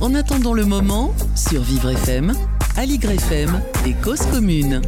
En 0.00 0.14
attendant 0.14 0.52
le 0.52 0.66
moment, 0.66 1.14
sur 1.34 1.62
Vivre 1.62 1.90
FM, 1.90 2.34
Aligre 2.76 3.12
FM 3.12 3.62
et 3.86 3.94
Cause 3.94 4.20
Commune. 4.30 4.82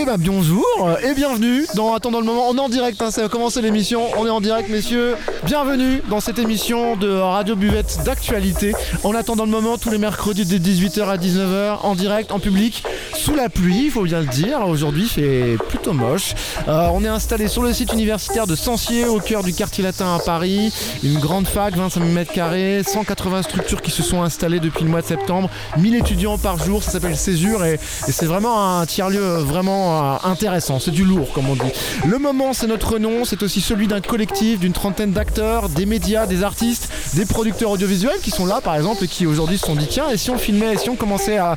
Eh 0.00 0.04
ben 0.04 0.16
bonjour 0.16 0.64
et 1.02 1.12
bienvenue 1.12 1.66
dans 1.74 1.92
Attendant 1.92 2.20
le 2.20 2.24
moment. 2.24 2.48
On 2.48 2.56
est 2.56 2.60
en 2.60 2.68
direct, 2.68 3.02
hein, 3.02 3.10
ça 3.10 3.22
va 3.22 3.28
commencer 3.28 3.60
l'émission. 3.60 4.02
On 4.16 4.26
est 4.26 4.30
en 4.30 4.40
direct, 4.40 4.68
messieurs. 4.68 5.16
Bienvenue 5.44 6.02
dans 6.08 6.20
cette 6.20 6.38
émission 6.38 6.94
de 6.94 7.10
Radio 7.10 7.56
Buvette 7.56 7.98
d'actualité. 8.04 8.74
En 9.02 9.12
attendant 9.16 9.44
le 9.44 9.50
moment, 9.50 9.76
tous 9.76 9.90
les 9.90 9.98
mercredis 9.98 10.44
de 10.44 10.56
18h 10.56 11.02
à 11.08 11.16
19h, 11.16 11.78
en 11.82 11.96
direct, 11.96 12.30
en 12.30 12.38
public, 12.38 12.84
sous 13.16 13.34
la 13.34 13.48
pluie, 13.48 13.86
il 13.86 13.90
faut 13.90 14.02
bien 14.02 14.20
le 14.20 14.26
dire. 14.26 14.60
Aujourd'hui, 14.68 15.08
fait 15.08 15.56
plutôt 15.68 15.92
moche. 15.92 16.34
Euh, 16.68 16.90
on 16.92 17.02
est 17.02 17.08
installé 17.08 17.48
sur 17.48 17.64
le 17.64 17.72
site 17.72 17.92
universitaire 17.92 18.46
de 18.46 18.54
Sancier, 18.54 19.04
au 19.04 19.18
cœur 19.18 19.42
du 19.42 19.52
quartier 19.52 19.82
latin 19.82 20.14
à 20.14 20.20
Paris. 20.20 20.72
Une 21.02 21.18
grande 21.18 21.48
fac, 21.48 21.74
25 21.74 22.04
000 22.04 22.44
m 22.44 22.84
180 22.84 23.42
structures 23.42 23.82
qui 23.82 23.90
se 23.90 24.04
sont 24.04 24.22
installées 24.22 24.60
depuis 24.60 24.84
le 24.84 24.90
mois 24.90 25.02
de 25.02 25.06
septembre. 25.06 25.50
1000 25.76 25.96
étudiants 25.96 26.38
par 26.38 26.62
jour, 26.62 26.84
ça 26.84 26.92
s'appelle 26.92 27.16
Césure 27.16 27.64
et, 27.64 27.80
et 28.06 28.12
c'est 28.12 28.26
vraiment 28.26 28.78
un 28.78 28.86
tiers-lieu 28.86 29.38
vraiment 29.38 29.87
euh, 29.88 30.16
intéressant, 30.24 30.78
c'est 30.80 30.90
du 30.90 31.04
lourd 31.04 31.32
comme 31.32 31.48
on 31.48 31.54
dit. 31.54 31.72
Le 32.06 32.18
moment 32.18 32.52
c'est 32.52 32.66
notre 32.66 32.98
nom, 32.98 33.24
c'est 33.24 33.42
aussi 33.42 33.60
celui 33.60 33.86
d'un 33.86 34.00
collectif 34.00 34.60
d'une 34.60 34.72
trentaine 34.72 35.12
d'acteurs, 35.12 35.68
des 35.68 35.86
médias, 35.86 36.26
des 36.26 36.42
artistes, 36.42 36.90
des 37.14 37.26
producteurs 37.26 37.70
audiovisuels 37.70 38.20
qui 38.22 38.30
sont 38.30 38.46
là 38.46 38.60
par 38.60 38.76
exemple 38.76 39.04
et 39.04 39.08
qui 39.08 39.26
aujourd'hui 39.26 39.58
se 39.58 39.66
sont 39.66 39.76
dit 39.76 39.86
tiens 39.88 40.10
et 40.10 40.16
si 40.16 40.30
on 40.30 40.38
filmait, 40.38 40.74
et 40.74 40.76
si 40.76 40.90
on 40.90 40.96
commençait 40.96 41.38
à, 41.38 41.56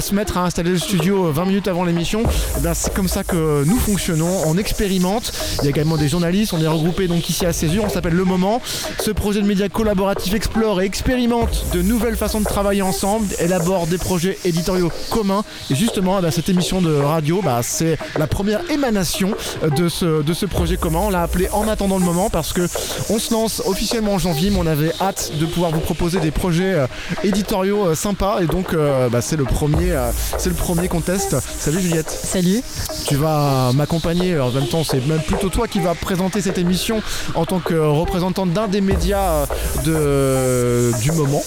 se 0.00 0.14
mettre 0.14 0.38
à 0.38 0.44
installer 0.44 0.70
le 0.70 0.78
studio 0.78 1.30
20 1.30 1.44
minutes 1.44 1.68
avant 1.68 1.84
l'émission, 1.84 2.22
eh 2.58 2.68
c'est 2.74 2.92
comme 2.94 3.08
ça 3.08 3.24
que 3.24 3.64
nous 3.64 3.78
fonctionnons, 3.78 4.42
on 4.46 4.56
expérimente. 4.56 5.32
Il 5.58 5.64
y 5.64 5.66
a 5.66 5.70
également 5.70 5.96
des 5.96 6.08
journalistes, 6.08 6.52
on 6.52 6.60
est 6.60 6.66
regroupés 6.66 7.08
donc 7.08 7.28
ici 7.28 7.46
à 7.46 7.52
Césure, 7.52 7.84
on 7.84 7.88
s'appelle 7.88 8.14
Le 8.14 8.24
Moment. 8.24 8.60
Ce 8.98 9.10
projet 9.10 9.40
de 9.40 9.46
médias 9.46 9.68
collaboratif 9.68 10.34
explore 10.34 10.80
et 10.80 10.84
expérimente 10.84 11.66
de 11.72 11.82
nouvelles 11.82 12.16
façons 12.16 12.40
de 12.40 12.44
travailler 12.44 12.82
ensemble, 12.82 13.26
élabore 13.38 13.86
des 13.86 13.98
projets 13.98 14.38
éditoriaux 14.44 14.90
communs 15.10 15.44
et 15.70 15.74
justement 15.74 16.18
eh 16.18 16.22
ben, 16.22 16.30
cette 16.30 16.48
émission 16.48 16.80
de 16.80 16.94
radio 16.94 17.40
bah, 17.42 17.62
c'est 17.70 17.96
la 18.18 18.26
première 18.26 18.68
émanation 18.70 19.30
de 19.76 19.88
ce, 19.88 20.22
de 20.22 20.34
ce 20.34 20.46
projet 20.46 20.76
commun. 20.76 21.00
On 21.04 21.10
l'a 21.10 21.22
appelé 21.22 21.48
En 21.52 21.68
attendant 21.68 21.98
le 21.98 22.04
moment 22.04 22.30
parce 22.30 22.52
que 22.52 22.68
on 23.08 23.18
se 23.18 23.32
lance 23.32 23.62
officiellement 23.64 24.14
en 24.14 24.18
janvier, 24.18 24.50
mais 24.50 24.58
on 24.58 24.66
avait 24.66 24.92
hâte 25.00 25.32
de 25.38 25.46
pouvoir 25.46 25.70
vous 25.70 25.80
proposer 25.80 26.20
des 26.20 26.30
projets 26.30 26.74
euh, 26.74 26.86
éditoriaux 27.22 27.86
euh, 27.86 27.94
sympas 27.94 28.40
et 28.40 28.46
donc 28.46 28.74
euh, 28.74 29.08
bah, 29.08 29.20
c'est 29.20 29.36
le 29.36 29.44
premier 29.44 29.96
c'est 30.38 30.48
le 30.48 30.54
premier 30.54 30.88
contest. 30.88 31.36
Salut 31.58 31.80
Juliette. 31.80 32.10
Salut. 32.10 32.62
Tu 33.06 33.14
vas 33.14 33.72
m'accompagner. 33.74 34.38
En 34.38 34.50
même 34.50 34.66
temps, 34.66 34.84
c'est 34.84 35.04
même 35.06 35.22
plutôt 35.22 35.48
toi 35.48 35.68
qui 35.68 35.80
vas 35.80 35.94
présenter 35.94 36.40
cette 36.40 36.58
émission 36.58 37.02
en 37.34 37.44
tant 37.44 37.60
que 37.60 37.74
représentante 37.74 38.52
d'un 38.52 38.68
des 38.68 38.80
médias 38.80 39.46
de, 39.84 40.90
du 41.00 41.12
moment. 41.12 41.42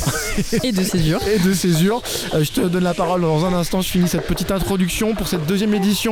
Et 0.63 0.71
de 0.71 0.83
césure. 0.83 1.19
et 1.35 1.39
de 1.39 1.53
césure. 1.53 2.02
Je 2.33 2.49
te 2.52 2.61
donne 2.61 2.83
la 2.83 2.93
parole 2.93 3.21
dans 3.21 3.45
un 3.45 3.53
instant. 3.53 3.81
Je 3.81 3.89
finis 3.89 4.08
cette 4.08 4.27
petite 4.27 4.52
introduction 4.52 5.15
pour 5.15 5.27
cette 5.27 5.45
deuxième 5.45 5.73
édition 5.73 6.02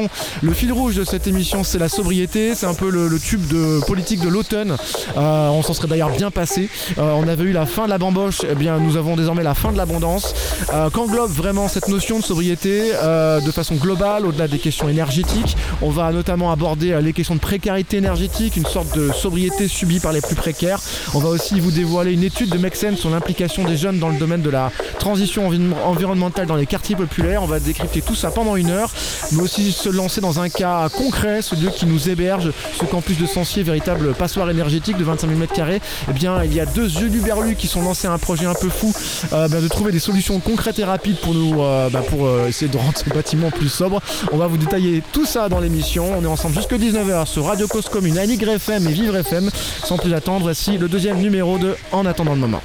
le 0.42 0.54
fil 0.54 0.72
rouge 0.72 0.96
de 0.96 1.04
cette 1.04 1.28
émission, 1.28 1.64
c'est 1.64 1.80
la 1.80 1.90
sobriété. 1.90 2.56
C'est 2.56 2.66
un 2.66 2.74
peu 2.74 2.90
le, 2.90 3.20
tube 3.20 3.46
de 3.48 3.80
politique 3.86 4.22
de 4.22 4.30
l'automne. 4.30 4.78
Euh, 5.18 5.50
on 5.50 5.62
s'en 5.62 5.74
serait 5.74 5.88
d'ailleurs 5.88 6.10
bien 6.10 6.32
passé. 6.32 6.70
Euh, 6.98 7.14
on 7.16 7.28
avait 7.28 7.44
eu 7.44 7.52
la 7.52 7.66
fin 7.66 7.86
de 7.86 7.90
la 7.90 7.98
bamboche. 7.98 8.42
Eh 8.50 8.56
bien, 8.56 8.80
nous 8.80 8.98
avons 8.98 9.16
désormais 9.16 9.44
la 9.44 9.54
fin 9.54 9.72
de 9.72 9.78
l'abondance. 9.78 10.34
Euh, 10.74 10.90
qu'englobe 10.90 11.32
vraiment 11.32 11.68
cette 11.68 11.88
notion 11.88 12.20
de 12.20 12.24
sobriété 12.24 12.92
de 12.92 13.52
façon 13.52 13.76
globale, 13.76 14.26
au-delà 14.26 14.48
des 14.48 14.60
questions 14.60 14.88
énergétiques? 14.90 15.58
On 15.82 15.90
va 15.90 16.12
notamment 16.12 16.52
aborder 16.52 17.00
les 17.02 17.14
questions 17.14 17.36
de 17.36 17.40
précarité 17.40 17.98
énergétique, 17.98 18.56
une 18.58 18.66
sorte 18.66 18.96
de 18.98 19.12
sobriété 19.12 19.68
subie 19.68 20.00
par 20.00 20.14
les 20.14 20.22
plus 20.22 20.36
précaires. 20.36 20.80
On 21.14 21.20
va 21.20 21.30
aussi 21.30 21.60
vous 21.60 21.72
dévoiler 21.72 22.14
une 22.14 22.24
étude 22.24 22.50
de 22.50 22.58
Mexen 22.58 22.96
sur 22.96 23.10
l'implication 23.10 23.64
des 23.64 23.78
jeunes 23.78 24.00
dans 24.00 24.10
le 24.10 24.18
domaine 24.18 24.42
de 24.42 24.50
la 24.50 24.72
transition 25.00 25.50
environnementale 25.86 26.46
dans 26.46 26.56
les 26.56 26.66
quartiers 26.66 26.96
populaires. 26.96 27.44
On 27.44 27.48
va 27.48 27.60
décrypter 27.60 28.02
tout 28.02 28.16
ça 28.16 28.32
pendant 28.32 28.56
une 28.56 28.70
heure, 28.70 28.92
mais 29.32 29.42
aussi 29.42 29.72
se 29.82 29.90
lancer 29.90 30.22
dans 30.22 30.40
un 30.40 30.48
cas 30.50 30.90
concret, 30.90 31.42
ce 31.42 31.56
lieu 31.56 31.72
qui 31.76 31.88
nous 31.88 32.08
héberge, 32.08 32.52
ce 32.80 32.86
campus 32.86 33.18
de 33.18 33.26
Sancier, 33.26 33.64
véritable 33.64 34.14
passoire 34.14 34.48
énergétique 34.52 34.96
de 34.96 35.04
25 35.04 35.28
000 35.28 35.40
m2, 35.40 35.80
eh 36.08 36.14
bien 36.14 36.44
il 36.44 36.54
y 36.54 36.60
a 36.60 36.68
deux 36.68 36.88
yeux 36.88 37.10
du 37.10 37.20
berlu 37.20 37.56
qui 37.56 37.66
sont 37.66 37.82
lancés 37.82 38.08
à 38.08 38.12
un 38.12 38.20
projet 38.20 38.46
un 38.46 38.54
peu 38.54 38.70
fou 38.70 38.94
euh, 39.34 39.48
ben, 39.48 39.60
de 39.60 39.68
trouver 39.68 39.92
des 39.92 40.00
solutions 40.00 40.40
concrètes 40.40 40.78
et 40.78 40.84
rapides 40.84 41.18
pour 41.18 41.34
nous 41.34 41.64
euh, 41.64 41.90
ben, 41.90 42.04
pour 42.04 42.28
euh, 42.28 42.48
essayer 42.48 42.70
de 42.70 42.78
rendre 42.78 42.96
ce 42.96 43.10
bâtiment 43.10 43.50
plus 43.50 43.70
sobre. 43.70 44.02
On 44.32 44.38
va 44.38 44.46
vous 44.46 44.58
détailler 44.58 45.02
tout 45.14 45.26
ça 45.26 45.50
dans 45.50 45.60
l'émission. 45.60 46.08
On 46.16 46.24
est 46.24 46.28
ensemble 46.28 46.54
jusque 46.54 46.74
19h 46.74 47.26
sur 47.26 47.46
Radio 47.46 47.68
Cause 47.68 47.90
Commune, 47.90 48.20
Aligre 48.20 48.50
FM 48.50 48.88
et 48.88 48.92
Vivre 48.92 49.16
FM. 49.18 49.50
Sans 49.84 49.98
plus 49.98 50.14
attendre, 50.14 50.42
voici 50.44 50.78
le 50.78 50.90
deuxième 50.90 51.18
numéro 51.18 51.58
de 51.58 51.76
En 51.92 52.06
attendant 52.06 52.34
le 52.34 52.40
moment. 52.40 52.62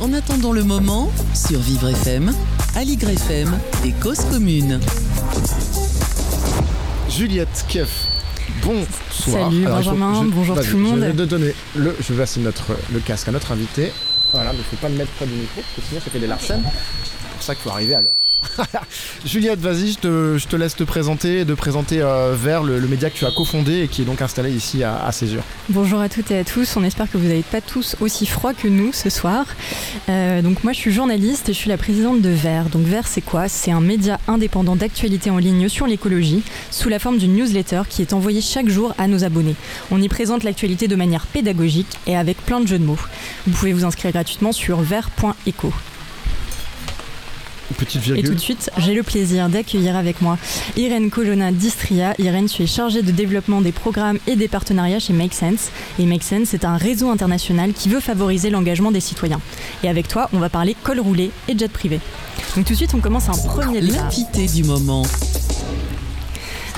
En 0.00 0.12
attendant 0.14 0.52
le 0.52 0.64
moment, 0.64 1.10
sur 1.34 1.60
Vivre 1.60 1.90
FM, 1.90 2.32
Aligre 2.74 3.10
FM 3.10 3.58
et 3.84 3.92
Cause 3.92 4.20
Commune. 4.30 4.80
Juliette 7.10 7.66
Keff, 7.68 8.06
bonsoir. 8.62 9.50
Salut 9.50 9.64
Benjamin, 9.64 10.24
bonjour 10.24 10.56
tout 10.58 10.76
le 10.76 10.82
monde. 10.82 11.00
Je 11.00 11.10
vais 11.10 11.26
donner 11.26 11.54
le, 11.76 11.94
je 12.00 12.14
vais 12.14 12.24
notre, 12.38 12.72
le 12.90 13.00
casque 13.00 13.28
à 13.28 13.32
notre 13.32 13.52
invité. 13.52 13.92
Voilà, 14.32 14.52
mais 14.52 14.58
il 14.58 14.60
ne 14.60 14.64
faut 14.64 14.76
pas 14.76 14.88
le 14.88 14.94
mettre 14.94 15.10
près 15.12 15.26
du 15.26 15.34
micro, 15.34 15.60
parce 15.60 15.74
que 15.74 15.82
sinon 15.86 16.00
ça 16.00 16.10
fait 16.10 16.18
des 16.18 16.26
larcènes. 16.26 16.62
C'est 16.64 17.32
pour 17.34 17.42
ça 17.42 17.54
qu'il 17.54 17.62
faut 17.62 17.70
arriver 17.70 17.94
à 17.94 18.00
l'heure. 18.00 18.11
Juliette, 19.24 19.60
vas-y, 19.60 19.92
je 19.92 20.46
te, 20.46 20.56
laisse 20.56 20.76
te 20.76 20.84
présenter 20.84 21.44
de 21.44 21.54
présenter 21.54 22.00
euh, 22.00 22.34
vers 22.36 22.62
le, 22.62 22.80
média 22.80 23.10
que 23.10 23.16
tu 23.16 23.24
as 23.24 23.30
cofondé 23.30 23.82
et 23.82 23.88
qui 23.88 24.02
est 24.02 24.04
donc 24.04 24.22
installé 24.22 24.50
ici 24.50 24.84
à, 24.84 25.10
Césure. 25.12 25.42
Bonjour 25.68 26.00
à 26.00 26.08
toutes 26.08 26.30
et 26.30 26.38
à 26.38 26.44
tous, 26.44 26.76
on 26.76 26.84
espère 26.84 27.10
que 27.10 27.16
vous 27.16 27.26
n'êtes 27.26 27.46
pas 27.46 27.60
tous 27.60 27.96
aussi 28.00 28.26
froid 28.26 28.52
que 28.52 28.68
nous 28.68 28.92
ce 28.92 29.10
soir. 29.10 29.46
Euh, 30.08 30.42
donc 30.42 30.64
moi 30.64 30.72
je 30.72 30.78
suis 30.78 30.92
journaliste 30.92 31.48
et 31.48 31.52
je 31.52 31.58
suis 31.58 31.68
la 31.68 31.76
présidente 31.76 32.20
de 32.20 32.30
VER. 32.30 32.64
Donc 32.70 32.82
VER 32.86 33.06
c'est 33.06 33.20
quoi? 33.20 33.48
C'est 33.48 33.70
un 33.70 33.80
média 33.80 34.18
indépendant 34.28 34.76
d'actualité 34.76 35.30
en 35.30 35.38
ligne 35.38 35.68
sur 35.68 35.86
l'écologie 35.86 36.42
sous 36.70 36.88
la 36.88 36.98
forme 36.98 37.18
d'une 37.18 37.34
newsletter 37.34 37.82
qui 37.88 38.02
est 38.02 38.12
envoyée 38.12 38.40
chaque 38.40 38.68
jour 38.68 38.94
à 38.98 39.06
nos 39.06 39.24
abonnés. 39.24 39.56
On 39.90 40.00
y 40.00 40.08
présente 40.08 40.44
l'actualité 40.44 40.88
de 40.88 40.96
manière 40.96 41.26
pédagogique 41.26 41.98
et 42.06 42.16
avec 42.16 42.38
plein 42.38 42.60
de 42.60 42.66
jeux 42.66 42.78
de 42.78 42.84
mots. 42.84 42.98
Vous 43.46 43.52
pouvez 43.52 43.72
vous 43.72 43.84
inscrire 43.84 44.12
gratuitement 44.12 44.52
sur 44.52 44.82
Et 48.16 48.22
tout 48.22 48.34
de 48.34 48.40
suite, 48.40 48.70
j'ai 48.78 48.94
le 48.94 49.02
plaisir 49.02 49.48
d'accueillir 49.48 49.96
avec 49.96 50.20
moi 50.20 50.38
Irène 50.76 51.10
Colonna 51.10 51.52
d'Istria. 51.52 52.14
Irène, 52.18 52.46
tu 52.46 52.62
es 52.62 52.66
chargée 52.66 53.02
de 53.02 53.10
développement 53.10 53.60
des 53.60 53.72
programmes 53.72 54.18
et 54.26 54.36
des 54.36 54.48
partenariats 54.48 54.98
chez 54.98 55.12
Make 55.12 55.34
Sense. 55.34 55.70
Et 55.98 56.06
Make 56.06 56.22
Sense, 56.22 56.48
c'est 56.48 56.64
un 56.64 56.76
réseau 56.76 57.10
international 57.10 57.72
qui 57.72 57.88
veut 57.88 58.00
favoriser 58.00 58.50
l'engagement 58.50 58.92
des 58.92 59.00
citoyens. 59.00 59.40
Et 59.82 59.88
avec 59.88 60.08
toi, 60.08 60.28
on 60.32 60.38
va 60.38 60.48
parler 60.48 60.76
col 60.82 61.00
roulé 61.00 61.30
et 61.48 61.58
jet 61.58 61.70
privé. 61.70 62.00
Donc 62.56 62.66
tout 62.66 62.72
de 62.72 62.78
suite, 62.78 62.94
on 62.94 63.00
commence 63.00 63.28
un 63.28 63.48
premier 63.48 63.80
L'invité 63.80 64.46
du 64.46 64.64
moment. 64.64 65.02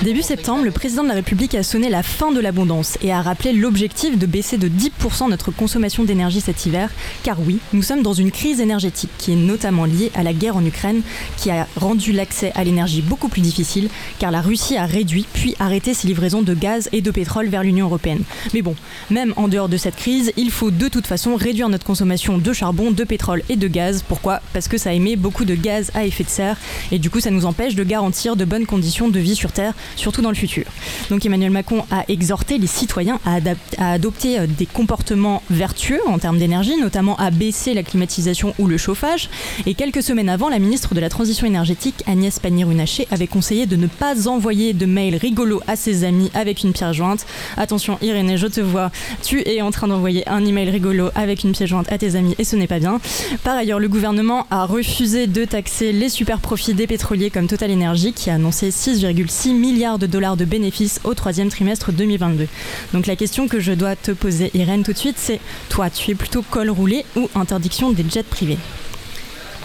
Début 0.03 0.23
septembre, 0.23 0.65
le 0.65 0.71
président 0.71 1.03
de 1.03 1.07
la 1.07 1.13
République 1.13 1.55
a 1.55 1.63
sonné 1.63 1.89
la 1.89 2.03
fin 2.03 2.33
de 2.33 2.41
l'abondance 2.41 2.97
et 3.01 3.13
a 3.13 3.21
rappelé 3.21 3.53
l'objectif 3.53 4.19
de 4.19 4.25
baisser 4.25 4.57
de 4.57 4.67
10% 4.67 5.29
notre 5.29 5.51
consommation 5.51 6.03
d'énergie 6.03 6.41
cet 6.41 6.65
hiver, 6.65 6.91
car 7.23 7.37
oui, 7.39 7.59
nous 7.71 7.81
sommes 7.81 8.03
dans 8.03 8.13
une 8.13 8.29
crise 8.29 8.59
énergétique 8.59 9.09
qui 9.17 9.31
est 9.31 9.37
notamment 9.37 9.85
liée 9.85 10.11
à 10.13 10.21
la 10.21 10.33
guerre 10.33 10.57
en 10.57 10.65
Ukraine, 10.65 11.01
qui 11.37 11.49
a 11.49 11.65
rendu 11.77 12.11
l'accès 12.11 12.51
à 12.55 12.65
l'énergie 12.65 13.01
beaucoup 13.01 13.29
plus 13.29 13.41
difficile, 13.41 13.87
car 14.19 14.31
la 14.31 14.41
Russie 14.41 14.75
a 14.75 14.85
réduit 14.85 15.25
puis 15.31 15.55
arrêté 15.59 15.93
ses 15.93 16.07
livraisons 16.07 16.41
de 16.41 16.53
gaz 16.53 16.89
et 16.91 17.01
de 17.01 17.09
pétrole 17.09 17.47
vers 17.47 17.63
l'Union 17.63 17.85
européenne. 17.85 18.23
Mais 18.53 18.61
bon, 18.61 18.75
même 19.09 19.33
en 19.37 19.47
dehors 19.47 19.69
de 19.69 19.77
cette 19.77 19.95
crise, 19.95 20.33
il 20.35 20.51
faut 20.51 20.71
de 20.71 20.89
toute 20.89 21.07
façon 21.07 21.37
réduire 21.37 21.69
notre 21.69 21.85
consommation 21.85 22.37
de 22.37 22.53
charbon, 22.53 22.91
de 22.91 23.03
pétrole 23.05 23.43
et 23.47 23.55
de 23.55 23.67
gaz. 23.69 24.03
Pourquoi? 24.05 24.41
Parce 24.51 24.67
que 24.67 24.77
ça 24.77 24.93
émet 24.93 25.15
beaucoup 25.15 25.45
de 25.45 25.55
gaz 25.55 25.89
à 25.93 26.05
effet 26.05 26.25
de 26.25 26.29
serre 26.29 26.57
et 26.91 26.99
du 26.99 27.09
coup 27.09 27.21
ça 27.21 27.31
nous 27.31 27.45
empêche 27.45 27.75
de 27.75 27.83
garantir 27.85 28.35
de 28.35 28.43
bonnes 28.43 28.65
conditions 28.65 29.07
de 29.07 29.19
vie 29.19 29.37
sur 29.37 29.53
Terre 29.53 29.73
surtout 29.95 30.21
dans 30.21 30.29
le 30.29 30.35
futur. 30.35 30.65
Donc 31.09 31.25
Emmanuel 31.25 31.51
Macron 31.51 31.85
a 31.91 32.03
exhorté 32.07 32.57
les 32.57 32.67
citoyens 32.67 33.19
à, 33.25 33.39
adopter 33.93 34.39
euh, 34.39 34.47
des 34.47 34.65
comportements 34.65 35.41
vertueux 35.49 36.01
en 36.07 36.19
termes 36.19 36.37
d'énergie, 36.37 36.77
notamment 36.77 37.15
à 37.17 37.31
baisser 37.31 37.73
la 37.73 37.83
climatisation 37.83 38.53
ou 38.59 38.67
le 38.67 38.77
chauffage. 38.77 39.29
Et 39.65 39.73
quelques 39.73 40.03
semaines 40.03 40.29
avant, 40.29 40.49
la 40.49 40.59
ministre 40.59 40.95
de 40.95 40.99
la 40.99 41.09
Transition 41.09 41.47
énergétique, 41.47 42.03
Agnès 42.07 42.39
Pannier-Runacher, 42.39 43.07
avait 43.11 43.27
conseillé 43.27 43.65
de 43.65 43.75
ne 43.75 43.87
pas 43.87 44.27
envoyer 44.27 44.73
de 44.73 44.85
mails 44.85 45.15
rigolos 45.15 45.61
à 45.67 45.75
ses 45.75 46.03
amis 46.03 46.31
avec 46.33 46.63
une 46.63 46.73
pierre 46.73 46.93
jointe. 46.93 47.25
Attention 47.57 47.97
Irénée, 48.01 48.37
je 48.37 48.47
te 48.47 48.61
vois, 48.61 48.91
tu 49.23 49.47
es 49.47 49.61
en 49.61 49.71
train 49.71 49.87
d'envoyer 49.87 50.27
un 50.27 50.45
email 50.45 50.69
rigolo 50.69 51.09
avec 51.15 51.43
une 51.43 51.51
pièce 51.51 51.69
jointe 51.69 51.91
à 51.91 51.97
tes 51.97 52.15
amis 52.15 52.35
et 52.37 52.43
ce 52.43 52.55
n'est 52.55 52.67
pas 52.67 52.79
bien. 52.79 52.99
Par 53.43 53.55
ailleurs, 53.55 53.79
le 53.79 53.87
gouvernement 53.87 54.47
a 54.51 54.65
refusé 54.65 55.27
de 55.27 55.45
taxer 55.45 55.91
les 55.91 56.09
super 56.09 56.39
profits 56.39 56.73
des 56.73 56.87
pétroliers 56.87 57.29
comme 57.29 57.47
Total 57.47 57.71
Energy 57.71 58.13
qui 58.13 58.29
a 58.29 58.35
annoncé 58.35 58.69
6,6 58.69 59.53
milliards 59.53 59.74
de 59.75 60.07
dollars 60.07 60.37
de 60.37 60.45
bénéfices 60.45 61.01
au 61.03 61.13
troisième 61.13 61.49
trimestre 61.49 61.91
2022. 61.91 62.47
Donc 62.93 63.07
la 63.07 63.17
question 63.17 63.49
que 63.49 63.59
je 63.59 63.73
dois 63.73 63.97
te 63.97 64.11
poser, 64.11 64.49
Irène, 64.53 64.83
tout 64.83 64.93
de 64.93 64.97
suite, 64.97 65.17
c'est 65.17 65.41
toi, 65.67 65.89
tu 65.89 66.11
es 66.11 66.15
plutôt 66.15 66.43
col 66.43 66.69
roulé 66.69 67.05
ou 67.17 67.29
interdiction 67.35 67.91
des 67.91 68.05
jets 68.09 68.23
privés? 68.23 68.57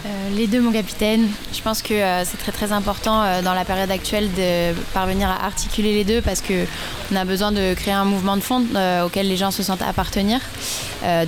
Euh, 0.05 0.29
les 0.35 0.47
deux, 0.47 0.61
mon 0.61 0.71
capitaine. 0.71 1.27
Je 1.53 1.61
pense 1.61 1.81
que 1.81 1.93
euh, 1.93 2.23
c'est 2.25 2.37
très 2.37 2.51
très 2.51 2.71
important 2.71 3.21
euh, 3.21 3.41
dans 3.41 3.53
la 3.53 3.65
période 3.65 3.91
actuelle 3.91 4.29
de 4.35 4.73
parvenir 4.93 5.29
à 5.29 5.45
articuler 5.45 5.93
les 5.93 6.03
deux 6.03 6.21
parce 6.21 6.41
qu'on 6.41 7.15
a 7.15 7.25
besoin 7.25 7.51
de 7.51 7.73
créer 7.75 7.93
un 7.93 8.05
mouvement 8.05 8.35
de 8.35 8.41
fond 8.41 8.65
auquel 9.05 9.27
les 9.27 9.37
gens 9.37 9.51
se 9.51 9.63
sentent 9.63 9.81
appartenir. 9.81 10.39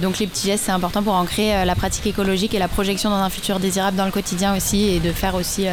donc 0.02 0.20
les 0.20 0.28
petits 0.28 0.48
gestes, 0.48 0.66
c'est 0.66 0.72
important 0.72 1.04
pour 1.04 1.14
ancrer 1.14 1.66
la 1.66 1.76
pratique 1.76 2.06
écologique 2.06 2.54
et 2.54 2.60
la 2.60 2.68
projection 2.68 3.10
dans 3.10 3.18
un 3.18 3.30
futur 3.30 3.60
désirable 3.60 3.98
dans 3.98 4.06
le 4.06 4.12
quotidien 4.12 4.56
aussi 4.56 4.90
et 4.90 5.00
de 5.00 5.12
faire 5.12 5.36
aussi 5.36 5.68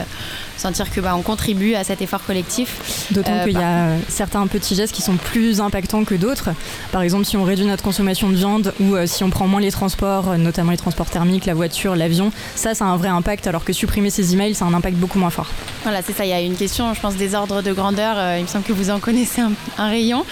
sentir 0.57 0.91
que 0.91 1.01
bah, 1.01 1.15
on 1.17 1.23
contribue 1.23 1.75
à 1.75 1.85
cet 1.85 2.03
effort 2.03 2.23
collectif. 2.25 3.07
D'autant 3.13 3.45
qu'il 3.45 3.59
y 3.59 3.63
a 3.63 3.93
certains 4.09 4.47
petits 4.47 4.75
gestes 4.75 4.95
qui 4.95 5.03
sont 5.03 5.17
plus 5.17 5.61
impactants 5.61 6.05
que 6.05 6.15
d'autres. 6.15 6.51
Par 6.93 7.03
exemple, 7.03 7.25
si 7.25 7.37
on 7.37 7.45
réduit 7.45 7.67
notre 7.67 7.83
consommation 7.83 8.29
de 8.29 8.37
viande 8.37 8.75
ou 8.81 8.97
si 9.07 9.25
on 9.25 9.31
prend 9.31 9.47
moins 9.47 9.61
les 9.61 9.71
transports, 9.71 10.37
notamment 10.37 10.73
les 10.73 10.77
transports 10.77 11.09
thermiques, 11.09 11.47
la 11.47 11.55
voiture, 11.55 11.97
l'avion, 11.97 12.33
ça, 12.57 12.75
un 12.90 12.90
vrai 12.97 13.09
impact, 13.09 13.47
alors 13.47 13.65
que 13.65 13.73
supprimer 13.73 14.11
ces 14.11 14.33
emails, 14.33 14.55
ça 14.55 14.65
a 14.65 14.69
un 14.69 14.75
impact 14.75 14.97
beaucoup 14.97 15.19
moins 15.19 15.31
fort. 15.31 15.49
Voilà, 15.83 16.03
c'est 16.03 16.13
ça. 16.13 16.25
Il 16.25 16.31
y 16.31 16.33
a 16.33 16.41
une 16.41 16.57
question, 16.57 16.93
je 16.95 17.01
pense, 17.01 17.17
des 17.17 17.35
ordres 17.35 17.63
de 17.63 17.73
grandeur. 17.73 18.17
Euh, 18.19 18.37
il 18.39 18.43
me 18.43 18.49
semble 18.49 18.65
que 18.65 18.73
vous 18.73 18.91
en 18.91 18.99
connaissez 18.99 19.41
un, 19.79 19.89
rayon. 19.89 20.25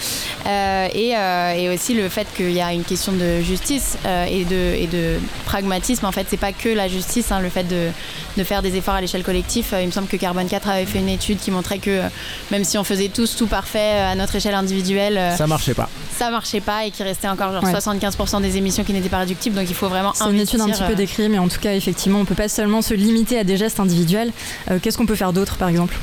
Euh, 0.46 0.88
euh, 0.94 1.52
et, 1.52 1.68
aussi 1.68 1.94
le 1.94 2.08
fait 2.08 2.26
qu'il 2.36 2.52
y 2.52 2.60
a 2.60 2.72
une 2.72 2.84
question 2.84 3.12
de 3.12 3.40
justice 3.40 3.96
et, 4.04 4.44
de, 4.44 4.74
et 4.74 4.86
de 4.86 5.18
pragmatisme. 5.44 6.06
En 6.06 6.12
fait, 6.12 6.26
c'est 6.28 6.36
pas 6.36 6.52
que 6.52 6.68
la 6.68 6.88
justice, 6.88 7.30
hein, 7.32 7.40
le 7.40 7.48
fait 7.48 7.64
de, 7.64 7.88
de, 8.36 8.44
faire 8.44 8.62
des 8.62 8.76
efforts 8.76 8.94
à 8.94 9.00
l'échelle 9.00 9.22
collective. 9.22 9.66
il 9.80 9.86
me 9.86 9.92
semble 9.92 10.08
que 10.08 10.16
Carbone 10.16 10.48
4 10.48 10.68
avait 10.68 10.86
fait 10.86 10.98
une 10.98 11.08
étude 11.08 11.38
qui 11.38 11.50
montrait 11.50 11.78
que 11.78 12.02
même 12.50 12.64
si 12.64 12.78
on 12.78 12.84
faisait 12.84 13.08
tous 13.08 13.36
tout 13.36 13.46
parfait 13.46 14.00
à 14.00 14.14
notre 14.14 14.36
échelle 14.36 14.54
individuelle, 14.54 15.34
ça 15.36 15.46
marchait 15.46 15.74
pas. 15.74 15.88
Ça 16.18 16.30
marchait 16.30 16.60
pas 16.60 16.84
et 16.84 16.90
qu'il 16.90 17.04
restait 17.04 17.28
encore 17.28 17.52
genre 17.52 17.62
75% 17.62 18.42
des 18.42 18.56
émissions 18.56 18.82
qui 18.82 18.92
n'étaient 18.92 19.08
pas 19.08 19.18
réductibles. 19.18 19.54
Donc 19.54 19.68
il 19.68 19.74
faut 19.74 19.88
vraiment. 19.88 20.12
C'est 20.14 20.24
une 20.28 20.40
étude 20.40 20.60
un 20.60 20.68
petit 20.68 20.82
peu 20.82 20.94
décrite, 20.94 21.30
mais 21.30 21.38
en 21.38 21.48
tout 21.48 21.60
cas, 21.60 21.74
effectivement, 21.74 22.20
on 22.20 22.24
peut 22.24 22.34
pas 22.34 22.48
seulement 22.48 22.82
se 22.82 22.94
limiter 22.94 23.38
à 23.38 23.44
des 23.44 23.56
gestes 23.56 23.78
individuels. 23.78 24.32
Euh, 24.70 24.78
qu'est-ce 24.82 24.98
qu'on 24.98 25.06
peut 25.06 25.14
faire 25.14 25.32
d'autre, 25.32 25.56
par 25.56 25.68
exemple? 25.68 25.96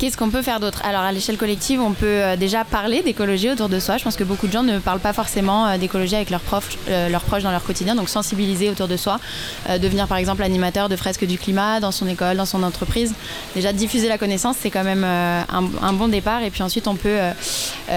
Qu'est-ce 0.00 0.16
qu'on 0.16 0.30
peut 0.30 0.40
faire 0.40 0.60
d'autre? 0.60 0.80
Alors 0.82 1.02
à 1.02 1.12
l'échelle 1.12 1.36
collective, 1.36 1.78
on 1.78 1.92
peut 1.92 2.06
euh, 2.06 2.34
déjà 2.34 2.64
parler 2.64 3.02
d'écologie 3.02 3.50
autour 3.50 3.68
de 3.68 3.78
soi. 3.78 3.98
Je 3.98 4.04
pense 4.04 4.16
que 4.16 4.24
beaucoup 4.24 4.46
de 4.46 4.52
gens 4.52 4.62
ne 4.62 4.78
parlent 4.78 4.98
pas 4.98 5.12
forcément 5.12 5.66
euh, 5.66 5.76
d'écologie 5.76 6.14
avec 6.16 6.30
leurs, 6.30 6.40
proches, 6.40 6.78
leurs 6.88 7.20
proches 7.20 7.42
dans 7.42 7.50
leur 7.50 7.62
quotidien, 7.62 7.94
donc 7.94 8.08
sensibiliser 8.08 8.70
autour 8.70 8.88
de 8.88 8.96
soi, 8.96 9.20
devenir 9.68 10.08
par 10.08 10.16
exemple 10.16 10.42
animateur 10.42 10.88
de 10.88 10.96
fresques 10.96 11.26
du 11.26 11.36
climat 11.36 11.80
dans 11.80 11.92
son 11.92 12.08
école, 12.08 12.38
dans 12.38 12.46
son 12.46 12.62
entreprise. 12.62 13.12
Déjà 13.54 13.74
diffuser 13.74 14.08
la 14.08 14.16
connaissance, 14.16 14.56
c'est 14.58 14.70
quand 14.70 14.84
même 14.84 15.04
un, 15.04 15.92
bon 15.92 16.08
départ. 16.08 16.42
Et 16.42 16.50
puis 16.50 16.62
ensuite, 16.62 16.88
on 16.88 16.96
peut 16.96 17.18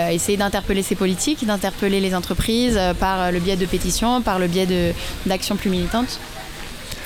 essayer 0.10 0.38
d'interpeller 0.38 0.84
ces 0.84 0.96
politiques, 0.96 1.46
d'interpeller 1.46 2.02
les 2.02 2.16
entreprises 2.16 2.80
par 3.00 3.32
le 3.32 3.40
biais 3.40 3.56
de 3.56 3.66
pétitions, 3.66 4.22
par 4.22 4.40
le 4.40 4.48
biais 4.48 4.94
d'actions 5.26 5.56
plus 5.56 5.70
militantes. 5.70 6.20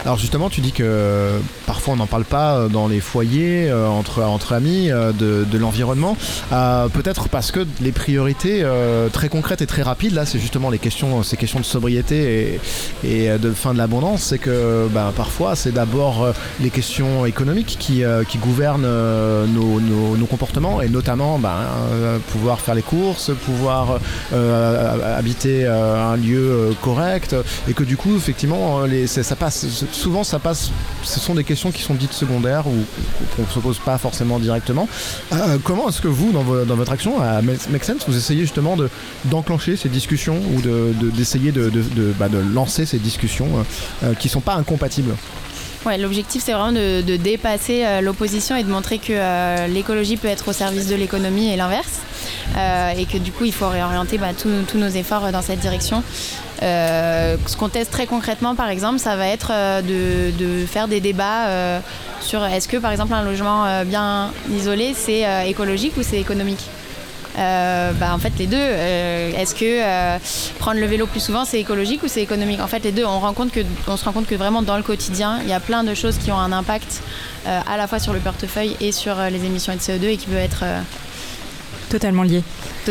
Alors 0.08 0.18
justement, 0.18 0.50
tu 0.50 0.62
dis 0.62 0.72
que 0.72 1.32
parfois 1.66 1.96
on 1.96 1.98
n'en 1.98 2.08
parle 2.08 2.24
pas 2.24 2.56
euh, 2.56 2.70
dans 2.70 2.88
les 2.88 3.02
foyers 3.02 3.70
euh, 3.70 3.90
entre, 3.90 4.54
amis 4.54 4.90
euh, 4.90 5.12
de, 5.12 5.58
l'environnement. 5.58 6.16
Peut-être 6.50 7.28
parce 7.28 7.52
que 7.52 7.68
les 7.82 7.92
priorités 7.92 8.66
très 9.12 9.28
concrètes 9.28 9.62
et 9.62 9.66
très 9.66 9.82
rapides, 9.82 10.14
là, 10.14 10.26
c'est 10.26 10.40
justement 10.40 10.70
les 10.70 10.80
questions, 10.80 11.24
ces 11.24 11.36
questions 11.36 11.60
de 11.60 11.66
sobriété 11.66 12.62
et, 13.04 13.38
de 13.38 13.52
fin 13.52 13.74
de 13.74 13.78
l'abondance. 13.80 14.22
C'est 14.22 14.38
que 14.38 14.88
ben, 14.94 15.12
parfois 15.14 15.58
c'est 15.58 15.74
d'abord 15.74 16.28
les 16.62 16.70
questions 16.70 17.26
économiques 17.26 17.76
qui, 17.78 18.04
gouvernent 18.38 18.88
nos, 18.88 20.26
comportements 20.30 20.82
et 20.82 20.88
notamment 20.88 21.38
ben, 21.38 21.60
pouvoir 22.32 22.62
faire 22.62 22.76
les 22.76 22.82
courses, 22.82 23.32
pouvoir 23.46 24.00
habiter 24.32 25.66
un 25.66 26.16
lieu 26.16 26.74
correct 26.82 27.36
et 27.68 27.74
que 27.74 27.84
du 27.84 27.98
coup 27.98 28.16
effectivement 28.16 28.84
ça 29.08 29.36
passe 29.36 29.66
souvent 29.98 30.24
ça 30.24 30.40
passe, 30.40 30.72
ce 31.04 31.20
sont 31.20 31.36
des 31.36 31.44
questions 31.44 31.72
qui 31.72 31.82
sont 31.82 31.96
dites 31.96 32.14
secondaires 32.14 32.68
ou 32.68 32.76
qu'on 33.36 33.42
ne 33.42 33.48
se 33.48 33.60
pose 33.60 33.80
pas 33.80 33.98
forcément 33.98 34.40
directement. 34.40 34.88
Euh, 35.34 35.58
comment 35.64 35.90
est-ce 35.90 36.02
que 36.02 36.08
vous, 36.08 36.32
dans, 36.32 36.44
votre 36.44 36.92
action 36.92 37.22
à 37.22 37.42
Make 37.42 37.84
Sense, 37.84 38.08
vous 38.08 38.16
essayez 38.16 38.42
justement 38.42 38.78
d'enclencher 39.26 39.76
ces 39.76 39.90
discussions 39.90 40.40
ou 40.54 40.62
d'essayer 41.12 41.52
de, 41.52 41.72
bah, 42.20 42.30
de, 42.30 42.38
lancer 42.38 42.86
ces 42.86 43.00
discussions 43.00 43.48
euh, 43.58 44.08
euh, 44.08 44.14
qui 44.14 44.28
ne 44.28 44.32
sont 44.32 44.42
pas 44.42 44.56
incompatibles? 44.56 45.16
Ouais, 45.86 45.98
L'objectif, 45.98 46.44
c'est 46.44 46.52
vraiment 46.52 46.72
de, 46.72 47.16
dépasser 47.16 47.86
l'opposition 48.02 48.56
et 48.56 48.64
de 48.64 48.70
montrer 48.70 48.98
que 49.00 49.68
l'écologie 49.68 50.18
peut 50.18 50.28
être 50.28 50.50
au 50.50 50.54
service 50.54 50.88
de 50.88 50.96
l'économie 50.96 51.52
et 51.52 51.56
l'inverse. 51.56 52.02
et 52.98 53.06
que 53.06 53.18
du 53.18 53.32
coup, 53.32 53.46
il 53.46 53.54
faut 53.54 53.70
réorienter 53.70 54.18
bah, 54.18 54.34
tous 54.38 54.78
nos 54.78 54.90
efforts 54.90 55.32
dans 55.32 55.42
cette 55.42 55.60
direction. 55.60 56.04
Euh, 56.64 57.38
ce 57.46 57.56
qu'on 57.56 57.70
teste 57.70 57.92
très 57.92 58.08
concrètement, 58.08 58.56
par 58.56 58.70
exemple, 58.70 59.00
ça 59.00 59.16
va 59.16 59.28
être 59.28 59.52
euh, 59.54 59.82
de, 59.82 60.66
faire 60.66 60.88
des 60.88 61.00
débats 61.00 61.48
euh, 61.48 61.80
sur 62.22 62.44
est-ce 62.44 62.68
que, 62.68 62.78
par 62.78 62.92
exemple, 62.92 63.14
un 63.14 63.24
logement 63.24 63.84
bien 63.86 64.32
isolé, 64.52 64.94
c'est 64.96 65.26
écologique 65.48 65.96
ou 65.98 66.04
c'est 66.04 66.20
économique? 66.20 66.70
Bah, 67.38 68.14
en 68.14 68.18
fait 68.18 68.34
les 68.38 68.48
deux. 68.48 68.58
Est-ce 68.58 69.56
que 69.56 70.18
prendre 70.60 70.80
le 70.80 70.86
vélo 70.86 71.06
plus 71.08 71.20
souvent 71.20 71.46
c'est 71.46 71.60
écologique 71.60 72.04
ou 72.04 72.08
c'est 72.08 72.22
économique? 72.22 72.60
En 72.62 72.68
fait 72.68 72.84
les 72.84 72.92
deux. 72.92 73.06
On, 73.06 73.20
rend 73.20 73.34
compte 73.34 73.52
que, 73.52 73.62
on 73.88 73.98
se 73.98 74.06
rend 74.06 74.12
compte 74.12 74.28
que 74.28 74.36
vraiment 74.36 74.62
dans 74.62 74.78
le 74.78 74.84
quotidien 74.84 75.40
il 75.44 75.50
y 75.50 75.54
a 75.54 75.60
plein 75.60 75.84
de 75.84 75.94
choses 75.94 76.18
qui 76.18 76.32
ont 76.32 76.38
un 76.38 76.52
impact 76.52 77.02
à 77.46 77.78
la 77.78 77.88
fois 77.88 78.00
sur 78.00 78.14
le 78.14 78.20
portefeuille 78.20 78.76
et 78.82 78.92
sur 78.92 79.16
les 79.16 79.46
émissions 79.46 79.74
de 79.74 79.80
CO2 79.80 80.04
et 80.06 80.18
qui 80.18 80.28
peuvent 80.28 80.38
être 80.38 80.64
totalement 81.90 82.24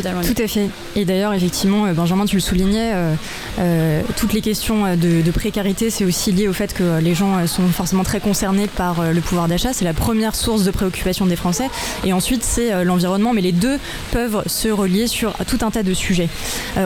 Tout 0.02 0.42
à 0.42 0.46
fait. 0.46 0.68
Et 0.94 1.04
d'ailleurs, 1.04 1.32
effectivement, 1.32 1.86
euh, 1.86 1.92
Benjamin, 1.92 2.24
tu 2.26 2.36
le 2.36 2.40
soulignais, 2.40 2.92
euh, 2.94 3.14
euh, 3.58 4.02
toutes 4.16 4.32
les 4.32 4.40
questions 4.40 4.96
de, 4.96 5.30
précarité, 5.30 5.90
c'est 5.90 6.04
aussi 6.04 6.32
lié 6.32 6.48
au 6.48 6.52
fait 6.52 6.72
que 6.72 6.98
les 6.98 7.14
gens 7.14 7.46
sont 7.46 7.68
forcément 7.68 8.04
très 8.04 8.20
concernés 8.20 8.68
par 8.68 9.12
le 9.12 9.20
pouvoir 9.20 9.48
d'achat. 9.48 9.74
C'est 9.74 9.84
la 9.84 9.92
première 9.92 10.34
source 10.34 10.64
de 10.64 10.70
préoccupation 10.70 11.26
des 11.26 11.36
Français. 11.36 11.68
Et 12.04 12.14
ensuite, 12.14 12.42
c'est 12.42 12.84
l'environnement. 12.84 13.34
Mais 13.34 13.42
les 13.42 13.52
deux 13.52 13.78
peuvent 14.12 14.42
se 14.46 14.68
relier 14.68 15.08
sur 15.08 15.34
tout 15.46 15.58
un 15.60 15.70
tas 15.70 15.82
de 15.82 15.92
sujets. 15.92 16.28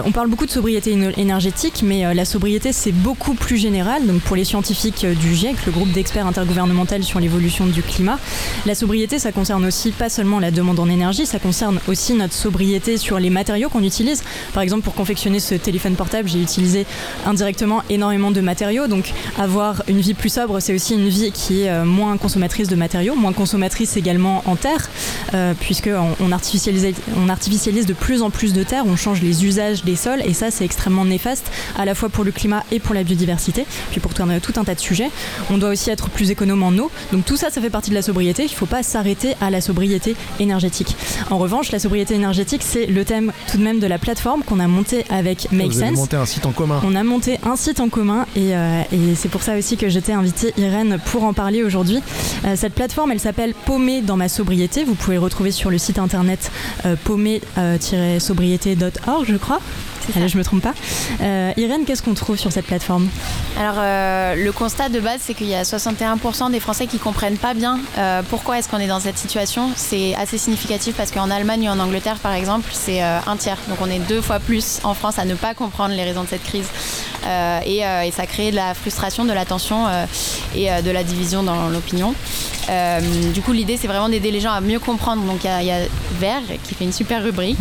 on 0.05 0.11
parle 0.11 0.29
beaucoup 0.29 0.47
de 0.47 0.51
sobriété 0.51 0.97
énergétique, 1.17 1.83
mais 1.85 2.13
la 2.13 2.25
sobriété, 2.25 2.73
c'est 2.73 2.93
beaucoup 2.93 3.35
plus 3.35 3.57
général. 3.57 4.05
Donc, 4.07 4.21
pour 4.23 4.35
les 4.35 4.45
scientifiques 4.45 5.07
du 5.07 5.35
GIEC, 5.35 5.67
le 5.67 5.73
groupe 5.73 5.93
d'experts 5.93 6.27
intergouvernemental 6.27 7.05
sur 7.05 7.21
l'évolution 7.21 7.67
du 7.67 7.83
climat, 7.83 8.19
la 8.67 8.75
sobriété, 8.75 9.21
ça 9.21 9.31
concerne 9.31 9.65
aussi 9.65 9.93
pas 9.93 10.09
seulement 10.09 10.41
la 10.41 10.51
demande 10.51 10.81
en 10.81 10.89
énergie, 10.89 11.25
ça 11.25 11.39
concerne 11.39 11.79
aussi 11.87 12.15
notre 12.15 12.35
sobriété 12.35 12.97
sur 13.01 13.19
les 13.19 13.31
matériaux 13.31 13.69
qu'on 13.69 13.83
utilise. 13.83 14.23
Par 14.53 14.63
exemple, 14.63 14.83
pour 14.83 14.95
confectionner 14.95 15.41
ce 15.41 15.55
téléphone 15.55 15.95
portable, 15.95 16.29
j'ai 16.29 16.41
utilisé 16.41 16.87
indirectement 17.27 17.83
énormément 17.91 18.31
de 18.31 18.41
matériaux. 18.41 18.87
Donc, 18.87 19.13
avoir 19.39 19.83
une 19.89 20.01
vie 20.01 20.15
plus 20.15 20.33
sobre, 20.33 20.61
c'est 20.61 20.75
aussi 20.75 20.95
une 20.95 21.09
vie 21.09 21.33
qui 21.33 21.63
est 21.63 21.71
euh, 21.71 21.85
moins 21.85 22.17
consommatrice 22.17 22.69
de 22.69 22.77
matériaux, 22.77 23.15
moins 23.15 23.33
consommatrice 23.33 23.97
également 23.97 24.43
en 24.47 24.57
terre, 24.57 24.89
euh, 25.35 25.55
artificialise, 26.33 26.95
on 27.17 27.29
artificialise 27.29 27.87
de 27.87 27.93
plus 27.93 28.23
en 28.23 28.31
plus 28.31 28.53
de 28.53 28.63
terre, 28.63 28.85
on 28.87 28.97
change 28.97 29.23
les 29.23 29.45
usages 29.45 29.85
des 29.85 29.97
sols, 29.97 30.23
et 30.25 30.35
ça, 30.35 30.51
c'est 30.51 30.65
extrêmement 30.65 31.05
néfaste, 31.05 31.51
à 31.79 31.85
la 31.85 31.95
fois 31.95 32.09
pour 32.09 32.25
le 32.25 32.33
climat 32.33 32.65
et 32.71 32.81
pour 32.81 32.95
la 32.95 33.03
biodiversité, 33.03 33.67
puis 33.91 34.01
pour 34.01 34.15
tout 34.15 34.23
un, 34.23 34.39
tout 34.39 34.53
un 34.57 34.65
tas 34.65 34.75
de 34.75 34.81
sujets. 34.81 35.11
On 35.51 35.59
doit 35.59 35.71
aussi 35.71 35.91
être 35.91 36.11
plus 36.11 36.31
économe 36.31 36.63
en 36.63 36.73
eau. 36.79 36.91
Donc, 37.13 37.25
tout 37.25 37.37
ça, 37.37 37.51
ça 37.51 37.61
fait 37.61 37.71
partie 37.71 37.91
de 37.91 37.95
la 37.95 38.03
sobriété. 38.03 38.43
Il 38.45 38.51
ne 38.51 38.57
faut 38.57 38.67
pas 38.67 38.83
s'arrêter 38.83 39.35
à 39.41 39.51
la 39.51 39.61
sobriété 39.61 40.17
énergétique. 40.39 40.97
En 41.31 41.39
revanche, 41.39 41.73
la 41.73 41.79
sobriété 41.79 42.15
énergétique, 42.15 42.63
c'est 42.65 42.87
le 42.91 43.05
thème 43.05 43.33
tout 43.51 43.59
de 43.59 43.63
même 43.63 43.79
de 43.79 43.87
la 43.87 43.99
plateforme 43.99 44.43
qu'on 44.43 44.61
a 44.61 44.67
monté 44.67 45.05
avec 45.11 45.51
Make 45.53 45.73
Sense. 45.73 45.97
monté 45.97 46.17
un 46.17 46.27
site 46.27 46.47
en 46.47 46.53
commun. 46.53 46.81
On 46.85 46.95
a 46.95 47.03
monté 47.03 47.39
un 47.45 47.57
site 47.57 47.81
en 47.81 47.89
commun 47.89 48.27
euh, 48.37 48.83
et, 48.93 49.15
c'est 49.15 49.29
pour 49.29 49.43
ça 49.43 49.57
aussi 49.57 49.77
que 49.77 49.89
j'étais 49.89 50.13
invitée 50.13 50.53
Irène 50.57 50.99
pour 51.07 51.25
en 51.25 51.33
parler 51.33 51.63
aujourd'hui. 51.63 52.01
Euh, 52.45 52.55
cette 52.57 52.75
plateforme, 52.75 53.13
elle 53.13 53.21
s'appelle 53.21 53.55
Paumé 53.55 54.03
dans 54.03 54.17
ma 54.17 54.29
sobriété. 54.29 54.85
Vous 54.85 54.95
pouvez 54.95 55.17
le 55.17 55.23
retrouver 55.23 55.53
sur 55.53 55.71
le 55.71 55.79
site 55.79 55.99
internet 55.99 56.51
euh, 56.85 56.97
paumé-sobriété.org, 57.05 59.25
je 59.27 59.37
crois. 59.37 59.61
Allez, 60.17 60.29
je 60.29 60.39
me 60.39 60.45
trompe 60.45 60.63
pas. 60.63 60.75
Euh, 61.21 61.53
Irène, 61.57 61.85
qu'est-ce 61.85 62.03
qu'on 62.03 62.15
trouve 62.15 62.37
sur 62.37 62.53
cette 62.53 62.67
plateforme 62.67 63.09
Alors, 63.59 63.77
euh, 63.79 64.35
le 64.35 64.53
constat 64.53 64.89
de 64.89 65.01
base, 65.01 65.21
c'est 65.21 65.35
qu'il 65.35 65.49
y 65.49 65.55
a 65.55 65.63
61% 65.63 66.51
des 66.51 66.61
Français 66.61 66.87
qui 66.87 66.99
comprennent 66.99 67.37
pas 67.37 67.55
bien 67.55 67.79
euh, 67.99 68.23
pourquoi 68.29 68.59
est-ce 68.59 68.69
qu'on 68.69 68.79
est 68.79 68.87
dans 68.87 69.01
cette 69.01 69.19
situation. 69.19 69.71
C'est 69.77 70.15
assez 70.17 70.39
significatif 70.39 70.97
parce 70.97 71.11
qu'en 71.11 71.31
Allemagne 71.31 71.69
ou 71.69 71.73
en 71.73 71.79
Angleterre, 71.79 72.17
par 72.17 72.33
exemple, 72.33 72.71
c'est 72.73 73.01
un 73.03 73.37
tiers. 73.37 73.59
Donc, 73.69 73.79
on 73.81 73.91
est 73.91 73.99
deux 73.99 74.21
fois 74.21 74.39
plus 74.39 74.81
en 74.85 74.95
France 74.95 75.19
à 75.19 75.25
ne 75.25 75.35
pas 75.35 75.55
comprendre 75.55 75.95
les 75.95 76.05
raisons 76.05 76.25
de 76.25 76.29
cette 76.29 76.45
crise. 76.45 76.67
Et, 77.67 77.79
et, 77.79 78.11
ça 78.11 78.27
crée 78.27 78.51
de 78.51 78.57
la 78.57 78.75
frustration, 78.75 79.25
de 79.25 79.33
la 79.33 79.45
tension 79.45 79.87
et 80.55 80.69
de 80.83 80.91
la 80.91 81.05
division 81.05 81.43
dans 81.43 81.69
l'opinion. 81.69 82.15
du 83.35 83.43
coup, 83.43 83.53
l'idée, 83.53 83.77
c'est 83.77 83.89
vraiment 83.89 84.09
d'aider 84.09 84.31
les 84.31 84.41
gens 84.41 84.53
à 84.53 84.61
mieux 84.61 84.79
comprendre. 84.79 85.23
Donc, 85.23 85.45
il 85.45 85.67
y, 85.67 85.71
a 85.71 85.81
Vert 86.19 86.43
qui 86.65 86.75
fait 86.75 86.85
une 86.85 86.93
super 86.93 87.23
rubrique 87.23 87.61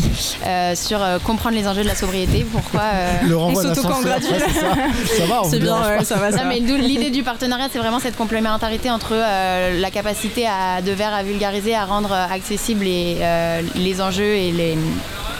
sur 0.75 0.99
comprendre 1.23 1.55
les 1.55 1.67
enjeux 1.67 1.83
de 1.83 1.87
la 1.87 1.95
sobriété 1.95 2.28
pourquoi 2.51 2.81
euh, 2.81 3.11
le 3.27 3.35
renvoi 3.35 3.63
ça. 3.63 3.81
va, 3.81 5.41
c'est 5.43 5.59
bien, 5.59 6.03
ça 6.03 6.15
va. 6.15 6.31
Ça. 6.31 6.43
mais 6.45 6.59
l'idée 6.59 7.09
du 7.09 7.23
partenariat, 7.23 7.67
c'est 7.71 7.79
vraiment 7.79 7.99
cette 7.99 8.15
complémentarité 8.15 8.89
entre 8.89 9.13
euh, 9.13 9.79
la 9.79 9.91
capacité 9.91 10.47
à, 10.47 10.81
de 10.81 10.91
Vert 10.91 11.13
à 11.13 11.23
vulgariser, 11.23 11.75
à 11.75 11.85
rendre 11.85 12.11
accessibles 12.13 12.85
les, 12.85 13.17
euh, 13.21 13.61
les 13.75 14.01
enjeux 14.01 14.35
et 14.35 14.51
les 14.51 14.77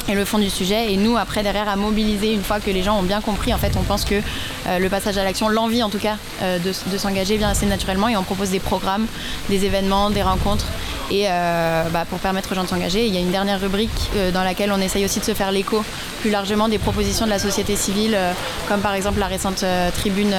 et 0.10 0.16
le 0.16 0.26
fond 0.26 0.40
du 0.40 0.50
sujet. 0.50 0.92
Et 0.92 0.98
nous, 0.98 1.18
après, 1.18 1.44
derrière, 1.44 1.70
à 1.70 1.76
mobiliser 1.76 2.34
une 2.34 2.44
fois 2.44 2.60
que 2.60 2.72
les 2.72 2.84
gens 2.84 2.98
ont 2.98 3.04
bien 3.04 3.22
compris. 3.22 3.54
En 3.54 3.58
fait, 3.58 3.74
on 3.78 3.84
pense 3.84 4.06
que 4.06 4.16
euh, 4.16 4.80
le 4.80 4.90
passage 4.90 5.18
à 5.18 5.24
l'action, 5.24 5.50
l'envie 5.50 5.84
en 5.84 5.90
tout 5.90 6.00
cas 6.00 6.18
euh, 6.42 6.58
de, 6.60 6.74
de 6.92 6.98
s'engager 6.98 7.38
vient 7.38 7.50
assez 7.50 7.66
naturellement 7.66 8.10
et 8.10 8.18
on 8.18 8.24
propose 8.24 8.50
des 8.50 8.60
programmes, 8.60 9.06
des 9.50 9.66
événements, 9.66 10.10
des 10.10 10.24
rencontres. 10.24 10.66
Et 11.12 11.26
euh, 11.28 11.84
bah, 11.92 12.06
pour 12.08 12.20
permettre 12.20 12.52
aux 12.52 12.56
gens 12.56 12.64
de 12.64 12.68
s'engager, 12.68 13.06
il 13.06 13.14
y 13.14 13.18
a 13.18 13.20
une 13.20 13.32
dernière 13.32 13.60
rubrique 13.60 14.12
euh, 14.16 14.32
dans 14.32 14.44
laquelle 14.44 14.72
on 14.72 14.80
essaye 14.80 15.06
aussi 15.06 15.20
de 15.20 15.26
se 15.26 15.34
faire 15.34 15.52
l'écho 15.52 15.84
plus 16.22 16.30
largement 16.30 16.70
des 16.70 16.78
propositions 16.78 17.26
de 17.26 17.32
la 17.32 17.40
société 17.40 17.76
civile, 17.76 18.14
euh, 18.16 18.32
comme 18.68 18.82
par 18.82 18.94
exemple 18.94 19.20
la 19.20 19.28
récente 19.28 19.66
tribune 19.96 20.36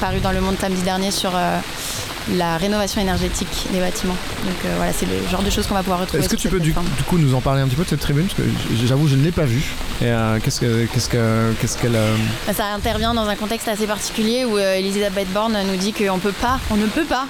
parue 0.00 0.20
dans 0.20 0.32
Le 0.32 0.40
Monde 0.40 0.56
samedi 0.60 0.82
dernier 0.82 1.10
sur 1.10 1.32
la 2.36 2.56
rénovation 2.58 3.00
énergétique 3.00 3.66
des 3.72 3.80
bâtiments. 3.80 4.16
Donc 4.44 4.54
euh, 4.64 4.74
voilà, 4.76 4.92
c'est 4.92 5.06
le 5.06 5.14
genre 5.30 5.42
de 5.42 5.50
choses 5.50 5.66
qu'on 5.66 5.74
va 5.74 5.80
pouvoir 5.82 6.00
retrouver. 6.00 6.22
Est-ce 6.22 6.28
que 6.28 6.36
tu 6.36 6.48
peux 6.48 6.60
du, 6.60 6.72
coup 6.74 7.18
nous 7.18 7.34
en 7.34 7.40
parler 7.40 7.62
un 7.62 7.66
petit 7.68 7.76
peu 7.76 7.84
de 7.84 7.88
cette 7.88 8.00
tribune? 8.00 8.26
Parce 8.26 8.38
que 8.38 8.86
j'avoue, 8.86 9.08
je 9.08 9.16
ne 9.16 9.22
l'ai 9.24 9.32
pas 9.32 9.44
vue. 9.44 9.64
Et 10.00 10.06
euh, 10.06 10.38
qu'est-ce 10.42 10.60
que- 10.60 10.86
qu'est-ce 10.92 11.08
que- 11.08 11.52
qu'est-ce 11.60 11.78
qu'elle. 11.78 11.96
euh, 11.96 12.14
Bah, 12.46 12.52
Ça 12.54 12.66
intervient 12.66 13.14
dans 13.14 13.26
un 13.28 13.34
contexte 13.36 13.68
assez 13.68 13.86
particulier 13.86 14.44
où 14.44 14.58
Elisabeth 14.58 15.32
Borne 15.32 15.56
nous 15.70 15.76
dit 15.76 15.92
qu'on 15.92 16.18
peut 16.18 16.32
pas, 16.32 16.58
on 16.70 16.76
ne 16.76 16.86
peut 16.86 17.04
pas 17.04 17.26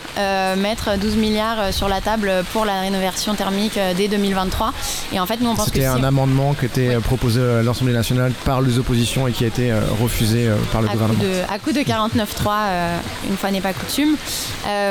mettre 0.56 0.96
12 0.98 1.16
milliards 1.16 1.72
sur 1.72 1.88
la 1.88 2.00
table 2.00 2.32
pour 2.52 2.64
la 2.64 2.80
rénovation 2.80 3.34
thermique 3.34 3.78
dès 3.96 4.08
2023. 4.08 4.72
Et 5.12 5.20
en 5.20 5.26
fait, 5.26 5.40
nous 5.40 5.48
on 5.50 5.54
pense 5.54 5.66
que 5.66 5.74
C'était 5.76 5.86
si 5.86 6.00
un 6.00 6.04
amendement 6.04 6.54
qui 6.54 6.66
était 6.66 6.94
euh, 6.94 7.00
proposé 7.00 7.40
à 7.40 7.62
l'Assemblée 7.62 7.92
nationale 7.94 8.32
par 8.44 8.60
les 8.60 8.78
oppositions 8.78 9.26
et 9.28 9.32
qui 9.32 9.44
a 9.44 9.46
été 9.48 9.72
refusé 10.00 10.48
par 10.72 10.82
le 10.82 10.88
à 10.88 10.90
coup, 10.90 10.98
gouvernement. 10.98 11.22
de, 11.22 11.52
à 11.52 11.58
coup 11.58 11.72
de 11.72 11.80
49.3, 11.80 12.52
euh, 12.68 12.98
une 13.30 13.36
fois 13.36 13.50
n'est 13.50 13.60
pas 13.60 13.72
coutume. 13.72 14.16
Euh, 14.66 14.87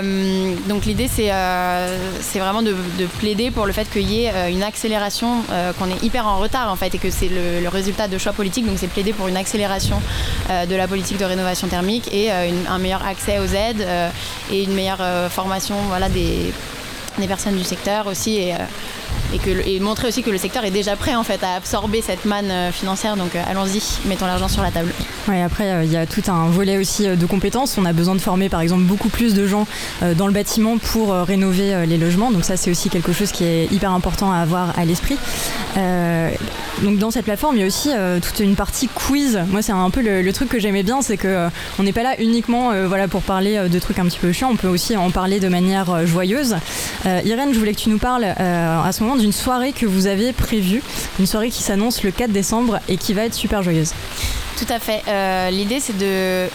donc 0.68 0.86
l'idée, 0.86 1.08
c'est 1.08 1.30
euh, 1.32 1.98
vraiment 2.36 2.62
de, 2.62 2.75
de 2.98 3.06
plaider 3.20 3.51
pour 3.51 3.66
le 3.66 3.74
fait 3.74 3.89
qu'il 3.89 4.10
y 4.10 4.24
ait 4.24 4.32
euh, 4.34 4.50
une 4.50 4.63
accélération, 4.63 5.44
euh, 5.51 5.74
qu'on 5.74 5.89
est 5.89 6.04
hyper 6.04 6.27
en 6.27 6.38
retard 6.39 6.72
en 6.72 6.75
fait, 6.75 6.94
et 6.96 6.98
que 6.98 7.10
c'est 7.10 7.30
le, 7.30 7.68
résultat 7.70 8.08
de 8.08 8.18
choix 8.18 8.34
politiques. 8.34 8.66
Donc 8.66 8.77
c'est 8.80 8.88
plaider 8.88 9.13
pour 9.13 9.27
une 9.27 9.38
accélération 9.38 10.01
euh, 10.50 10.66
de 10.66 10.75
la 10.75 10.88
politique 10.88 11.18
de 11.18 11.25
rénovation 11.25 11.68
thermique 11.68 12.12
et 12.13 12.32
euh, 12.32 12.50
un 12.70 12.77
meilleur 12.80 13.06
accès 13.06 13.39
aux 13.39 13.54
aides 13.54 13.82
euh, 13.82 14.10
et 14.51 14.63
une 14.63 14.74
meilleure 14.74 15.01
euh, 15.01 15.30
formation 15.30 15.75
voilà, 15.88 16.10
des, 16.10 16.54
des 17.18 17.27
personnes 17.27 17.56
du 17.56 17.63
secteur 17.63 18.08
aussi. 18.08 18.51
Euh, 18.51 18.56
et, 19.34 19.39
que, 19.39 19.67
et 19.67 19.79
montrer 19.79 20.07
aussi 20.07 20.24
que 20.24 20.29
le 20.29 20.38
secteur 20.38 20.63
est 20.63 20.72
déjà 20.72 20.96
prêt 20.96 21.15
en 21.15 21.24
fait 21.24 21.43
à 21.43 21.55
absorber 21.55 22.01
cette 22.01 22.25
manne 22.25 22.50
euh, 22.50 22.72
financière. 22.72 23.17
Donc 23.17 23.36
euh, 23.36 23.41
allons-y, 23.48 23.81
mettons 24.07 24.25
l'argent 24.25 24.48
sur 24.48 24.62
la 24.62 24.72
table. 24.72 24.91
Ouais, 25.27 25.41
après, 25.41 25.72
euh, 25.72 25.84
il 25.84 25.91
y 25.91 25.98
a 25.98 26.05
tout 26.05 26.24
un 26.27 26.48
volet 26.48 26.77
aussi 26.77 27.07
de 27.07 27.25
compétences. 27.25 27.77
On 27.77 27.86
a 27.86 27.93
besoin 27.93 28.15
de 28.15 28.22
former, 28.22 28.50
par 28.50 28.62
exemple, 28.62 28.84
beaucoup 28.84 29.10
plus 29.10 29.34
de 29.34 29.46
gens 29.46 29.67
dans 30.15 30.27
le 30.27 30.34
bâtiment 30.34 30.77
pour 30.77 31.12
rénover 31.13 31.86
les 31.86 31.98
logements. 31.98 32.31
Donc 32.31 32.46
ça, 32.46 32.55
c'est 32.55 32.72
aussi 32.72 32.89
quelque 32.89 33.12
chose 33.12 33.31
qui 33.31 33.43
est 33.43 33.72
hyper 33.72 33.91
important 33.91 34.31
à 34.31 34.38
avoir 34.38 34.77
à 34.77 34.86
l'esprit. 34.86 35.17
Donc 36.84 36.98
dans 37.00 37.12
cette 37.12 37.25
plateforme, 37.25 37.55
il 37.55 37.62
y 37.62 37.63
a 37.63 37.67
aussi 37.67 37.89
toute 38.22 38.39
une 38.39 38.55
partie 38.55 38.88
quiz. 38.88 39.39
Moi, 39.50 39.62
c'est 39.62 39.72
un 39.72 39.89
peu 39.89 40.01
le, 40.01 40.31
truc 40.31 40.50
que 40.50 40.60
j'aimais 40.60 40.84
bien, 40.84 41.01
c'est 41.01 41.17
que 41.17 41.27
euh, 41.27 41.50
on 41.79 41.84
n'est 41.84 41.93
pas 41.93 42.03
là 42.03 42.15
uniquement 42.19 42.72
voilà 42.88 43.07
pour 43.07 43.22
parler 43.22 43.67
de 43.69 43.79
trucs 43.79 44.00
un 44.00 44.05
petit 44.05 44.19
peu 44.19 44.31
chiants. 44.31 44.50
On 44.51 44.55
peut 44.55 44.67
aussi 44.67 44.96
en 44.96 45.10
parler 45.10 45.39
de 45.39 45.50
manière 45.50 46.05
joyeuse. 46.05 46.55
Irène, 47.05 47.53
je 47.53 47.60
voulais 47.60 47.74
que 47.74 47.79
tu 47.79 47.89
nous 47.89 47.98
parles 47.98 48.25
à 48.25 48.91
ce 48.91 49.03
moment 49.03 49.16
d'une 49.17 49.31
soirée 49.31 49.74
que 49.74 49.86
vous 49.86 50.07
avez 50.07 50.33
prévue, 50.33 50.81
une 51.19 51.25
soirée 51.25 51.50
qui 51.50 51.63
s'annonce 51.63 52.03
le 52.03 52.12
4 52.12 52.31
décembre 52.31 52.79
et 52.88 52.97
qui 52.97 53.13
va 53.13 53.24
être 53.24 53.33
super 53.33 53.63
joyeuse. 53.63 53.93
Tout 54.57 54.71
à 54.74 54.79
fait. 54.79 55.03
Euh, 55.07 55.50
L'idée, 55.50 55.79
c'est 55.79 55.97
de 55.97 56.47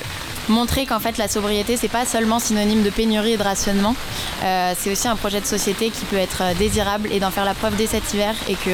montrer 0.49 0.87
qu'en 0.87 0.99
fait 0.99 1.19
la 1.19 1.29
sobriété 1.29 1.77
c'est 1.77 1.87
pas 1.87 2.05
seulement 2.05 2.41
synonyme 2.41 2.83
de 2.83 2.91
pénurie 2.91 3.35
et 3.35 3.37
de 3.37 3.43
rationnement 3.45 3.95
Euh, 4.43 4.75
c'est 4.77 4.91
aussi 4.91 5.07
un 5.07 5.15
projet 5.15 5.41
de 5.41 5.47
société 5.47 5.91
qui 5.91 6.05
peut 6.05 6.17
être 6.17 6.43
euh, 6.43 6.55
désirable 6.55 7.09
et 7.13 7.21
d'en 7.21 7.31
faire 7.31 7.45
la 7.45 7.55
preuve 7.55 7.77
dès 7.77 7.87
cet 7.87 8.13
hiver 8.13 8.35
et 8.49 8.57
que 8.57 8.71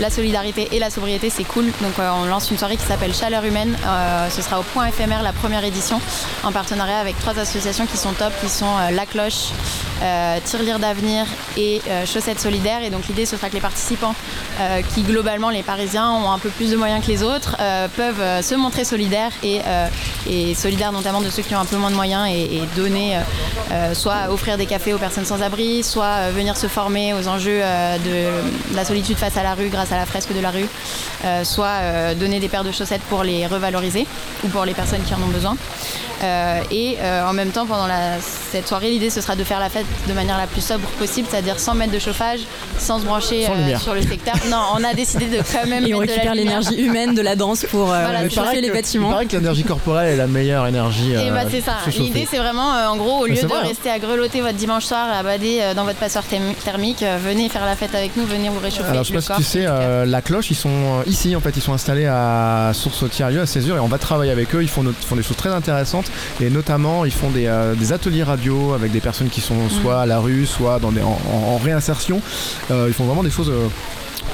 la 0.00 0.10
solidarité 0.10 0.68
et 0.72 0.78
la 0.78 0.90
sobriété 0.90 1.30
c'est 1.30 1.44
cool 1.44 1.64
donc 1.80 1.94
on 1.98 2.26
lance 2.26 2.50
une 2.50 2.58
soirée 2.58 2.76
qui 2.76 2.84
s'appelle 2.84 3.14
Chaleur 3.14 3.42
humaine 3.46 3.74
ce 4.28 4.42
sera 4.42 4.60
au 4.60 4.62
point 4.74 4.84
éphémère 4.86 5.22
la 5.22 5.32
première 5.32 5.64
édition 5.64 5.98
en 6.44 6.52
partenariat 6.52 6.98
avec 6.98 7.18
trois 7.18 7.38
associations 7.38 7.86
qui 7.86 7.96
sont 7.96 8.12
top 8.12 8.34
qui 8.42 8.50
sont 8.50 8.76
La 8.92 9.06
Cloche 9.06 9.52
Tirelire 10.44 10.78
d'avenir 10.78 11.26
et 11.56 11.80
euh, 11.88 12.06
Chaussettes 12.06 12.40
solidaires. 12.40 12.82
Et 12.82 12.90
donc 12.90 13.06
l'idée 13.08 13.26
ce 13.26 13.36
sera 13.36 13.48
que 13.48 13.54
les 13.54 13.60
participants 13.60 14.14
euh, 14.60 14.82
qui 14.94 15.02
globalement 15.02 15.50
les 15.50 15.62
Parisiens 15.62 16.10
ont 16.10 16.30
un 16.30 16.38
peu 16.38 16.50
plus 16.50 16.70
de 16.70 16.76
moyens 16.76 17.04
que 17.04 17.10
les 17.10 17.22
autres 17.22 17.56
euh, 17.60 17.88
peuvent 17.96 18.20
euh, 18.20 18.42
se 18.42 18.54
montrer 18.54 18.84
solidaires 18.84 19.32
et, 19.42 19.60
euh, 19.66 19.88
et 20.28 20.54
solidaires 20.54 20.92
notamment 20.92 21.20
de 21.20 21.30
ceux 21.30 21.42
qui 21.42 21.54
ont 21.54 21.60
un 21.60 21.64
peu 21.64 21.76
moins 21.76 21.90
de 21.90 21.96
moyens 21.96 22.28
et, 22.28 22.56
et 22.56 22.62
donner 22.76 23.16
euh, 23.16 23.20
euh, 23.72 23.94
soit 23.94 24.30
offrir 24.30 24.56
des 24.56 24.66
cafés 24.66 24.92
aux 24.92 24.98
personnes 24.98 25.24
sans 25.24 25.42
abri 25.42 25.82
soit 25.82 26.04
euh, 26.04 26.30
venir 26.34 26.56
se 26.56 26.66
former 26.66 27.14
aux 27.14 27.28
enjeux 27.28 27.60
euh, 27.62 27.96
de 27.98 28.74
la 28.76 28.84
solitude 28.84 29.16
face 29.16 29.36
à 29.36 29.42
la 29.42 29.54
rue 29.54 29.68
grâce 29.68 29.92
à 29.92 29.96
la 29.96 30.06
fresque 30.06 30.34
de 30.34 30.40
la 30.40 30.50
rue 30.50 30.66
euh, 31.24 31.44
soit 31.44 31.66
euh, 31.66 32.14
donner 32.14 32.40
des 32.40 32.48
paires 32.48 32.64
de 32.64 32.72
chaussettes 32.72 33.02
pour 33.08 33.24
les 33.24 33.46
revaloriser 33.46 34.06
ou 34.44 34.48
pour 34.48 34.64
les 34.64 34.74
personnes 34.74 35.02
qui 35.02 35.14
en 35.14 35.22
ont 35.22 35.32
besoin 35.32 35.56
euh, 36.22 36.60
et 36.70 36.96
euh, 37.00 37.26
en 37.28 37.32
même 37.32 37.50
temps, 37.50 37.66
pendant 37.66 37.86
la, 37.86 38.18
cette 38.52 38.66
soirée, 38.68 38.90
l'idée 38.90 39.10
ce 39.10 39.20
sera 39.20 39.36
de 39.36 39.44
faire 39.44 39.60
la 39.60 39.68
fête 39.68 39.86
de 40.08 40.12
manière 40.12 40.36
la 40.38 40.46
plus 40.46 40.60
sobre 40.64 40.86
possible, 40.98 41.28
c'est-à-dire 41.30 41.58
sans 41.60 41.74
mettre 41.74 41.92
de 41.92 41.98
chauffage, 41.98 42.40
sans 42.78 42.98
se 43.00 43.04
brancher 43.04 43.44
Sans 43.46 43.52
euh, 43.52 43.78
sur 43.78 43.94
le 43.94 44.02
secteur. 44.02 44.34
Non, 44.50 44.62
on 44.76 44.84
a 44.84 44.94
décidé 44.94 45.26
de 45.26 45.38
quand 45.38 45.66
même 45.66 45.84
Et 45.86 45.94
on 45.94 46.00
mettre 46.00 46.12
de 46.12 46.16
la 46.16 46.32
récupère 46.32 46.34
lumière. 46.34 46.60
l'énergie 46.60 46.82
humaine 46.82 47.14
de 47.14 47.22
la 47.22 47.36
danse 47.36 47.64
pour 47.70 47.92
euh, 47.92 48.02
Voilà, 48.04 48.28
chauffer 48.28 48.60
les 48.60 48.70
bâtiments. 48.70 49.08
Il 49.08 49.12
paraît 49.12 49.26
que 49.26 49.36
l'énergie 49.36 49.64
corporelle 49.64 50.12
est 50.14 50.16
la 50.16 50.26
meilleure 50.26 50.66
énergie. 50.66 51.12
Et 51.12 51.30
bah 51.30 51.42
c'est 51.50 51.60
ça. 51.60 51.76
L'idée 51.96 52.26
c'est 52.30 52.38
vraiment 52.38 52.74
euh, 52.74 52.86
en 52.88 52.96
gros 52.96 53.20
au 53.22 53.26
lieu 53.26 53.34
de 53.34 53.46
vrai, 53.46 53.58
hein. 53.62 53.66
rester 53.68 53.90
à 53.90 53.98
grelotter 53.98 54.40
votre 54.40 54.54
dimanche 54.56 54.84
soir 54.84 55.08
à 55.12 55.22
bader 55.22 55.58
euh, 55.60 55.74
dans 55.74 55.84
votre 55.84 55.98
passoire 55.98 56.24
thermi- 56.24 56.54
thermique, 56.54 57.02
euh, 57.02 57.18
venez 57.22 57.48
faire 57.48 57.64
la 57.64 57.76
fête 57.76 57.94
avec 57.94 58.16
nous, 58.16 58.24
venez 58.24 58.48
vous 58.48 58.58
réchauffer. 58.60 58.88
Alors 58.90 59.04
je 59.04 59.08
sais 59.08 59.14
le 59.14 59.18
pas 59.18 59.22
si 59.22 59.28
corps, 59.28 59.36
tu 59.38 59.42
sais, 59.44 59.64
euh, 59.66 60.04
la 60.04 60.22
cloche, 60.22 60.50
ils 60.50 60.54
sont 60.56 61.02
ici 61.06 61.34
en 61.36 61.40
fait, 61.40 61.56
ils 61.56 61.62
sont 61.62 61.72
installés 61.72 62.06
à 62.06 62.72
Source 62.74 63.02
au 63.02 63.08
Tiers-Lieu 63.08 63.40
à 63.40 63.46
Césure 63.46 63.76
et 63.76 63.80
on 63.80 63.86
va 63.88 63.98
travailler 63.98 64.32
avec 64.32 64.54
eux. 64.54 64.62
Ils 64.62 64.68
font, 64.68 64.82
no- 64.82 64.92
ils 65.00 65.06
font 65.06 65.16
des 65.16 65.22
choses 65.22 65.36
très 65.36 65.50
intéressantes 65.50 66.06
et 66.40 66.50
notamment 66.50 67.04
ils 67.04 67.12
font 67.12 67.30
des, 67.30 67.46
euh, 67.46 67.74
des 67.74 67.92
ateliers 67.92 68.22
radio 68.22 68.72
avec 68.72 68.92
des 68.92 69.00
personnes 69.00 69.28
qui 69.28 69.40
sont 69.40 69.68
Mm. 69.68 69.82
soit 69.82 70.00
à 70.00 70.06
la 70.06 70.18
rue, 70.18 70.46
soit 70.46 70.78
dans 70.78 70.92
des, 70.92 71.02
en, 71.02 71.58
réinsertion. 71.58 72.20
Euh, 72.70 72.86
ils 72.88 72.94
font 72.94 73.04
vraiment 73.04 73.22
des 73.22 73.30
choses. 73.30 73.52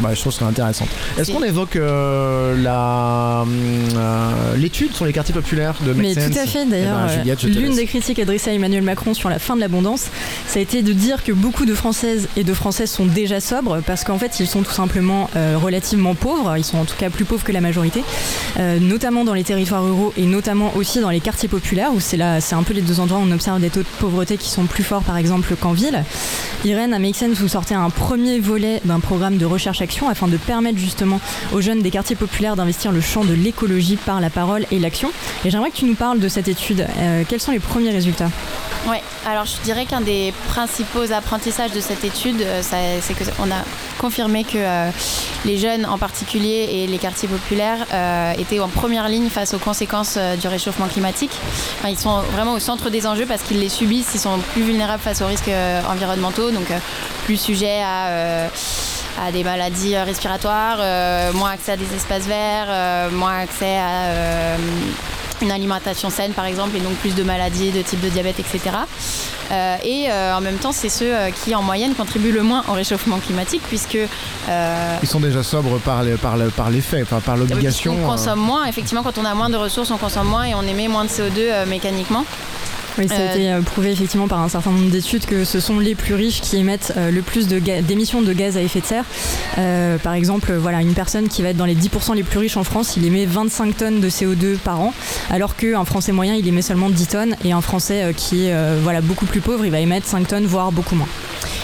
Euh, 0.01 0.03
bah, 0.03 0.15
je 0.15 0.21
trouve 0.21 0.33
c'est 0.33 0.45
intéressant. 0.45 0.87
Est-ce 1.19 1.31
qu'on 1.33 1.43
évoque 1.43 1.77
euh, 1.77 2.57
la 2.63 3.43
hum, 3.43 3.51
euh, 3.97 4.57
l'étude 4.57 4.95
sur 4.95 5.05
les 5.05 5.13
quartiers 5.13 5.35
populaires 5.35 5.77
de 5.85 5.93
Make 5.93 6.07
Mais 6.07 6.15
Sense 6.15 6.33
tout 6.33 6.39
à 6.39 6.47
fait, 6.47 6.65
Eh 6.67 6.71
d'ailleurs, 6.71 6.97
ben, 6.97 7.29
euh, 7.29 7.37
je 7.39 7.47
te 7.49 7.59
l'une 7.59 7.75
des 7.75 7.87
critiques 7.87 8.19
adressées 8.19 8.51
à 8.51 8.55
Emmanuel 8.55 8.83
Macron 8.83 9.15
sur 9.15 9.29
la 9.29 9.39
fin 9.39 9.55
de 9.57 9.61
l'abondance, 9.61 10.07
ça 10.47 10.59
a 10.59 10.63
été 10.63 10.83
de 10.83 10.93
dire 10.93 11.23
que 11.25 11.33
beaucoup 11.33 11.67
de 11.67 11.75
Françaises 11.75 12.29
et 12.37 12.45
de 12.45 12.55
Français 12.55 12.87
sont 12.87 13.07
déjà 13.07 13.41
sobres 13.41 13.81
parce 13.87 14.05
qu'en 14.05 14.19
fait 14.19 14.41
ils 14.41 14.47
sont 14.47 14.63
tout 14.63 14.73
simplement 14.73 15.31
euh, 15.37 15.57
relativement 15.61 16.15
pauvres, 16.15 16.57
ils 16.57 16.65
sont 16.65 16.79
en 16.79 16.85
tout 16.85 16.97
cas 16.97 17.11
plus 17.11 17.25
pauvres 17.25 17.45
que 17.45 17.53
la 17.53 17.61
majorité, 17.61 18.03
euh, 18.59 18.79
notamment 18.81 19.25
dans 19.25 19.35
les 19.35 19.45
territoires 19.45 19.85
ruraux 19.85 20.13
et 20.17 20.27
notamment 20.27 20.73
aussi 20.77 21.01
dans 21.01 21.11
les 21.11 21.21
quartiers 21.21 21.49
populaires 21.49 21.93
où 21.95 22.01
c'est 22.01 22.17
là, 22.17 22.41
c'est 22.41 22.55
un 22.55 22.63
peu 22.63 22.75
les 22.75 22.83
deux 22.83 23.01
endroits 23.01 23.19
où 23.21 23.25
on 23.27 23.33
observe 23.33 23.61
des 23.61 23.71
taux 23.71 23.81
de 23.81 23.87
pauvreté 23.99 24.37
qui 24.37 24.49
sont 24.49 24.65
plus 24.65 24.85
forts 24.85 25.03
par 25.03 25.17
exemple 25.17 25.55
qu'en 25.57 25.73
ville. 25.73 26.03
Irène, 26.65 26.95
à 26.95 26.99
Make 26.99 27.17
Sense, 27.17 27.37
vous 27.39 27.49
sortez 27.49 27.75
un 27.75 27.91
premier 27.91 28.41
volet 28.41 28.81
d'un 28.85 29.01
programme 29.01 29.37
de 29.37 29.45
afin 30.09 30.29
de 30.29 30.37
permettre 30.37 30.79
justement 30.79 31.21
aux 31.53 31.61
jeunes 31.61 31.83
des 31.83 31.91
quartiers 31.91 32.17
populaires 32.17 32.57
d'investir 32.57 32.91
le 32.91 33.01
champ 33.01 33.25
de 33.25 33.35
l'écologie 33.35 33.97
par 33.97 34.21
la 34.21 34.31
parole 34.31 34.67
et 34.71 34.79
l'action. 34.79 35.11
Et 35.45 35.51
j'aimerais 35.51 35.71
que 35.71 35.77
tu 35.77 35.85
nous 35.85 35.95
parles 35.95 36.21
de 36.21 36.29
cette 36.29 36.49
étude. 36.49 36.87
Euh, 36.99 37.23
quels 37.29 37.41
sont 37.41 37.53
les 37.53 37.61
premiers 37.61 37.91
résultats? 37.91 38.31
Ouais, 38.89 39.03
alors 39.27 39.45
je 39.47 39.61
dirais 39.63 39.87
qu'un 39.87 40.01
des 40.01 40.33
principaux 40.49 41.13
apprentissages 41.13 41.73
de 41.73 41.81
cette 41.81 42.05
étude, 42.05 42.41
euh, 42.41 42.63
c'est 42.63 43.15
qu'on 43.15 43.51
a 43.51 43.65
confirmé 43.99 44.45
que 44.45 44.57
euh, 44.57 44.91
les 45.45 45.59
jeunes 45.59 45.87
en 45.87 45.99
particulier 45.99 46.69
et 46.71 46.87
les 46.87 46.99
quartiers 46.99 47.29
populaires 47.29 47.87
étaient 48.39 48.61
en 48.61 48.69
première 48.69 49.09
ligne 49.09 49.29
face 49.29 49.55
aux 49.55 49.59
conséquences 49.59 50.19
du 50.41 50.49
réchauffement 50.49 50.87
climatique. 50.87 51.33
Ils 51.87 51.99
sont 51.99 52.21
vraiment 52.33 52.55
au 52.55 52.59
centre 52.59 52.91
des 52.91 53.07
enjeux 53.07 53.27
parce 53.27 53.43
qu'ils 53.43 53.61
les 53.61 53.69
subissent, 53.69 54.11
ils 54.15 54.21
sont 54.21 54.39
plus 54.53 54.63
vulnérables 54.63 55.03
face 55.03 55.21
aux 55.23 55.27
risques 55.27 55.51
environnementaux, 55.89 56.51
donc 56.51 56.67
plus 57.25 57.37
sujets 57.37 57.83
à... 57.83 58.49
à 59.21 59.31
des 59.33 59.45
maladies 59.45 59.95
euh, 59.97 60.05
respiratoires, 60.05 60.79
euh, 60.81 61.33
moins 61.33 61.51
accès 61.51 61.73
à 61.73 61.77
des 61.77 61.93
espaces 61.95 62.25
verts, 62.27 62.67
euh, 62.69 63.11
moins 63.11 63.39
accès 63.39 63.77
à 63.77 64.07
euh, 64.09 64.57
une 65.43 65.51
alimentation 65.53 66.11
saine 66.11 66.33
par 66.33 66.47
exemple 66.47 66.77
et 66.77 66.81
donc 66.81 66.95
plus 66.95 67.15
de 67.15 67.23
maladies 67.23 67.71
de 67.71 67.83
type 67.83 68.01
de 68.01 68.09
diabète, 68.09 68.39
etc. 68.41 68.61
Et 69.85 70.07
en 70.11 70.41
même 70.41 70.57
temps, 70.57 70.73
c'est 70.73 70.89
ceux 70.89 71.13
qui 71.45 71.55
en 71.55 71.63
moyenne 71.63 71.95
contribuent 71.95 72.33
le 72.33 72.43
moins 72.43 72.65
au 72.69 72.73
réchauffement 72.73 73.19
climatique 73.19 73.63
puisque 73.69 73.99
Ils 75.03 75.09
sont 75.09 75.21
déjà 75.21 75.43
sobres 75.43 75.79
par 75.81 76.03
les, 76.03 76.17
par 76.17 76.37
le- 76.37 76.49
par 76.51 76.71
l'effet, 76.71 77.03
enfin, 77.03 77.21
par 77.21 77.37
l'obligation. 77.37 77.97
on 78.03 78.07
consomme 78.07 78.41
moins. 78.41 78.65
Effectivement, 78.65 79.03
quand 79.03 79.19
on 79.19 79.25
a 79.25 79.35
moins 79.35 79.51
de 79.51 79.57
ressources, 79.57 79.91
on 79.91 79.99
consomme 79.99 80.29
moins 80.29 80.45
et 80.45 80.55
on 80.55 80.63
émet 80.63 80.89
moins 80.89 81.05
de 81.05 81.11
CO2 81.11 81.33
euh, 81.39 81.67
mécaniquement. 81.67 82.25
Oui, 82.99 83.09
ça 83.09 83.15
a 83.17 83.19
Euh, 83.19 83.31
été 83.35 83.51
euh, 83.53 83.61
prouvé 83.63 83.91
effectivement 83.91 84.29
par 84.29 84.39
un 84.41 84.49
certain 84.49 84.71
nombre 84.71 84.91
d'études 84.91 85.27
que 85.27 85.45
ce 85.45 85.59
sont 85.59 85.79
les 85.81 85.95
plus 85.97 86.15
riches 86.15 86.41
qui 86.41 86.57
émettent 86.57 86.93
euh, 86.97 87.11
le 87.11 87.23
plus 87.23 87.49
de 87.49 87.59
ga- 87.59 87.83
d'émissions 87.83 88.23
de 88.23 88.33
gaz 88.33 88.57
à 88.57 88.61
effet 88.63 88.81
de 88.81 88.87
serre. 88.87 89.05
Euh, 89.59 89.99
par 89.99 90.15
exemple, 90.15 90.53
voilà, 90.55 90.81
une 90.81 90.95
personne 90.95 91.29
qui 91.29 91.43
va 91.43 91.49
être 91.49 91.57
dans 91.57 91.65
les 91.65 91.75
10% 91.75 92.15
les 92.15 92.23
plus 92.23 92.39
riches 92.39 92.57
en 92.57 92.63
France, 92.65 92.95
il 92.97 93.05
émet 93.05 93.27
25 93.27 93.77
tonnes 93.77 94.01
de 94.01 94.09
CO2 94.09 94.57
par 94.59 94.81
an, 94.81 94.95
alors 95.31 95.57
qu'un 95.57 95.85
Français 95.85 96.13
moyen, 96.13 96.35
il 96.35 96.47
émet 96.47 96.63
seulement 96.63 96.89
10 96.89 97.07
tonnes, 97.09 97.37
et 97.45 97.51
un 97.53 97.61
Français 97.61 98.03
euh, 98.05 98.13
qui 98.13 98.47
est 98.47 98.53
euh, 98.53 98.79
voilà, 98.83 99.01
beaucoup 99.01 99.27
plus 99.27 99.41
pauvre, 99.41 99.65
il 99.65 99.73
va 99.73 99.81
émettre 99.81 100.07
5 100.07 100.29
tonnes, 100.29 100.47
voire 100.47 100.71
beaucoup 100.71 100.95
moins. 100.95 101.09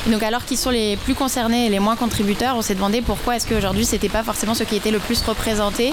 Et 0.07 0.11
donc 0.11 0.23
alors 0.23 0.45
qu'ils 0.47 0.57
sont 0.59 0.71
les 0.71 0.97
plus 0.97 1.15
concernés 1.15 1.67
et 1.67 1.69
les 1.69 1.79
moins 1.79 1.95
contributeurs, 1.95 2.57
on 2.57 2.63
s'est 2.63 2.75
demandé 2.75 3.03
pourquoi 3.03 3.37
est-ce 3.37 3.47
qu'aujourd'hui 3.47 3.85
c'était 3.85 4.09
pas 4.09 4.23
forcément 4.23 4.55
ceux 4.55 4.65
qui 4.65 4.75
étaient 4.75 4.91
le 4.91 4.99
plus 4.99 5.21
représentés 5.23 5.93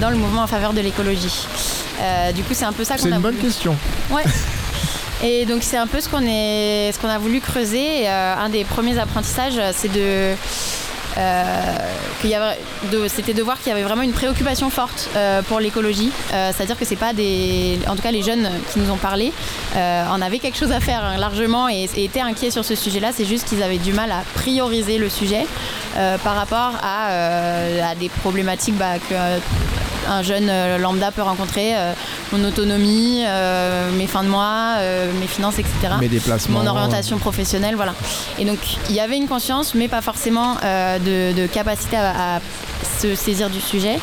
dans 0.00 0.08
le 0.08 0.16
mouvement 0.16 0.42
en 0.42 0.46
faveur 0.46 0.72
de 0.72 0.80
l'écologie. 0.80 1.46
du 2.34 2.42
coup 2.42 2.54
c'est 2.54 2.64
un 2.64 2.72
peu 2.72 2.84
ça 2.84 2.94
qu'on 2.96 3.00
a 3.04 3.08
C'est 3.10 3.14
une 3.16 3.20
bonne 3.20 3.36
question. 3.36 3.76
Ouais. 4.10 4.22
Et 5.24 5.46
donc 5.46 5.62
c'est 5.62 5.78
un 5.78 5.86
peu 5.86 6.00
ce 6.00 6.08
qu'on 6.08 7.08
a 7.08 7.18
voulu 7.18 7.40
creuser. 7.40 8.06
un 8.06 8.48
des 8.50 8.64
premiers 8.64 8.98
apprentissages, 8.98 9.60
c'est 9.72 9.90
de 9.90 10.34
euh, 11.16 11.78
c'était 13.08 13.34
de 13.34 13.42
voir 13.42 13.58
qu'il 13.58 13.68
y 13.68 13.72
avait 13.72 13.82
vraiment 13.82 14.02
une 14.02 14.12
préoccupation 14.12 14.70
forte 14.70 15.10
euh, 15.16 15.42
pour 15.42 15.60
l'écologie. 15.60 16.10
Euh, 16.32 16.50
c'est-à-dire 16.54 16.78
que 16.78 16.84
c'est 16.84 16.96
pas 16.96 17.12
des, 17.12 17.78
en 17.86 17.96
tout 17.96 18.02
cas 18.02 18.10
les 18.10 18.22
jeunes 18.22 18.48
qui 18.72 18.78
nous 18.78 18.90
ont 18.90 18.96
parlé, 18.96 19.32
en 19.74 20.20
avaient 20.20 20.38
quelque 20.38 20.58
chose 20.58 20.72
à 20.72 20.80
faire 20.80 21.04
hein, 21.04 21.16
largement 21.18 21.68
et, 21.68 21.88
étaient 21.96 22.20
inquiets 22.20 22.50
sur 22.50 22.64
ce 22.64 22.74
sujet-là. 22.74 23.10
C'est 23.12 23.24
juste 23.24 23.48
qu'ils 23.48 23.62
avaient 23.62 23.78
du 23.78 23.92
mal 23.92 24.10
à 24.10 24.22
prioriser 24.34 24.98
le 24.98 25.08
sujet 25.08 25.46
par 25.94 26.34
rapport 26.34 26.72
à, 26.82 27.94
des 27.98 28.08
problématiques 28.08 28.76
bah, 28.76 28.98
que 28.98 29.14
un 30.08 30.22
jeune 30.22 30.50
lambda 30.78 31.10
peut 31.10 31.22
rencontrer 31.22 31.74
mon 32.32 32.44
autonomie, 32.44 33.24
mes 33.96 34.06
fins 34.06 34.22
de 34.22 34.28
mois, 34.28 34.76
mes 35.20 35.26
finances, 35.26 35.58
etc. 35.58 35.94
Mes 36.00 36.08
déplacements. 36.08 36.60
Mon 36.60 36.66
orientation 36.66 37.18
professionnelle, 37.18 37.74
voilà. 37.76 37.94
Et 38.38 38.44
donc 38.44 38.58
il 38.88 38.94
y 38.94 39.00
avait 39.00 39.16
une 39.16 39.28
conscience, 39.28 39.74
mais 39.74 39.88
pas 39.88 40.02
forcément 40.02 40.54
de, 40.54 41.46
capacité 41.46 41.96
à, 41.96 42.40
se 42.84 43.14
saisir 43.14 43.50
du 43.50 43.60
sujet. 43.60 43.98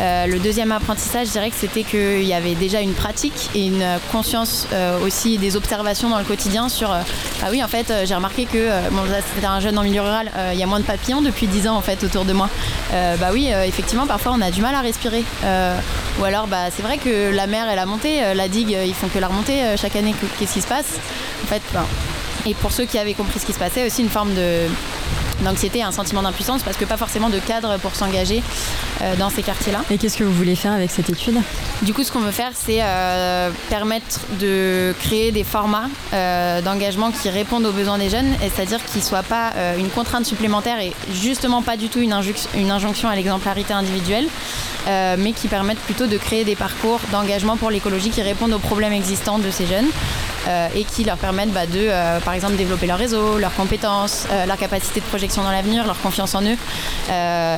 Euh, 0.00 0.26
le 0.26 0.38
deuxième 0.38 0.72
apprentissage, 0.72 1.28
je 1.28 1.32
dirais 1.32 1.50
que 1.50 1.56
c'était 1.56 1.82
qu'il 1.82 2.24
y 2.24 2.34
avait 2.34 2.54
déjà 2.54 2.80
une 2.80 2.92
pratique 2.92 3.50
et 3.54 3.66
une 3.66 3.84
conscience 4.12 4.66
euh, 4.72 4.98
aussi 5.00 5.38
des 5.38 5.56
observations 5.56 6.10
dans 6.10 6.18
le 6.18 6.24
quotidien 6.24 6.68
sur 6.68 6.90
ah 6.90 7.48
oui 7.50 7.62
en 7.62 7.68
fait 7.68 7.92
j'ai 8.04 8.14
remarqué 8.14 8.44
que 8.44 8.68
c'était 9.34 9.46
un 9.46 9.60
jeune 9.60 9.78
en 9.78 9.82
milieu 9.82 10.02
rural, 10.02 10.30
il 10.52 10.58
y 10.58 10.62
a 10.62 10.66
moins 10.66 10.80
de 10.80 10.84
papillons 10.84 11.22
depuis 11.22 11.46
10 11.46 11.68
ans 11.68 11.76
en 11.76 11.80
fait 11.80 12.02
autour 12.04 12.24
de 12.24 12.32
moi. 12.32 12.48
bah 12.92 13.28
oui 13.32 13.50
effectivement 13.64 14.06
parfois 14.06 14.32
on 14.34 14.40
a 14.40 14.50
du 14.50 14.60
mal 14.60 14.74
à 14.74 14.80
respirer. 14.80 15.24
ou 16.20 16.24
alors 16.24 16.46
bah 16.46 16.70
c'est 16.74 16.82
vrai 16.82 16.98
que 16.98 17.30
la 17.34 17.46
mer 17.46 17.68
et 17.70 17.76
la 17.76 17.86
montée, 17.86 18.34
la 18.34 18.48
digue 18.48 18.76
ils 18.86 18.94
font 18.94 19.08
que 19.08 19.18
la 19.18 19.28
remontée 19.28 19.62
chaque 19.76 19.96
année 19.96 20.14
qu'est-ce 20.38 20.54
qui 20.54 20.62
se 20.62 20.68
passe? 20.68 20.98
En 21.44 21.46
fait 21.46 21.62
ben, 21.72 21.84
et 22.46 22.54
pour 22.54 22.72
ceux 22.72 22.84
qui 22.84 22.98
avaient 22.98 23.14
compris 23.14 23.40
ce 23.40 23.46
qui 23.46 23.52
se 23.52 23.58
passait 23.58 23.84
aussi 23.84 24.02
une 24.02 24.08
forme 24.08 24.32
de 24.34 24.66
d'anxiété 25.42 25.78
et 25.78 25.82
un 25.82 25.92
sentiment 25.92 26.22
d'impuissance 26.22 26.62
parce 26.62 26.76
que 26.76 26.84
pas 26.84 26.96
forcément 26.96 27.28
de 27.28 27.38
cadre 27.38 27.78
pour 27.78 27.94
s'engager 27.94 28.42
euh, 29.02 29.14
dans 29.16 29.28
ces 29.28 29.42
quartiers-là. 29.42 29.80
Et 29.90 29.98
qu'est-ce 29.98 30.16
que 30.16 30.24
vous 30.24 30.32
voulez 30.32 30.56
faire 30.56 30.72
avec 30.72 30.90
cette 30.90 31.10
étude? 31.10 31.36
Du 31.82 31.92
coup, 31.92 32.02
ce 32.02 32.10
qu'on 32.10 32.20
veut 32.20 32.30
faire, 32.30 32.52
c'est 32.54 32.78
euh, 32.80 33.50
permettre 33.68 34.20
de 34.40 34.94
créer 35.00 35.32
des 35.32 35.44
formats 35.44 35.88
euh, 36.14 36.62
d'engagement 36.62 37.10
qui 37.10 37.28
répondent 37.28 37.66
aux 37.66 37.72
besoins 37.72 37.98
des 37.98 38.08
jeunes, 38.08 38.32
c'est-à-dire 38.40 38.82
qui 38.84 38.98
ne 38.98 39.02
soient 39.02 39.22
pas 39.22 39.52
une 39.78 39.88
contrainte 39.88 40.24
supplémentaire 40.24 40.80
et 40.80 40.92
justement 41.12 41.62
pas 41.62 41.76
du 41.76 41.88
tout 41.88 42.00
une, 42.00 42.14
une 42.54 42.70
injonction 42.70 43.08
à 43.08 43.16
l'exemplarité 43.16 43.72
individuelle, 43.72 44.26
mais 44.86 45.32
qui 45.32 45.48
permettent 45.48 45.80
plutôt 45.80 46.06
de 46.06 46.16
créer 46.16 46.44
des 46.44 46.56
parcours 46.56 47.00
d'engagement 47.12 47.56
pour 47.56 47.70
l'écologie 47.70 48.10
qui 48.10 48.22
répondent 48.22 48.52
aux 48.52 48.58
problèmes 48.58 48.92
existants 48.92 49.38
de 49.38 49.50
ces 49.50 49.66
jeunes. 49.66 49.88
et 50.74 50.84
qui 50.84 51.04
leur 51.04 51.16
permettent 51.16 51.52
bah, 51.52 51.66
de, 51.66 51.88
par 52.20 52.34
exemple, 52.34 52.56
développer 52.56 52.86
leur 52.86 52.98
réseau, 52.98 53.38
leurs 53.38 53.54
compétences, 53.54 54.26
leur 54.46 54.56
capacité 54.56 55.00
de 55.00 55.06
dans 55.34 55.50
l'avenir, 55.50 55.86
leur 55.86 56.00
confiance 56.00 56.34
en 56.34 56.42
eux, 56.42 56.56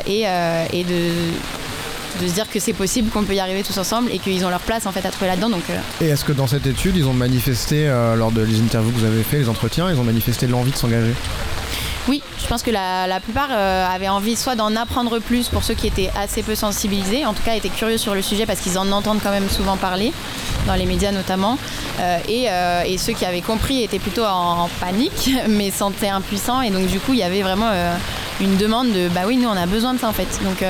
et, 0.07 0.23
et 0.73 0.85
de, 0.85 1.11
de 2.21 2.29
se 2.29 2.33
dire 2.33 2.49
que 2.51 2.61
c'est 2.61 2.73
possible, 2.73 3.11
qu'on 3.11 3.25
peut 3.25 3.35
y 3.35 3.41
arriver 3.41 3.63
tous 3.63 3.79
ensemble 3.79 4.11
et 4.13 4.19
qu'ils 4.19 4.45
ont 4.45 4.51
leur 4.51 4.61
place 4.61 4.87
en 4.87 4.93
fait 4.93 5.05
à 5.07 5.11
trouver 5.11 5.29
là-dedans. 5.29 5.51
Donc, 5.51 5.65
euh. 5.71 5.79
Et 6.01 6.09
est-ce 6.09 6.25
que 6.25 6.33
dans 6.33 6.47
cette 6.47 6.67
étude, 6.67 6.97
ils 6.97 7.07
ont 7.07 7.13
manifesté, 7.13 7.89
euh, 7.89 8.17
lors 8.17 8.33
de 8.33 8.43
interviews 8.45 8.93
que 8.93 8.99
vous 8.99 9.05
avez 9.05 9.23
fait, 9.23 9.39
les 9.39 9.49
entretiens, 9.49 9.91
ils 9.91 9.99
ont 9.99 10.05
manifesté 10.05 10.47
l'envie 10.47 10.73
de 10.73 10.77
s'engager? 10.77 11.15
Oui, 12.09 12.23
je 12.41 12.47
pense 12.47 12.63
que 12.63 12.71
la, 12.71 13.21
plupart 13.21 13.49
euh, 13.51 13.87
avaient 13.87 14.09
envie 14.09 14.37
soit 14.37 14.55
d'en 14.55 14.75
apprendre 14.77 15.19
plus 15.19 15.49
pour 15.49 15.63
ceux 15.63 15.75
qui 15.75 15.87
étaient 15.87 16.11
assez 16.19 16.43
peu 16.43 16.55
sensibilisés, 16.55 17.27
en 17.27 17.35
tout 17.35 17.43
cas 17.43 17.55
étaient 17.55 17.69
curieux 17.69 17.99
sur 17.99 18.15
le 18.15 18.23
sujet 18.23 18.47
parce 18.47 18.61
qu'ils 18.61 18.79
en 18.79 18.91
entendent 18.93 19.21
quand 19.23 19.31
même 19.31 19.49
souvent 19.49 19.77
parler, 19.77 20.13
dans 20.67 20.75
les 20.75 20.87
médias 20.87 21.13
notamment, 21.13 21.59
et, 22.29 22.49
ceux 22.99 23.13
qui 23.13 23.25
avaient 23.25 23.43
compris 23.43 23.83
étaient 23.83 23.99
plutôt 23.99 24.25
en, 24.25 24.69
panique, 24.81 25.31
mais 25.49 25.71
sentaient 25.71 26.09
impuissants, 26.09 26.63
et 26.63 26.71
donc 26.71 26.87
du 26.87 26.99
coup 26.99 27.13
il 27.13 27.19
y 27.19 27.23
avait 27.23 27.43
vraiment 27.43 27.71
une 28.41 28.57
demande 28.57 28.91
de 28.93 29.09
bah 29.09 29.23
oui, 29.27 29.37
nous 29.37 29.49
on 29.49 29.57
a 29.57 29.67
besoin 29.67 29.95
de 29.95 29.99
ça 29.99 30.09
en 30.09 30.13
fait. 30.13 30.41
Donc 30.43 30.65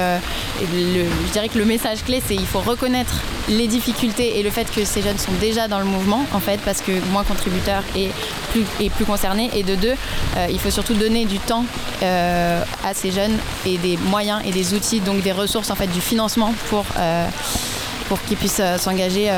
euh, 0.63 1.05
je 1.27 1.33
dirais 1.33 1.49
que 1.49 1.59
le 1.59 1.65
message 1.65 2.03
clé 2.05 2.23
c'est 2.27 2.35
il 2.35 2.47
faut 2.47 2.61
reconnaître 2.61 3.23
les 3.49 3.67
difficultés 3.67 4.39
et 4.39 4.43
le 4.43 4.51
fait 4.51 4.71
que 4.71 4.85
ces 4.85 5.03
jeunes 5.03 5.19
sont 5.19 5.33
déjà 5.41 5.69
dans 5.69 5.79
le 5.79 5.85
mouvement 5.85 6.25
en 6.33 6.41
fait 6.41 6.61
parce 6.65 6.81
que 6.81 6.93
moins 7.11 7.25
contributeurs 7.25 7.83
et 7.97 8.09
plus, 8.51 8.65
et 8.81 8.91
plus 8.91 9.05
concernés. 9.05 9.51
Et 9.55 9.63
de 9.63 9.75
deux, 9.75 9.95
euh, 10.37 10.47
il 10.51 10.59
faut 10.59 10.71
surtout 10.71 10.95
donner 10.95 11.25
du 11.25 11.39
temps 11.39 11.65
euh, 12.03 12.63
à 12.85 12.95
ces 12.95 13.11
jeunes 13.11 13.37
et 13.67 13.79
des 13.79 13.97
moyens 13.97 14.41
et 14.45 14.51
des 14.51 14.75
outils, 14.75 15.01
donc 15.01 15.23
des 15.23 15.33
ressources 15.33 15.71
en 15.71 15.75
fait, 15.75 15.87
du 15.87 16.01
financement 16.01 16.53
pour, 16.69 16.85
pour 18.09 18.23
qu'ils 18.23 18.37
puissent 18.37 18.63
s'engager 18.79 19.31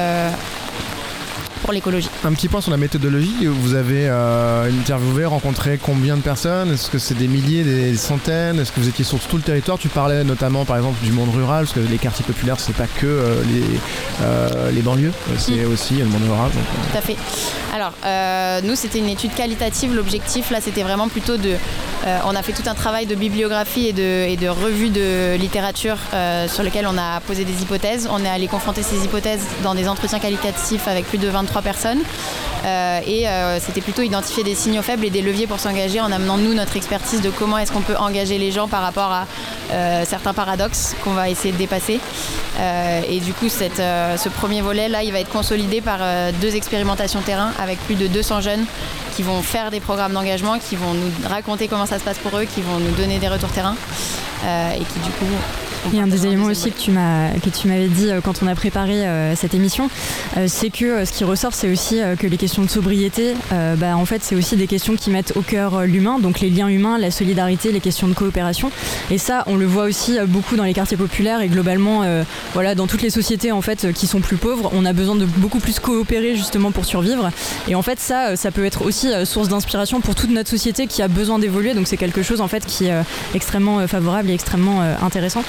pour 1.70 1.74
l'écologie. 1.76 2.10
Un 2.24 2.32
petit 2.32 2.48
point 2.48 2.60
sur 2.60 2.72
la 2.72 2.76
méthodologie. 2.76 3.46
Vous 3.46 3.74
avez 3.74 4.08
euh, 4.08 4.68
interviewé, 4.80 5.24
rencontré 5.24 5.78
combien 5.80 6.16
de 6.16 6.20
personnes? 6.20 6.72
Est-ce 6.72 6.90
que 6.90 6.98
c'est 6.98 7.14
des 7.14 7.28
milliers, 7.28 7.62
des 7.62 7.94
centaines? 7.94 8.58
Est-ce 8.58 8.72
que 8.72 8.80
vous 8.80 8.88
étiez 8.88 9.04
sur 9.04 9.20
tout 9.20 9.36
le 9.36 9.42
territoire? 9.42 9.78
Tu 9.78 9.88
parlais 9.88 10.24
notamment 10.24 10.64
par 10.64 10.78
exemple 10.78 11.00
du 11.04 11.12
monde 11.12 11.32
rural, 11.32 11.66
parce 11.66 11.74
que 11.74 11.88
les 11.88 11.98
quartiers 11.98 12.24
populaires, 12.24 12.58
c'est 12.58 12.74
pas 12.74 12.88
que 12.88 13.06
euh, 13.06 13.40
les, 13.44 13.62
euh, 14.22 14.72
les 14.72 14.82
banlieues, 14.82 15.12
c'est 15.38 15.64
mm. 15.64 15.72
aussi 15.72 15.94
le 15.98 16.06
monde 16.06 16.24
rural. 16.28 16.50
Tout 16.50 16.98
à 16.98 17.02
fait. 17.02 17.16
Alors, 17.72 17.92
nous, 18.64 18.74
c'était 18.74 18.98
une 18.98 19.08
étude 19.08 19.32
qualitative. 19.32 19.94
L'objectif, 19.94 20.50
là, 20.50 20.60
c'était 20.60 20.82
vraiment 20.82 21.06
plutôt 21.08 21.36
de. 21.36 21.54
on 22.26 22.34
a 22.34 22.42
fait 22.42 22.52
tout 22.52 22.68
un 22.68 22.74
travail 22.74 23.06
de 23.06 23.14
bibliographie 23.14 23.86
et 23.86 23.92
de, 23.92 24.28
et 24.28 24.36
de 24.36 24.48
revue 24.48 24.90
de 24.90 25.36
littérature 25.36 25.98
sur 26.48 26.64
lequel 26.64 26.88
on 26.88 26.98
a 26.98 27.20
posé 27.20 27.44
des 27.44 27.62
hypothèses. 27.62 28.08
On 28.10 28.24
est 28.24 28.28
allé 28.28 28.48
confronter 28.48 28.82
ces 28.82 29.04
hypothèses 29.04 29.46
dans 29.62 29.76
des 29.76 29.88
entretiens 29.88 30.18
qualitatifs 30.18 30.88
avec 30.88 31.06
plus 31.06 31.18
de 31.18 31.28
23 31.28 31.59
personnes. 31.62 32.02
Euh, 32.64 33.00
et 33.06 33.28
euh, 33.28 33.58
c'était 33.58 33.80
plutôt 33.80 34.02
identifier 34.02 34.44
des 34.44 34.54
signaux 34.54 34.82
faibles 34.82 35.04
et 35.04 35.10
des 35.10 35.22
leviers 35.22 35.46
pour 35.46 35.58
s'engager 35.58 36.00
en 36.00 36.12
amenant 36.12 36.36
nous 36.36 36.54
notre 36.54 36.76
expertise 36.76 37.22
de 37.22 37.30
comment 37.30 37.58
est-ce 37.58 37.72
qu'on 37.72 37.80
peut 37.80 37.96
engager 37.96 38.38
les 38.38 38.50
gens 38.52 38.68
par 38.68 38.82
rapport 38.82 39.10
à 39.10 39.26
euh, 39.72 40.04
certains 40.06 40.34
paradoxes 40.34 40.94
qu'on 41.02 41.12
va 41.12 41.30
essayer 41.30 41.52
de 41.52 41.58
dépasser. 41.58 42.00
et 43.08 43.20
du 43.20 43.32
coup, 43.32 43.48
ce 43.48 44.28
premier 44.28 44.60
volet 44.60 44.88
là, 44.88 45.02
il 45.02 45.12
va 45.12 45.20
être 45.20 45.30
consolidé 45.30 45.80
par 45.80 46.00
deux 46.40 46.56
expérimentations 46.56 47.20
terrain 47.20 47.52
avec 47.62 47.78
plus 47.86 47.94
de 47.94 48.06
200 48.06 48.40
jeunes 48.42 48.64
qui 49.16 49.22
vont 49.22 49.42
faire 49.42 49.70
des 49.70 49.80
programmes 49.80 50.12
d'engagement, 50.12 50.58
qui 50.58 50.76
vont 50.76 50.92
nous 50.92 51.10
raconter 51.28 51.68
comment 51.68 51.86
ça 51.86 51.98
se 51.98 52.04
passe 52.04 52.18
pour 52.18 52.36
eux, 52.38 52.44
qui 52.44 52.60
vont 52.60 52.78
nous 52.78 52.92
donner 52.92 53.18
des 53.18 53.28
retours 53.28 53.50
terrain 53.50 53.76
et 54.44 54.84
qui 54.84 54.98
du 55.00 55.10
coup 55.12 55.26
il 55.86 55.96
y 55.96 56.00
a 56.00 56.02
un 56.02 56.06
des 56.06 56.26
éléments 56.26 56.46
aussi 56.46 56.70
que 56.70 56.78
tu 56.78 56.90
m'avais 56.90 57.88
dit 57.88 58.10
euh, 58.10 58.20
quand 58.20 58.42
on 58.42 58.46
a 58.46 58.54
préparé 58.54 59.06
euh, 59.06 59.34
cette 59.34 59.54
émission, 59.54 59.88
euh, 60.36 60.44
c'est 60.46 60.70
que 60.70 61.04
ce 61.04 61.12
qui 61.12 61.24
ressort, 61.24 61.54
c'est 61.54 61.70
aussi 61.70 62.00
que 62.18 62.26
les 62.26 62.36
questions 62.36 62.62
de 62.62 62.70
sobriété, 62.70 63.34
bah, 63.50 63.96
en 63.96 64.04
fait, 64.04 64.22
c'est 64.22 64.34
aussi 64.34 64.56
des 64.56 64.66
questions 64.66 64.96
qui 64.96 65.10
mettent 65.10 65.32
au 65.36 65.42
cœur 65.42 65.82
l'humain, 65.82 66.18
donc 66.18 66.40
les 66.40 66.50
liens 66.50 66.68
humains, 66.68 66.98
la 66.98 67.10
solidarité, 67.10 67.72
les 67.72 67.80
questions 67.80 68.08
de 68.08 68.14
coopération. 68.14 68.70
Et 69.10 69.18
ça, 69.18 69.44
on 69.46 69.56
le 69.56 69.66
voit 69.66 69.84
aussi 69.84 70.18
beaucoup 70.26 70.56
dans 70.56 70.64
les 70.64 70.74
quartiers 70.74 70.96
populaires 70.96 71.40
et 71.40 71.48
globalement, 71.48 72.04
voilà, 72.54 72.74
dans 72.74 72.86
toutes 72.86 73.02
les 73.02 73.10
sociétés 73.10 73.52
en 73.52 73.60
fait 73.62 73.92
qui 73.92 74.06
sont 74.06 74.20
plus 74.20 74.36
pauvres, 74.36 74.70
on 74.72 74.84
a 74.84 74.92
besoin 74.92 75.16
de 75.16 75.24
beaucoup 75.24 75.58
plus 75.58 75.78
coopérer 75.78 76.36
justement 76.36 76.70
pour 76.70 76.84
survivre. 76.84 77.30
Et 77.68 77.74
en 77.74 77.82
fait, 77.82 78.00
ça, 78.00 78.36
ça 78.36 78.50
peut 78.50 78.64
être 78.64 78.82
aussi 78.84 79.08
source 79.24 79.48
d'inspiration 79.48 80.00
pour 80.00 80.14
toute 80.14 80.30
notre 80.30 80.50
société 80.50 80.86
qui 80.86 81.02
a 81.02 81.08
besoin 81.08 81.38
d'évoluer. 81.38 81.74
Donc 81.74 81.86
c'est 81.86 81.96
quelque 81.96 82.22
chose 82.22 82.40
en 82.40 82.48
fait 82.48 82.64
qui 82.66 82.86
est 82.86 82.94
extrêmement 83.34 83.86
favorable 83.86 84.30
et 84.30 84.34
extrêmement 84.34 84.80
intéressant 85.02 85.42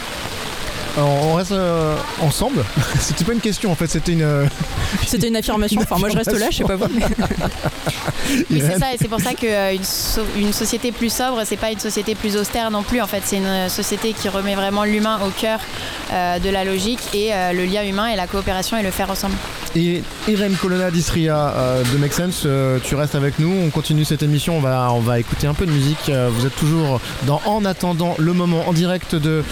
on 0.97 1.36
reste 1.36 1.51
euh, 1.51 1.95
ensemble. 2.21 2.63
C'était 2.99 3.23
pas 3.23 3.34
une 3.34 3.39
question 3.39 3.71
en 3.71 3.75
fait, 3.75 3.88
c'était 3.88 4.13
une. 4.13 4.21
Euh, 4.21 4.45
c'était 5.08 5.27
une 5.27 5.36
affirmation. 5.36 5.82
Enfin, 5.82 5.97
moi 5.97 6.10
je 6.10 6.17
reste 6.17 6.38
là, 6.38 6.47
je 6.49 6.58
sais 6.58 6.63
pas 6.63 6.75
vous. 6.75 6.88
Mais 8.49 8.60
c'est 8.60 8.80
ça, 8.80 8.93
et 8.93 8.97
c'est 8.99 9.08
pour 9.08 9.21
ça 9.21 9.34
qu'une 9.34 9.49
euh, 9.49 9.75
une 10.36 10.54
société 10.54 10.91
plus 10.91 11.12
sobre, 11.12 11.41
c'est 11.45 11.58
pas 11.58 11.71
une 11.71 11.80
société 11.80 12.15
plus 12.15 12.36
austère 12.36 12.71
non 12.71 12.84
plus. 12.84 13.01
En 13.01 13.08
fait, 13.08 13.21
c'est 13.23 13.38
une 13.38 13.69
société 13.69 14.13
qui 14.13 14.30
remet 14.30 14.56
vraiment 14.56 14.84
l'humain 14.84 15.19
au 15.25 15.30
cœur 15.30 15.60
de 16.12 16.49
la 16.49 16.65
logique 16.65 16.99
et 17.13 17.32
le 17.54 17.65
lien 17.65 17.84
humain 17.84 18.08
et 18.08 18.15
la 18.15 18.27
coopération 18.27 18.77
et 18.77 18.84
le 18.84 18.91
faire 18.91 19.10
ensemble. 19.10 19.36
Et 19.75 20.03
Irène 20.27 20.55
Colonna 20.55 20.91
d'Istria 20.91 21.53
de 21.91 21.97
Make 21.97 22.13
Sense, 22.13 22.47
tu 22.84 22.95
restes 22.95 23.15
avec 23.15 23.39
nous. 23.39 23.53
On 23.65 23.69
continue 23.69 24.05
cette 24.05 24.23
émission. 24.23 24.57
On 24.57 24.99
va, 24.99 25.19
écouter 25.19 25.47
un 25.47 25.53
peu 25.53 25.65
de 25.65 25.71
musique. 25.71 26.12
Vous 26.29 26.45
êtes 26.45 26.55
toujours 26.55 26.99
dans 27.25 27.41
En 27.45 27.63
attendant 27.65 28.15
le 28.17 28.34
moment 28.34 28.67
en 28.67 28.73
direct 28.73 29.15
de, 29.15 29.43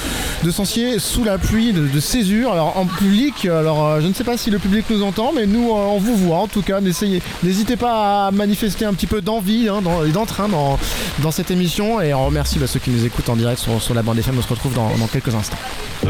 de 0.44 0.52
Sancier 0.52 1.00
sous 1.00 1.24
la 1.24 1.38
pluie 1.38 1.74
de, 1.74 2.00
césure. 2.00 2.54
Alors 2.54 2.78
en 2.78 2.86
public, 2.86 3.46
alors 3.46 3.86
euh, 3.86 4.02
je 4.02 4.08
ne 4.08 4.14
sais 4.14 4.24
pas 4.24 4.38
si 4.38 4.50
le 4.50 4.60
public 4.60 4.86
nous 4.90 5.04
entend, 5.04 5.32
mais 5.36 5.46
nous 5.46 5.70
euh, 5.70 5.74
on 5.74 5.98
vous 5.98 6.16
voit 6.16 6.38
en 6.38 6.48
tout 6.48 6.62
cas. 6.62 6.80
N'hésitez 6.82 7.76
pas 7.76 8.28
à 8.28 8.32
manifester 8.32 8.86
un 8.86 8.94
petit 8.94 9.08
peu 9.08 9.22
d'envie 9.22 9.68
hein, 9.68 9.82
et 10.08 10.12
d'entrain 10.12 10.48
dans, 10.48 11.32
cette 11.32 11.52
émission. 11.52 12.02
Et 12.02 12.14
on 12.14 12.26
remercie 12.26 12.60
bah, 12.60 12.68
ceux 12.68 12.80
qui 12.80 12.90
nous 12.90 13.06
écoutent 13.06 13.30
en 13.30 13.36
direct 13.36 13.60
sur, 13.60 13.94
la 13.94 14.02
bande 14.02 14.18
FM. 14.18 14.36
On 14.38 14.42
se 14.42 14.48
retrouve 14.48 14.74
dans, 14.74 14.90
quelques 15.12 15.36
instants. 15.36 15.58
Ah 16.06 16.10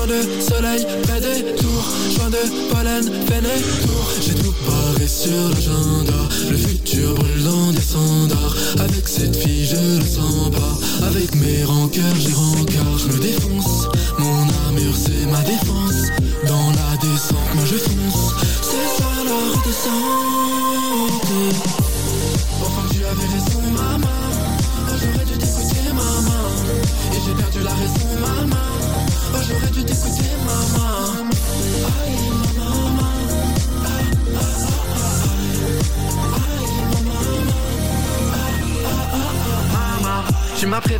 Point 0.00 0.16
de 0.16 0.40
soleil, 0.40 0.86
fais 1.04 1.20
des 1.20 1.54
tours. 1.56 1.90
Joint 2.16 2.30
de 2.30 2.72
pollen, 2.72 3.04
fais 3.26 3.40
des 3.42 3.62
J'ai 4.22 4.34
tout 4.34 4.54
barré 4.66 5.06
sur 5.06 5.30
l'agenda. 5.50 6.14
Le 6.50 6.56
futur 6.56 7.14
brûle 7.16 7.44
dans 7.44 7.70
des 7.72 7.80
standards 7.82 8.56
Avec 8.78 9.06
cette 9.06 9.36
fille 9.36 9.66
je 9.66 9.98
le 9.98 10.04
sens 10.04 10.50
pas. 10.52 11.06
Avec 11.06 11.34
mes 11.34 11.64
rancœurs 11.64 12.16
j'ai 12.18 12.32
rancard 12.32 12.98
Je 12.98 13.12
me 13.12 13.20
défonce. 13.20 13.88
Mon 14.18 14.48
armure 14.66 14.96
c'est 14.96 15.26
ma 15.30 15.42
défense 15.42 15.69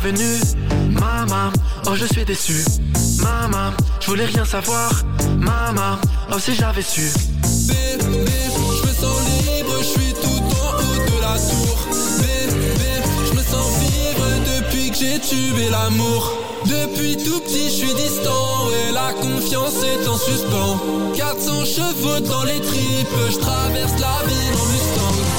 prévenu 0.01 0.39
Maman, 0.89 1.51
oh 1.85 1.95
je 1.95 2.05
suis 2.05 2.25
déçu. 2.25 2.63
Maman, 3.21 3.71
je 3.99 4.07
voulais 4.07 4.25
rien 4.25 4.45
savoir. 4.45 4.91
Maman, 5.37 5.97
oh 6.31 6.39
si 6.39 6.55
j'avais 6.55 6.81
su. 6.81 7.11
Bébé, 7.67 8.31
je 8.77 8.87
me 8.87 8.93
sens 8.93 9.17
libre, 9.45 9.75
je 9.79 9.83
suis 9.85 10.13
tout 10.13 10.43
en 10.61 10.69
haut 10.81 11.01
de 11.09 11.21
la 11.21 11.35
tour 11.37 11.87
Bébé, 12.19 12.93
je 13.27 13.33
me 13.37 13.43
sens 13.43 13.67
vivre 13.79 14.27
depuis 14.55 14.89
que 14.91 14.97
j'ai 14.97 15.19
tué 15.19 15.69
l'amour 15.69 16.31
Depuis 16.65 17.17
tout 17.17 17.39
petit, 17.41 17.65
je 17.65 17.85
suis 17.85 17.93
distant 17.93 18.69
Et 18.71 18.93
la 18.93 19.13
confiance 19.13 19.83
est 19.83 20.07
en 20.07 20.17
suspens. 20.17 20.79
400 21.15 21.65
chevaux 21.65 22.19
dans 22.21 22.43
les 22.43 22.59
tripes 22.59 23.19
Je 23.29 23.37
traverse 23.37 23.93
la 23.99 24.17
ville 24.27 24.55
en 24.61 24.65
Mustang 24.65 25.30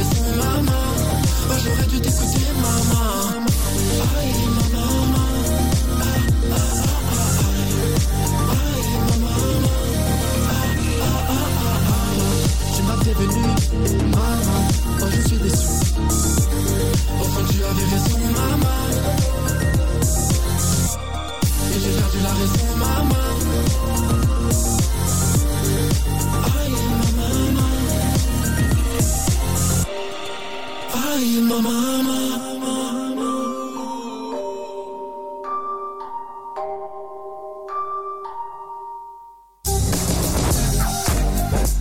raison 0.00 0.36
maman 0.36 0.86
Oh 1.50 1.56
j'aurais 1.62 1.86
dû 1.86 2.00
t'écouter 2.00 2.48
maman 2.64 3.44
Aïe 4.18 4.46
maman 4.56 4.88
Tu 12.74 12.82
m'as 12.82 12.96
prévenu, 12.96 13.42
maman, 14.10 14.60
oh 15.02 15.06
je 15.10 15.28
suis 15.28 15.38
déçu 15.38 15.66
Enfin 17.20 17.42
tu 17.50 17.58
avais 17.64 17.86
raison 17.92 18.18
maman 18.38 18.80
Et 21.72 21.80
j'ai 21.80 21.92
perdu 22.00 22.18
la 22.22 22.32
raison 22.40 22.68
maman 22.78 24.29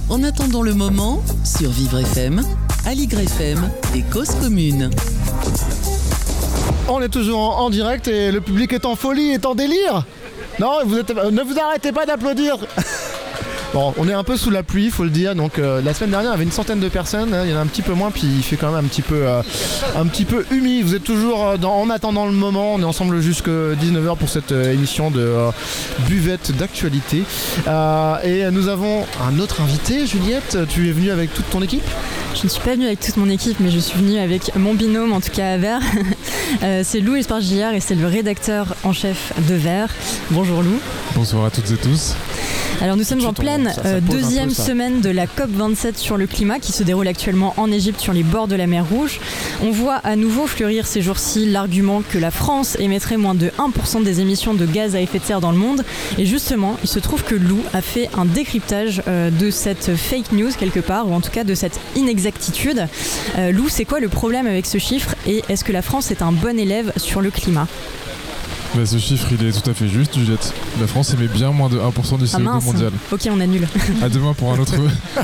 En 0.10 0.24
attendant 0.24 0.62
le 0.62 0.74
moment, 0.74 1.22
sur 1.43 1.69
Vivre 1.72 2.00
FM, 2.00 2.41
Aligre 2.86 3.19
FM 3.19 3.69
et 3.95 4.02
Cause 4.04 4.30
Commune. 4.41 4.89
On 6.88 7.02
est 7.02 7.10
toujours 7.10 7.39
en, 7.60 7.69
direct 7.69 8.08
et 8.08 8.32
le 8.32 8.39
public 8.39 8.72
est 8.72 8.86
en 8.86 8.95
folie, 8.95 9.32
est 9.32 9.45
en 9.45 9.56
délire. 9.56 10.06
Non, 10.60 10.80
euh, 10.80 11.32
ne 11.32 11.41
vous 11.41 11.60
arrêtez 11.60 11.91
pas 11.91 12.06
d'applaudir. 12.06 12.58
Bon, 13.71 13.93
on 13.97 14.10
est 14.10 14.13
un 14.13 14.23
peu 14.23 14.36
sous 14.36 14.49
la 14.49 14.63
pluie, 14.63 14.89
faut 14.89 15.03
le 15.03 15.12
dire. 15.12 15.36
Donc 15.36 15.60
euh, 15.60 15.79
la 15.84 15.93
semaine 15.93 16.10
dernière, 16.10 16.32
il 16.32 16.34
y 16.34 16.36
avait 16.38 16.43
une 16.43 16.51
centaine 16.51 16.79
de 16.79 16.89
personnes. 16.89 17.34
hein, 17.36 17.43
il 17.45 17.51
y 17.51 17.53
en 17.53 17.58
a 17.58 17.62
un 17.62 17.67
petit 17.67 17.84
peu 17.84 17.93
moins, 17.93 18.10
puis 18.10 18.23
il 18.25 18.41
fait 18.41 18.55
quand 18.55 18.71
même 18.71 18.84
un 18.84 18.88
petit 18.88 19.03
peu, 19.03 19.27
euh, 19.27 19.41
un 19.95 20.05
petit 20.08 20.25
peu 20.25 20.43
humide. 20.49 20.86
Vous 20.86 20.95
êtes 20.95 21.03
toujours 21.03 21.45
euh, 21.45 21.58
dans, 21.58 21.75
en 21.75 21.89
attendant 21.91 22.25
le 22.25 22.32
moment. 22.32 22.73
On 22.73 22.82
est 22.82 22.86
ensemble 22.86 23.21
jusqu'à 23.21 23.51
19h 23.51 24.17
pour 24.17 24.27
cette 24.27 24.51
euh, 24.53 24.73
émission 24.73 25.12
de 25.12 25.19
euh, 25.21 25.51
buvette 26.08 26.51
d'actualité. 26.58 27.23
Euh, 27.67 28.15
et 28.23 28.49
nous 28.51 28.69
avons 28.69 29.05
un 29.23 29.38
autre 29.39 29.62
invité, 29.62 30.08
Juliette. 30.08 30.58
Tu 30.69 30.89
es 30.89 30.91
venue 30.91 31.12
avec 31.12 31.32
toute 31.34 31.47
ton 31.51 31.62
équipe? 31.62 31.84
Je 32.36 32.45
ne 32.45 32.49
suis 32.49 32.62
pas 32.62 32.73
venue 32.73 32.86
avec 32.88 32.99
toute 33.01 33.17
mon 33.17 33.29
équipe, 33.29 33.60
mais 33.60 33.69
je 33.69 33.79
suis 33.79 33.99
venue 33.99 34.17
avec 34.17 34.55
mon 34.55 34.73
binôme, 34.73 35.13
en 35.13 35.21
tout 35.21 35.32
cas 35.32 35.53
à 35.53 35.58
Vert. 35.58 35.82
Euh, 36.63 36.82
c'est 36.84 36.99
Lou 36.99 37.15
Espargillard 37.15 37.75
et 37.75 37.79
c'est 37.79 37.93
le 37.93 38.08
rédacteur 38.08 38.73
en 38.84 38.91
chef 38.91 39.34
de 39.47 39.53
Vert. 39.53 39.89
Bonjour 40.32 40.63
Lou. 40.63 40.79
Bonsoir 41.13 41.45
à 41.45 41.51
toutes 41.51 41.69
et 41.69 41.77
tous. 41.77 42.15
Alors 42.81 42.95
nous 42.95 43.03
sommes 43.03 43.25
en 43.25 43.33
pleine 43.33 43.65
ça- 43.75 43.83
ça 43.83 43.87
euh, 43.89 43.99
deuxième 43.99 44.49
semaine 44.51 45.01
de 45.01 45.09
la 45.09 45.25
COP27 45.25 45.97
sur 45.97 46.15
le 46.15 46.27
climat 46.27 46.59
qui 46.59 46.71
se 46.71 46.83
déroule 46.83 47.07
actuellement 47.09 47.53
en 47.57 47.69
Égypte 47.71 47.99
sur 47.99 48.13
les 48.13 48.23
bords 48.23 48.47
de 48.47 48.55
la 48.55 48.67
mer 48.67 48.85
Rouge. 48.89 49.19
On 49.61 49.71
voit 49.71 49.95
à 49.95 50.15
nouveau 50.15 50.47
fleurir 50.47 50.87
ces 50.87 51.01
jours-ci 51.01 51.45
l'argument 51.45 52.01
que 52.07 52.17
la 52.17 52.31
France 52.31 52.77
émettrait 52.79 53.17
moins 53.17 53.35
de 53.35 53.51
1% 53.57 54.03
des 54.03 54.21
émissions 54.21 54.53
de 54.53 54.65
gaz 54.65 54.95
à 54.95 55.01
effet 55.01 55.19
de 55.19 55.25
serre 55.25 55.41
dans 55.41 55.51
le 55.51 55.57
monde. 55.57 55.83
Et 56.17 56.25
justement, 56.25 56.77
il 56.81 56.87
se 56.89 56.99
trouve 56.99 57.23
que 57.23 57.35
Lou 57.35 57.59
a 57.73 57.81
fait 57.81 58.09
un 58.17 58.23
décryptage 58.25 59.01
euh, 59.09 59.29
de 59.29 59.51
cette 59.51 59.95
fake 59.97 60.31
news 60.31 60.51
quelque 60.57 60.79
part, 60.79 61.09
ou 61.09 61.13
en 61.13 61.19
tout 61.21 61.31
cas 61.31 61.43
de 61.43 61.55
cette 61.55 61.79
inexactitude. 61.97 62.87
Euh, 63.37 63.51
Lou, 63.51 63.67
c'est 63.67 63.85
quoi 63.85 63.99
le 63.99 64.07
problème 64.09 64.47
avec 64.47 64.65
ce 64.65 64.77
chiffre 64.77 65.15
et 65.27 65.43
est-ce 65.49 65.65
que 65.65 65.73
la 65.73 65.81
France 65.81 66.11
est 66.11 66.21
un 66.21 66.31
bon 66.31 66.57
élève 66.57 66.93
sur 66.95 67.19
le 67.19 67.29
climat? 67.29 67.67
Bah, 68.75 68.86
ce 68.86 68.97
chiffre, 68.99 69.25
il 69.32 69.45
est 69.47 69.51
tout 69.51 69.67
à 69.69 69.73
fait 69.73 69.88
juste, 69.88 70.15
Juliette. 70.17 70.53
La 70.79 70.86
France 70.86 71.13
émet 71.13 71.27
bien 71.27 71.51
moins 71.51 71.69
de 71.69 71.77
1% 71.79 72.17
du 72.19 72.25
Ah 72.32 72.38
CO2 72.38 72.41
mince 72.43 72.65
mondial. 72.65 72.91
Ok, 73.12 73.21
on 73.32 73.39
annule. 73.39 73.67
À 74.01 74.10
demain 74.10 74.34
pour 74.34 74.53
un 74.53 74.60
autre, 74.60 74.75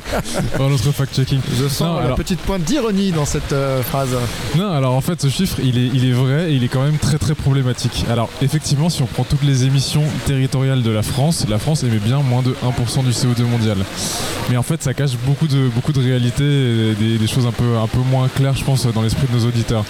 pour 0.55 0.65
un 0.65 0.71
autre 0.71 0.91
fact-checking. 0.91 1.39
Je 1.59 1.67
sens 1.67 1.81
Non, 1.81 1.95
la 1.97 2.01
alors- 2.05 2.17
petite 2.17 2.39
pointe 2.39 2.63
d'ironie 2.63 3.11
dans 3.11 3.25
cette 3.25 3.53
euh, 3.53 3.83
phrase. 3.83 4.09
Non, 4.57 4.71
alors 4.71 4.93
en 4.95 5.01
fait, 5.01 5.21
ce 5.21 5.29
chiffre, 5.29 5.57
il 5.63 5.77
est, 5.77 5.89
il 5.93 6.05
est 6.09 6.11
vrai 6.11 6.51
et 6.51 6.55
il 6.55 6.63
est 6.63 6.67
quand 6.69 6.83
même 6.83 6.97
très 6.97 7.19
très 7.19 7.35
problématique. 7.35 8.05
Alors, 8.09 8.29
effectivement, 8.41 8.89
si 8.89 9.03
on 9.03 9.05
prend 9.07 9.23
toutes 9.23 9.43
les 9.43 9.65
émissions 9.65 10.03
territoriales 10.25 10.81
de 10.81 10.89
la 10.91 11.03
France, 11.03 11.45
la 11.47 11.59
France 11.59 11.83
émet 11.83 11.99
bien 11.99 12.21
moins 12.21 12.41
de 12.41 12.51
1% 12.63 13.03
du 13.03 13.11
CO2 13.11 13.43
mondial. 13.43 13.77
Mais 14.49 14.57
en 14.57 14.63
fait, 14.63 14.81
ça 14.81 14.93
cache 14.95 15.11
beaucoup 15.25 15.47
de, 15.47 15.69
beaucoup 15.69 15.91
de 15.93 16.01
réalités 16.01 16.43
et 16.91 16.95
des, 16.95 17.17
des 17.19 17.27
choses 17.27 17.45
un 17.45 17.51
peu, 17.51 17.77
un 17.77 17.87
peu 17.87 17.99
moins 17.99 18.27
claires, 18.27 18.55
je 18.55 18.63
pense, 18.63 18.85
dans 18.87 19.01
l'esprit 19.03 19.27
de 19.31 19.37
nos 19.37 19.45
auditeurs. 19.47 19.85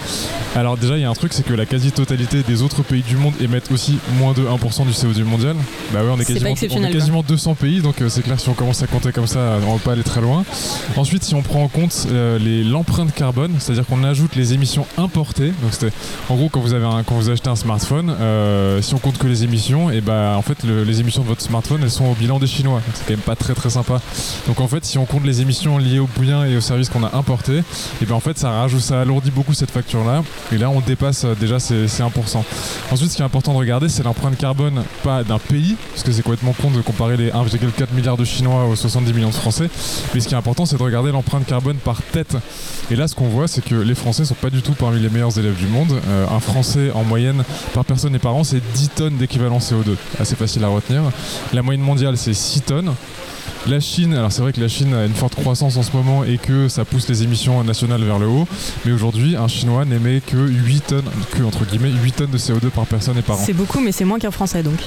Alors, 0.56 0.78
déjà, 0.78 0.98
il 0.98 1.02
y 1.02 1.06
a 1.06 1.10
un 1.10 1.14
truc, 1.14 1.34
c'est 1.34 1.44
que 1.46 1.54
la 1.54 1.66
quasi-totalité 1.66 2.44
des 2.44 2.62
autres 2.62 2.84
pays 2.84 3.02
du 3.02 3.18
monde 3.18 3.34
émettent 3.46 3.72
aussi 3.72 3.98
moins 4.20 4.34
de 4.34 4.42
1% 4.42 4.86
du 4.86 4.92
CO2 4.92 5.24
mondial. 5.24 5.56
Bah 5.94 6.02
ouais, 6.04 6.10
on 6.14 6.20
est 6.20 6.26
quasiment, 6.34 6.56
on 6.76 6.84
est 6.84 6.92
quasiment 7.00 7.24
200 7.24 7.56
pays, 7.56 7.82
donc 7.82 8.02
euh, 8.02 8.10
c'est 8.10 8.22
clair 8.22 8.40
si 8.40 8.50
on 8.50 8.54
commence 8.54 8.82
à 8.84 8.88
compter 8.88 9.12
comme 9.12 9.28
ça, 9.28 9.58
on 9.68 9.74
va 9.74 9.80
pas 9.80 9.94
aller 9.94 10.04
très 10.04 10.22
loin. 10.22 10.44
Ensuite, 10.98 11.24
si 11.24 11.34
on 11.36 11.42
prend 11.42 11.64
en 11.64 11.68
compte 11.68 12.08
euh, 12.12 12.38
les- 12.40 12.64
l'empreinte 12.64 13.14
carbone, 13.14 13.54
c'est-à-dire 13.60 13.86
qu'on 13.86 14.04
ajoute 14.04 14.36
les 14.36 14.54
émissions 14.54 14.86
importées, 14.98 15.54
donc 15.62 15.72
c'était 15.72 15.92
en 16.30 16.36
gros 16.36 16.50
quand 16.50 16.60
vous 16.60 16.74
avez 16.74 16.86
un- 16.86 17.04
quand 17.04 17.16
vous 17.16 17.30
achetez 17.30 17.50
un 17.50 17.56
smartphone, 17.56 18.14
euh, 18.20 18.82
si 18.82 18.94
on 18.94 18.98
compte 19.00 19.18
que 19.18 19.28
les 19.28 19.44
émissions, 19.44 19.90
et 19.92 20.02
ben 20.02 20.36
en 20.36 20.42
fait 20.42 20.64
le- 20.64 20.84
les 20.84 21.00
émissions 21.00 21.22
de 21.22 21.28
votre 21.28 21.42
smartphone 21.42 21.80
elles 21.84 21.92
sont 21.92 22.06
au 22.06 22.14
bilan 22.14 22.40
des 22.40 22.48
Chinois, 22.48 22.82
c'est 22.94 23.04
quand 23.06 23.12
même 23.12 23.20
pas 23.20 23.36
très 23.36 23.54
très 23.54 23.70
sympa. 23.70 24.02
Donc 24.48 24.60
en 24.60 24.68
fait 24.68 24.84
si 24.86 24.98
on 24.98 25.06
compte 25.06 25.24
les 25.26 25.42
émissions 25.42 25.78
liées 25.78 26.00
aux 26.00 26.10
biens 26.20 26.46
et 26.46 26.58
aux 26.58 26.62
services 26.62 26.90
qu'on 26.90 27.04
a 27.04 27.16
importés, 27.16 27.60
et 28.02 28.06
ben 28.06 28.16
en 28.16 28.20
fait 28.20 28.38
ça 28.38 28.50
rajoute, 28.50 28.82
ça 28.82 29.02
alourdit 29.02 29.32
beaucoup 29.32 29.54
cette 29.54 29.72
facture 29.72 30.04
là, 30.04 30.24
et 30.52 30.58
là 30.58 30.70
on 30.70 30.80
dépasse 30.82 31.26
déjà 31.40 31.60
ces, 31.60 31.88
ces 31.88 32.04
1%. 32.04 32.44
Ensuite 32.92 33.12
ce 33.12 33.16
qui 33.16 33.22
est 33.22 33.26
important 33.26 33.35
de 33.42 33.58
regarder 33.58 33.90
c'est 33.90 34.04
l'empreinte 34.04 34.38
carbone 34.38 34.84
pas 35.04 35.24
d'un 35.24 35.40
pays, 35.40 35.76
parce 35.92 36.04
que 36.04 36.12
c'est 36.12 36.22
complètement 36.22 36.54
con 36.54 36.72
de 36.72 36.82
comparer 36.82 37.18
les 37.18 37.32
1,4 37.32 37.94
milliard 37.94 38.18
de 38.18 38.24
Chinois 38.24 38.66
aux 38.66 38.76
70 38.76 39.14
millions 39.14 39.30
de 39.30 39.34
Français, 39.34 39.70
mais 40.14 40.22
ce 40.22 40.28
qui 40.28 40.34
est 40.34 40.38
important 40.38 40.66
c'est 40.66 40.78
de 40.78 40.84
regarder 40.84 41.12
l'empreinte 41.12 41.46
carbone 41.46 41.78
par 41.78 42.02
tête. 42.02 42.38
Et 42.92 42.96
là 42.96 43.08
ce 43.08 43.16
qu'on 43.16 43.28
voit 43.28 43.48
c'est 43.48 43.64
que 43.64 43.76
les 43.76 43.96
Français 43.96 44.26
sont 44.26 44.36
pas 44.36 44.50
du 44.50 44.62
tout 44.62 44.74
parmi 44.74 45.00
les 45.00 45.10
meilleurs 45.10 45.38
élèves 45.38 45.58
du 45.58 45.68
monde. 45.68 46.00
Euh, 46.08 46.26
un 46.30 46.40
Français 46.40 46.92
en 46.92 47.04
moyenne 47.04 47.44
par 47.74 47.84
personne 47.84 48.16
et 48.16 48.20
par 48.20 48.36
an 48.36 48.44
c'est 48.44 48.62
10 48.74 48.90
tonnes 48.90 49.18
d'équivalent 49.18 49.60
CO2, 49.60 49.96
assez 50.20 50.36
facile 50.36 50.64
à 50.64 50.68
retenir. 50.68 51.02
La 51.54 51.62
moyenne 51.62 51.84
mondiale 51.84 52.18
c'est 52.18 52.34
6 52.34 52.62
tonnes. 52.62 52.94
La 53.68 53.80
Chine, 53.80 54.14
alors 54.14 54.32
c'est 54.32 54.44
vrai 54.44 54.54
que 54.54 54.62
la 54.62 54.68
Chine 54.68 54.94
a 54.94 55.06
une 55.06 55.14
forte 55.16 55.34
croissance 55.34 55.76
en 55.78 55.82
ce 55.82 55.92
moment 55.92 56.24
et 56.24 56.38
que 56.38 56.68
ça 56.70 56.86
pousse 56.86 57.10
les 57.10 57.24
émissions 57.24 57.64
nationales 57.64 58.04
vers 58.04 58.20
le 58.20 58.28
haut, 58.28 58.48
mais 58.86 58.92
aujourd'hui, 58.92 59.36
un 59.36 59.48
Chinois 59.48 59.86
n'émet 59.86 60.22
que 60.22 60.38
8 60.38 60.82
tonnes, 60.88 61.06
que 61.32 61.42
entre 61.42 61.66
guillemets, 61.66 61.90
8 61.92 62.12
tonnes 62.16 62.32
de 62.32 62.38
CO2 62.38 62.70
par 62.70 62.86
personne 62.86 63.18
et 63.18 63.24
par 63.24 63.38
an. 63.38 63.44
C'est 63.44 63.54
beaucoup, 63.54 63.80
mais 63.80 63.92
c'est 63.92 64.06
moins 64.06 64.20
qu'un 64.20 64.30
Français 64.30 64.62
donc. 64.62 64.78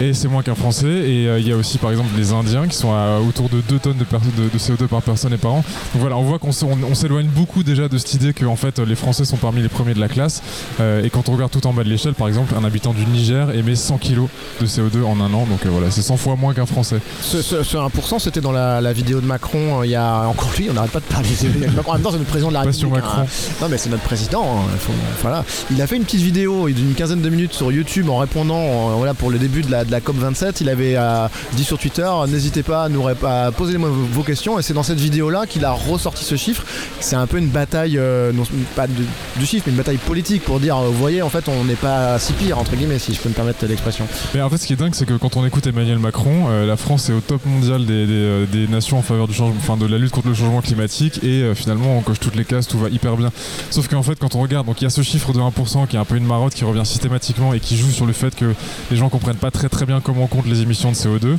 Et 0.00 0.14
c'est 0.14 0.28
moins 0.28 0.42
qu'un 0.42 0.54
Français. 0.54 0.86
Et 0.86 1.28
euh, 1.28 1.38
il 1.38 1.46
y 1.46 1.52
a 1.52 1.56
aussi 1.56 1.76
par 1.76 1.90
exemple 1.90 2.08
les 2.16 2.32
Indiens 2.32 2.66
qui 2.66 2.76
sont 2.76 2.92
à 2.92 3.18
autour 3.20 3.50
de 3.50 3.60
2 3.60 3.78
tonnes 3.78 3.98
de, 3.98 4.04
de, 4.04 4.48
de, 4.48 4.58
CO2 4.58 4.86
par 4.86 5.02
personne 5.02 5.32
et 5.34 5.36
par 5.36 5.52
an. 5.52 5.64
Donc 5.92 6.00
voilà, 6.00 6.16
on 6.16 6.22
voit 6.22 6.38
qu'on 6.38 6.50
on, 6.50 6.94
s'éloigne 6.94 7.26
beaucoup 7.26 7.62
déjà 7.62 7.88
de 7.88 7.98
cette 7.98 8.14
idée 8.14 8.32
que 8.32 8.46
en 8.46 8.56
fait, 8.56 8.78
les 8.78 8.94
Français 8.94 9.26
sont 9.26 9.36
parmi 9.36 9.60
les 9.60 9.68
premiers 9.68 9.92
de 9.92 10.00
la 10.00 10.08
classe. 10.08 10.42
Euh, 10.80 11.04
et 11.04 11.10
quand 11.10 11.28
on 11.28 11.32
regarde 11.32 11.52
tout 11.52 11.66
en 11.66 11.74
bas 11.74 11.84
de 11.84 11.90
l'échelle, 11.90 12.14
par 12.14 12.28
exemple, 12.28 12.54
un 12.56 12.64
habitant 12.64 12.94
du 12.94 13.04
Niger 13.04 13.54
émet 13.54 13.74
100 13.76 13.98
kg 13.98 14.26
de 14.60 14.66
CO2 14.66 15.04
en 15.04 15.20
un 15.20 15.34
an. 15.34 15.44
Donc 15.46 15.66
euh, 15.66 15.68
voilà, 15.70 15.90
c'est 15.90 16.02
100 16.02 16.16
fois 16.16 16.34
moins 16.36 16.54
qu'un 16.54 16.66
Français. 16.66 17.00
Ce, 17.20 17.42
ce, 17.42 17.56
1%, 17.76 18.18
c'était 18.20 18.40
dans 18.40 18.52
la, 18.52 18.80
la, 18.80 18.92
vidéo 18.92 19.20
de 19.20 19.26
Macron. 19.26 19.82
Il 19.82 19.90
y 19.90 19.96
a 19.96 20.28
encore 20.28 20.50
lui, 20.56 20.68
on 20.70 20.74
n'arrête 20.74 20.90
pas 20.90 21.00
de 21.00 21.04
parler 21.04 21.28
de 21.42 21.74
Macron. 21.74 21.92
En 21.92 21.94
même 21.94 22.02
temps, 22.02 22.12
c'est 22.12 22.18
notre 22.18 22.30
président 22.30 22.48
de 22.48 22.54
la 22.54 22.60
République. 22.60 22.94
Hein. 22.96 23.26
Non, 23.60 23.68
mais 23.68 23.78
c'est 23.78 23.90
notre 23.90 24.02
président. 24.04 24.42
Hein. 24.44 24.76
Faut, 24.78 24.92
voilà. 25.22 25.44
Il 25.70 25.80
a 25.82 25.86
fait 25.86 25.96
une 25.96 26.04
petite 26.04 26.20
vidéo 26.20 26.68
d'une 26.68 26.94
quinzaine 26.94 27.20
de 27.20 27.28
minutes 27.28 27.52
sur 27.52 27.72
YouTube 27.72 28.08
en 28.08 28.18
répondant 28.18 28.96
voilà, 28.96 29.14
pour 29.14 29.30
le 29.30 29.38
début 29.38 29.62
de 29.62 29.70
la, 29.70 29.84
de 29.84 29.90
la 29.90 30.00
COP27. 30.00 30.58
Il 30.60 30.68
avait 30.68 30.94
euh, 30.96 31.26
dit 31.54 31.64
sur 31.64 31.78
Twitter 31.78 32.08
n'hésitez 32.28 32.62
pas 32.62 32.84
à 32.84 32.88
nous 32.88 33.06
à 33.08 33.52
poser 33.52 33.76
vos 33.76 34.22
questions 34.22 34.58
et 34.58 34.62
c'est 34.62 34.74
dans 34.74 34.82
cette 34.82 35.00
vidéo 35.00 35.30
là 35.30 35.46
qu'il 35.46 35.64
a 35.64 35.72
ressorti 35.72 36.24
ce 36.24 36.36
chiffre 36.36 36.64
c'est 37.00 37.16
un 37.16 37.26
peu 37.26 37.38
une 37.38 37.48
bataille 37.48 37.98
euh, 37.98 38.32
non 38.32 38.44
pas 38.76 38.86
de, 38.86 38.92
du 39.36 39.46
chiffre 39.46 39.64
mais 39.66 39.72
une 39.72 39.78
bataille 39.78 39.96
politique 39.96 40.42
pour 40.44 40.60
dire 40.60 40.78
vous 40.78 40.92
voyez 40.92 41.22
en 41.22 41.30
fait 41.30 41.48
on 41.48 41.64
n'est 41.64 41.74
pas 41.74 42.18
si 42.18 42.32
pire 42.32 42.58
entre 42.58 42.76
guillemets 42.76 42.98
si 42.98 43.14
je 43.14 43.20
peux 43.20 43.28
me 43.28 43.34
permettre 43.34 43.64
l'expression 43.66 44.06
mais 44.34 44.42
en 44.42 44.50
fait 44.50 44.58
ce 44.58 44.66
qui 44.66 44.72
est 44.72 44.76
dingue 44.76 44.94
c'est 44.94 45.06
que 45.06 45.14
quand 45.14 45.36
on 45.36 45.44
écoute 45.44 45.66
Emmanuel 45.66 45.98
Macron 45.98 46.46
euh, 46.48 46.66
la 46.66 46.76
France 46.76 47.08
est 47.08 47.12
au 47.12 47.20
top 47.20 47.44
mondial 47.46 47.86
des, 47.86 48.06
des, 48.10 48.46
des, 48.46 48.68
nations 48.68 48.98
en 48.98 49.02
faveur 49.02 49.26
du 49.26 49.34
changement 49.34 49.56
enfin 49.58 49.76
de 49.76 49.86
la 49.86 49.98
lutte 49.98 50.12
contre 50.12 50.28
le 50.28 50.34
changement 50.34 50.60
climatique 50.60 51.22
et 51.24 51.54
finalement 51.54 51.96
on 51.98 52.02
coche 52.02 52.20
toutes 52.20 52.36
les 52.36 52.44
cases 52.44 52.68
tout 52.68 52.78
va 52.78 52.88
hyper 52.88 53.16
bien 53.16 53.30
sauf 53.70 53.88
qu'en 53.88 54.02
fait 54.02 54.18
quand 54.18 54.34
on 54.34 54.40
regarde 54.40 54.66
donc 54.66 54.80
il 54.80 54.84
y 54.84 54.86
a 54.86 54.90
ce 54.90 55.02
chiffre 55.02 55.32
de 55.32 55.40
1% 55.40 55.86
qui 55.86 55.96
est 55.96 55.98
un 55.98 56.04
peu 56.04 56.16
une 56.16 56.26
marotte 56.26 56.54
qui 56.54 56.64
revient 56.64 56.84
systématiquement 56.84 57.54
et 57.54 57.60
qui 57.60 57.76
joue 57.76 57.90
sur 57.90 58.06
le 58.06 58.12
fait 58.12 58.34
que 58.34 58.54
les 58.90 58.96
gens 58.96 59.08
comprennent 59.08 59.36
pas 59.36 59.50
très 59.50 59.68
très 59.68 59.86
bien 59.86 60.00
comment 60.00 60.24
on 60.24 60.26
compte 60.26 60.46
les 60.46 60.62
émissions 60.62 60.90
de 60.90 60.96
CO2. 60.96 61.36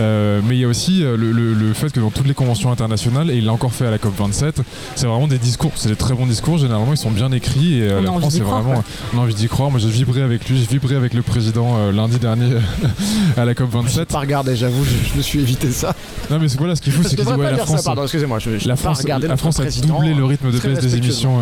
Euh, 0.00 0.40
mais 0.44 0.56
il 0.56 0.60
y 0.60 0.64
a 0.64 0.68
aussi 0.68 1.04
euh, 1.04 1.16
le, 1.16 1.72
fait 1.74 1.92
que 1.92 2.00
dans 2.00 2.10
toutes 2.10 2.26
les 2.26 2.34
conventions 2.34 2.70
internationales, 2.70 3.30
et 3.30 3.36
il 3.36 3.46
l'a 3.46 3.52
encore 3.52 3.72
fait 3.72 3.86
à 3.86 3.90
la 3.90 3.98
COP27, 3.98 4.54
c'est 4.94 5.06
vraiment 5.06 5.26
des 5.26 5.38
discours, 5.38 5.72
c'est 5.76 5.88
des 5.88 5.96
très 5.96 6.14
bons 6.14 6.26
discours, 6.26 6.58
généralement 6.58 6.92
ils 6.92 6.98
sont 6.98 7.10
bien 7.10 7.32
écrits 7.32 7.80
et 7.80 7.90
euh, 7.90 8.00
la 8.00 8.12
France 8.12 8.34
c'est 8.34 8.40
vraiment, 8.40 8.84
on 9.14 9.18
a 9.18 9.20
envie 9.22 9.34
d'y 9.34 9.48
croire. 9.48 9.70
Moi 9.70 9.80
j'ai 9.80 9.88
vibré 9.88 10.22
avec 10.22 10.48
lui, 10.48 10.58
j'ai 10.58 10.66
vibré 10.66 10.94
avec 10.94 11.14
le 11.14 11.22
président 11.22 11.90
lundi 11.90 12.18
dernier 12.18 12.54
à 13.36 13.44
la 13.44 13.54
COP27. 13.54 14.06
Pas 14.06 14.20
regardé, 14.20 14.56
j'avoue, 14.56 14.84
je, 14.84 15.16
me 15.16 15.22
suis 15.22 15.40
évité 15.40 15.70
ça. 15.70 15.94
Non 16.30 16.38
mais 16.38 16.46
voilà, 16.58 16.76
ce 16.76 16.80
qu'il 16.80 16.92
faut 16.92 17.02
c'est 17.02 17.16
que 17.16 17.22
la 17.22 17.58
France, 17.58 17.86
excusez-moi, 18.02 18.38
la 18.64 18.76
France, 18.76 19.04
la 19.04 19.36
France 19.36 19.60
a 19.60 19.64
doublé 19.86 20.14
le 20.14 20.24
rythme 20.24 20.50
de 20.50 20.58
baisse 20.58 20.78
des 20.78 20.96
émissions. 20.96 21.40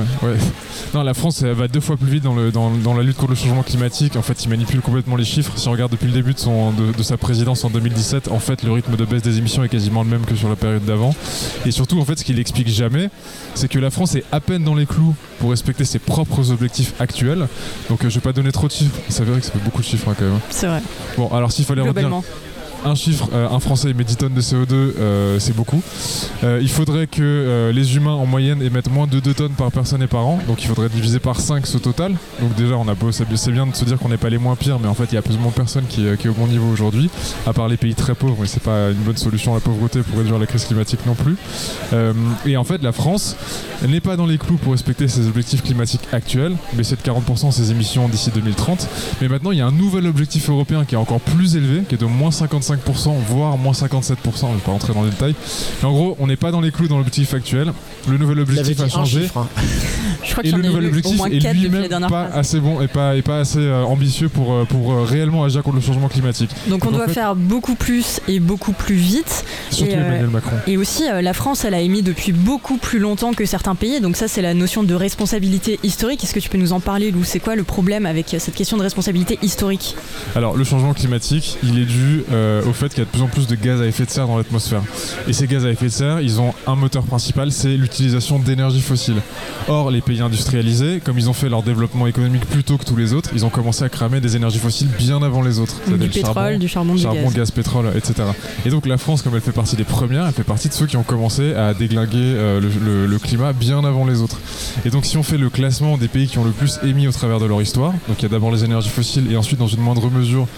Non, 0.94 1.02
la 1.02 1.14
France 1.14 1.42
va 1.42 1.68
deux 1.68 1.80
fois 1.80 1.96
plus 1.96 2.10
vite 2.10 2.24
dans, 2.24 2.34
le, 2.34 2.50
dans, 2.50 2.70
dans, 2.70 2.94
la 2.94 3.02
lutte 3.02 3.16
contre 3.16 3.30
le 3.30 3.36
changement 3.36 3.62
climatique. 3.62 4.16
En 4.16 4.22
fait, 4.22 4.44
il 4.44 4.48
manipule 4.48 4.80
complètement 4.80 5.16
les 5.16 5.24
chiffres. 5.24 5.52
Si 5.56 5.68
on 5.68 5.72
regarde 5.72 5.92
depuis 5.92 6.06
le 6.06 6.12
début 6.12 6.34
de, 6.34 6.38
son, 6.38 6.72
de, 6.72 6.92
de 6.92 7.02
sa 7.02 7.16
présidence 7.16 7.64
en 7.64 7.70
2017, 7.70 8.28
en 8.28 8.38
fait, 8.38 8.62
le 8.62 8.72
rythme 8.72 8.96
de 8.96 9.04
baisse 9.04 9.22
des 9.22 9.38
émissions 9.38 9.64
est 9.64 9.68
quasiment 9.68 10.02
le 10.02 10.10
même 10.10 10.24
que 10.26 10.34
sur 10.34 10.48
la 10.48 10.56
période 10.56 10.84
d'avant. 10.84 11.14
Et 11.64 11.70
surtout, 11.70 11.98
en 12.00 12.04
fait, 12.04 12.18
ce 12.18 12.24
qu'il 12.24 12.38
explique 12.38 12.68
jamais, 12.68 13.10
c'est 13.54 13.68
que 13.68 13.78
la 13.78 13.90
France 13.90 14.14
est 14.16 14.24
à 14.32 14.40
peine 14.40 14.64
dans 14.64 14.74
les 14.74 14.86
clous 14.86 15.14
pour 15.38 15.50
respecter 15.50 15.84
ses 15.84 15.98
propres 15.98 16.50
objectifs 16.50 16.92
actuels. 17.00 17.48
Donc, 17.88 18.04
euh, 18.04 18.10
je 18.10 18.16
vais 18.16 18.20
pas 18.20 18.32
donner 18.32 18.52
trop 18.52 18.66
de 18.66 18.72
chiffres. 18.72 18.98
C'est 19.08 19.24
vrai 19.24 19.40
que 19.40 19.46
ça 19.46 19.52
fait 19.52 19.64
beaucoup 19.64 19.80
de 19.80 19.86
chiffres 19.86 20.08
hein, 20.10 20.16
quand 20.18 20.24
même. 20.24 20.40
C'est 20.50 20.66
vrai. 20.66 20.82
Bon, 21.16 21.28
alors 21.28 21.52
s'il 21.52 21.64
fallait 21.64 21.82
retenir 21.82 22.10
un 22.84 22.94
chiffre, 22.94 23.28
euh, 23.32 23.48
un 23.48 23.60
Français 23.60 23.90
émet 23.90 24.04
10 24.04 24.16
tonnes 24.16 24.34
de 24.34 24.40
CO2, 24.40 24.66
euh, 24.72 25.38
c'est 25.38 25.54
beaucoup. 25.54 25.82
Euh, 26.44 26.58
il 26.60 26.68
faudrait 26.68 27.06
que 27.06 27.70
les 27.72 27.96
humains 27.96 28.14
en 28.14 28.26
moyenne 28.26 28.62
émettent 28.62 28.90
moins 28.90 29.06
de 29.06 29.20
2 29.20 29.34
tonnes 29.34 29.52
par 29.52 29.70
personne 29.70 30.02
et 30.02 30.06
par 30.06 30.26
an, 30.26 30.38
donc 30.46 30.62
il 30.62 30.68
faudrait 30.68 30.88
diviser 30.88 31.18
par 31.18 31.40
5 31.40 31.66
ce 31.66 31.78
total. 31.78 32.14
Donc 32.40 32.54
déjà, 32.54 32.76
on 32.76 32.88
a 32.88 32.94
c'est 33.10 33.50
bien 33.50 33.66
de 33.66 33.74
se 33.74 33.84
dire 33.84 33.98
qu'on 33.98 34.08
n'est 34.08 34.16
pas 34.16 34.30
les 34.30 34.38
moins 34.38 34.56
pires, 34.56 34.78
mais 34.78 34.88
en 34.88 34.94
fait, 34.94 35.04
il 35.10 35.14
y 35.14 35.18
a 35.18 35.22
moins 35.40 35.50
personne 35.50 35.84
qui, 35.88 36.06
est 36.06 36.28
au 36.28 36.34
bon 36.34 36.46
niveau 36.46 36.70
aujourd'hui, 36.70 37.10
à 37.46 37.52
part 37.52 37.68
les 37.68 37.76
pays 37.76 37.94
très 37.94 38.14
pauvres, 38.14 38.44
et 38.44 38.46
c'est 38.46 38.62
pas 38.62 38.90
une 38.90 39.02
bonne 39.02 39.16
solution 39.16 39.52
à 39.52 39.56
la 39.56 39.60
pauvreté 39.60 40.00
pour 40.02 40.18
réduire 40.18 40.38
la 40.38 40.46
crise 40.46 40.64
climatique 40.64 41.00
non 41.06 41.14
plus. 41.14 41.36
et 42.46 42.56
en 42.56 42.64
fait, 42.64 42.82
la 42.82 42.92
France 42.92 43.36
n'est 43.86 44.00
pas 44.00 44.16
dans 44.16 44.26
les 44.26 44.38
clous 44.38 44.56
pour 44.56 44.72
respecter 44.72 45.08
ses 45.08 45.26
objectifs 45.26 45.62
climatiques 45.62 46.08
actuels, 46.12 46.56
baisser 46.74 46.96
de 46.96 47.00
40% 47.00 47.50
ses 47.50 47.70
émissions 47.70 48.08
d'ici 48.08 48.30
2030. 48.34 48.88
Mais 49.20 49.28
maintenant, 49.28 49.50
il 49.50 49.58
y 49.58 49.60
a 49.60 49.66
un 49.66 49.72
nouvel 49.72 50.06
objectif 50.06 50.48
européen 50.48 50.84
qui 50.84 50.94
est 50.94 50.98
encore 50.98 51.20
plus 51.20 51.56
élevé, 51.56 51.82
qui 51.88 51.94
est 51.94 51.98
de 51.98 52.06
moins 52.06 52.30
55 52.30 52.71
voire 53.28 53.58
moins 53.58 53.72
57%, 53.72 53.82
je 53.84 54.46
ne 54.46 54.54
vais 54.54 54.60
pas 54.64 54.72
rentrer 54.72 54.92
dans 54.92 55.02
les 55.02 55.10
détails. 55.10 55.34
Mais 55.82 55.88
en 55.88 55.92
gros, 55.92 56.16
on 56.18 56.26
n'est 56.26 56.36
pas 56.36 56.50
dans 56.50 56.60
les 56.60 56.70
clous 56.70 56.88
dans 56.88 56.98
l'objectif 56.98 57.34
actuel. 57.34 57.72
Le 58.08 58.18
nouvel 58.18 58.40
objectif 58.40 58.80
a 58.80 58.88
changé. 58.88 59.28
Hein. 59.36 59.46
Je 60.24 60.32
crois 60.32 60.44
et 60.44 60.52
le 60.52 60.62
nouvel 60.62 60.86
objectif 60.86 61.20
est 61.26 61.52
lui-même 61.52 62.06
pas 62.08 62.28
assez 62.32 62.60
bon 62.60 62.80
et 62.80 62.88
pas, 62.88 63.16
et 63.16 63.22
pas 63.22 63.40
assez 63.40 63.58
euh, 63.58 63.82
ambitieux 63.82 64.28
pour, 64.28 64.52
euh, 64.52 64.64
pour 64.64 64.92
euh, 64.92 65.02
réellement 65.02 65.44
agir 65.44 65.62
contre 65.62 65.76
le 65.76 65.82
changement 65.82 66.08
climatique. 66.08 66.50
Donc, 66.68 66.84
on 66.86 66.90
doit 66.90 67.08
faire 67.08 67.34
beaucoup 67.34 67.74
plus 67.74 68.20
et 68.28 68.40
beaucoup 68.40 68.72
plus 68.72 68.94
vite. 68.94 69.44
Surtout 69.70 69.92
et, 69.92 69.94
Emmanuel 69.94 70.28
Macron. 70.28 70.56
Et 70.66 70.76
aussi, 70.76 71.04
la 71.08 71.32
France, 71.32 71.64
elle 71.64 71.74
a 71.74 71.80
émis 71.80 72.02
depuis 72.02 72.32
beaucoup 72.32 72.76
plus 72.76 72.98
longtemps 72.98 73.32
que 73.32 73.44
certains 73.46 73.74
pays. 73.74 74.00
Donc 74.00 74.16
ça, 74.16 74.28
c'est 74.28 74.42
la 74.42 74.54
notion 74.54 74.82
de 74.82 74.94
responsabilité 74.94 75.78
historique. 75.82 76.22
Est-ce 76.22 76.34
que 76.34 76.40
tu 76.40 76.48
peux 76.48 76.58
nous 76.58 76.72
en 76.72 76.80
parler, 76.80 77.10
Lou? 77.10 77.24
C'est 77.24 77.40
quoi 77.40 77.56
le 77.56 77.64
problème 77.64 78.06
avec 78.06 78.36
cette 78.38 78.54
question 78.54 78.76
de 78.76 78.82
responsabilité 78.82 79.38
historique? 79.42 79.96
Alors, 80.36 80.56
le 80.56 80.64
changement 80.64 80.94
climatique, 80.94 81.58
il 81.62 81.78
est 81.78 81.84
dû 81.84 82.24
au 82.66 82.72
fait 82.72 82.88
qu'il 82.88 82.98
y 82.98 83.02
a 83.02 83.04
de 83.04 83.10
plus 83.10 83.22
en 83.22 83.28
plus 83.28 83.46
de 83.46 83.54
gaz 83.54 83.80
à 83.80 83.86
effet 83.86 84.04
de 84.04 84.10
serre 84.10 84.26
dans 84.26 84.36
l'atmosphère. 84.36 84.82
Et 85.28 85.32
ces 85.32 85.46
gaz 85.46 85.64
à 85.64 85.70
effet 85.70 85.86
de 85.86 85.90
serre, 85.90 86.20
ils 86.20 86.40
ont 86.40 86.54
un 86.66 86.76
moteur 86.76 87.04
principal, 87.04 87.52
c'est 87.52 87.76
l'utilisation 87.76 88.38
d'énergie 88.38 88.80
fossile. 88.80 89.16
Or, 89.68 89.90
les 89.90 90.00
pays 90.00 90.20
industrialisés, 90.20 91.00
comme 91.04 91.18
ils 91.18 91.28
ont 91.28 91.32
fait 91.32 91.48
leur 91.48 91.62
développement 91.62 92.06
économique 92.06 92.46
plus 92.46 92.64
tôt 92.64 92.78
que 92.78 92.84
tous 92.84 92.96
les 92.96 93.12
autres, 93.12 93.30
ils 93.34 93.44
ont 93.44 93.50
commencé 93.50 93.84
à 93.84 93.88
cramer 93.88 94.20
des 94.20 94.36
énergies 94.36 94.58
fossiles 94.58 94.88
bien 94.98 95.22
avant 95.22 95.42
les 95.42 95.58
autres. 95.58 95.74
Du 95.86 96.08
pétrole, 96.08 96.58
du 96.58 96.68
charbon, 96.68 96.94
du 96.94 97.02
charbon, 97.02 97.30
gaz. 97.30 97.50
pétrole, 97.50 97.86
etc. 97.96 98.28
Et 98.66 98.70
donc 98.70 98.86
la 98.86 98.98
France, 98.98 99.22
comme 99.22 99.34
elle 99.34 99.40
fait 99.40 99.52
partie 99.52 99.76
des 99.76 99.84
premières, 99.84 100.26
elle 100.26 100.32
fait 100.32 100.42
partie 100.44 100.68
de 100.68 100.74
ceux 100.74 100.86
qui 100.86 100.96
ont 100.96 101.02
commencé 101.02 101.54
à 101.54 101.74
déglinguer 101.74 102.18
euh, 102.18 102.60
le, 102.60 103.18
climat 103.18 103.52
bien 103.52 103.84
avant 103.84 104.04
les 104.04 104.20
autres. 104.20 104.40
Et 104.84 104.90
donc 104.90 105.04
si 105.06 105.16
on 105.16 105.22
fait 105.22 105.38
le 105.38 105.48
classement 105.48 105.96
des 105.96 106.08
pays 106.08 106.26
qui 106.26 106.38
ont 106.38 106.44
le 106.44 106.50
plus 106.50 106.80
émis 106.82 107.06
au 107.06 107.12
travers 107.12 107.38
de 107.38 107.46
leur 107.46 107.62
histoire, 107.62 107.92
donc 108.08 108.18
il 108.18 108.22
y 108.22 108.26
a 108.26 108.28
d'abord 108.28 108.50
les 108.50 108.64
énergies 108.64 108.88
fossiles 108.88 109.30
et 109.30 109.36
ensuite 109.36 109.58
dans 109.58 109.68
une 109.68 109.80
moindre 109.80 110.10
mesure, 110.10 110.48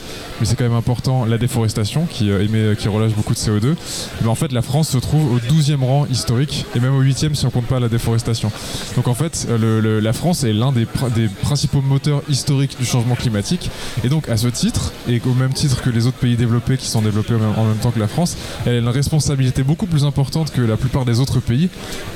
mais 0.40 0.46
c'est 0.46 0.56
quand 0.56 0.64
même 0.64 0.72
important, 0.72 1.24
la 1.24 1.36
déforestation 1.36 1.93
qui, 2.02 2.30
euh, 2.30 2.44
émet, 2.44 2.76
qui 2.76 2.88
relâche 2.88 3.12
beaucoup 3.12 3.34
de 3.34 3.38
CO2. 3.38 3.74
Mais 4.22 4.28
en 4.28 4.34
fait 4.34 4.52
la 4.52 4.62
France 4.62 4.88
se 4.88 4.98
trouve 4.98 5.32
au 5.32 5.38
12e 5.38 5.82
rang 5.82 6.06
historique 6.10 6.66
et 6.74 6.80
même 6.80 6.94
au 6.94 7.02
8e 7.02 7.34
si 7.34 7.46
on 7.46 7.50
compte 7.50 7.66
pas 7.66 7.80
la 7.80 7.88
déforestation. 7.88 8.50
Donc 8.96 9.08
en 9.08 9.14
fait 9.14 9.46
le, 9.48 10.00
la 10.00 10.12
France 10.12 10.44
est 10.44 10.52
l'un 10.52 10.72
des, 10.72 10.86
des, 11.14 11.28
principaux 11.42 11.80
moteurs 11.80 12.22
historiques 12.28 12.76
du 12.78 12.84
changement 12.86 13.14
climatique 13.14 13.70
et 14.02 14.08
donc 14.08 14.28
à 14.28 14.36
ce 14.36 14.48
titre 14.48 14.92
et 15.08 15.20
au 15.26 15.34
même 15.34 15.52
titre 15.52 15.82
que 15.82 15.90
les 15.90 16.06
autres 16.06 16.18
pays 16.18 16.36
développés 16.36 16.76
qui 16.76 16.86
sont 16.86 17.02
développés 17.02 17.34
en 17.34 17.64
même 17.64 17.76
temps 17.76 17.90
que 17.90 18.00
la 18.00 18.08
France, 18.08 18.36
elle 18.66 18.76
a 18.76 18.78
une 18.78 18.88
responsabilité 18.88 19.62
beaucoup 19.62 19.86
plus 19.86 20.04
importante 20.04 20.52
que 20.52 20.60
la 20.60 20.76
plupart 20.76 21.04
des 21.04 21.20
autres 21.20 21.40
pays 21.40 21.68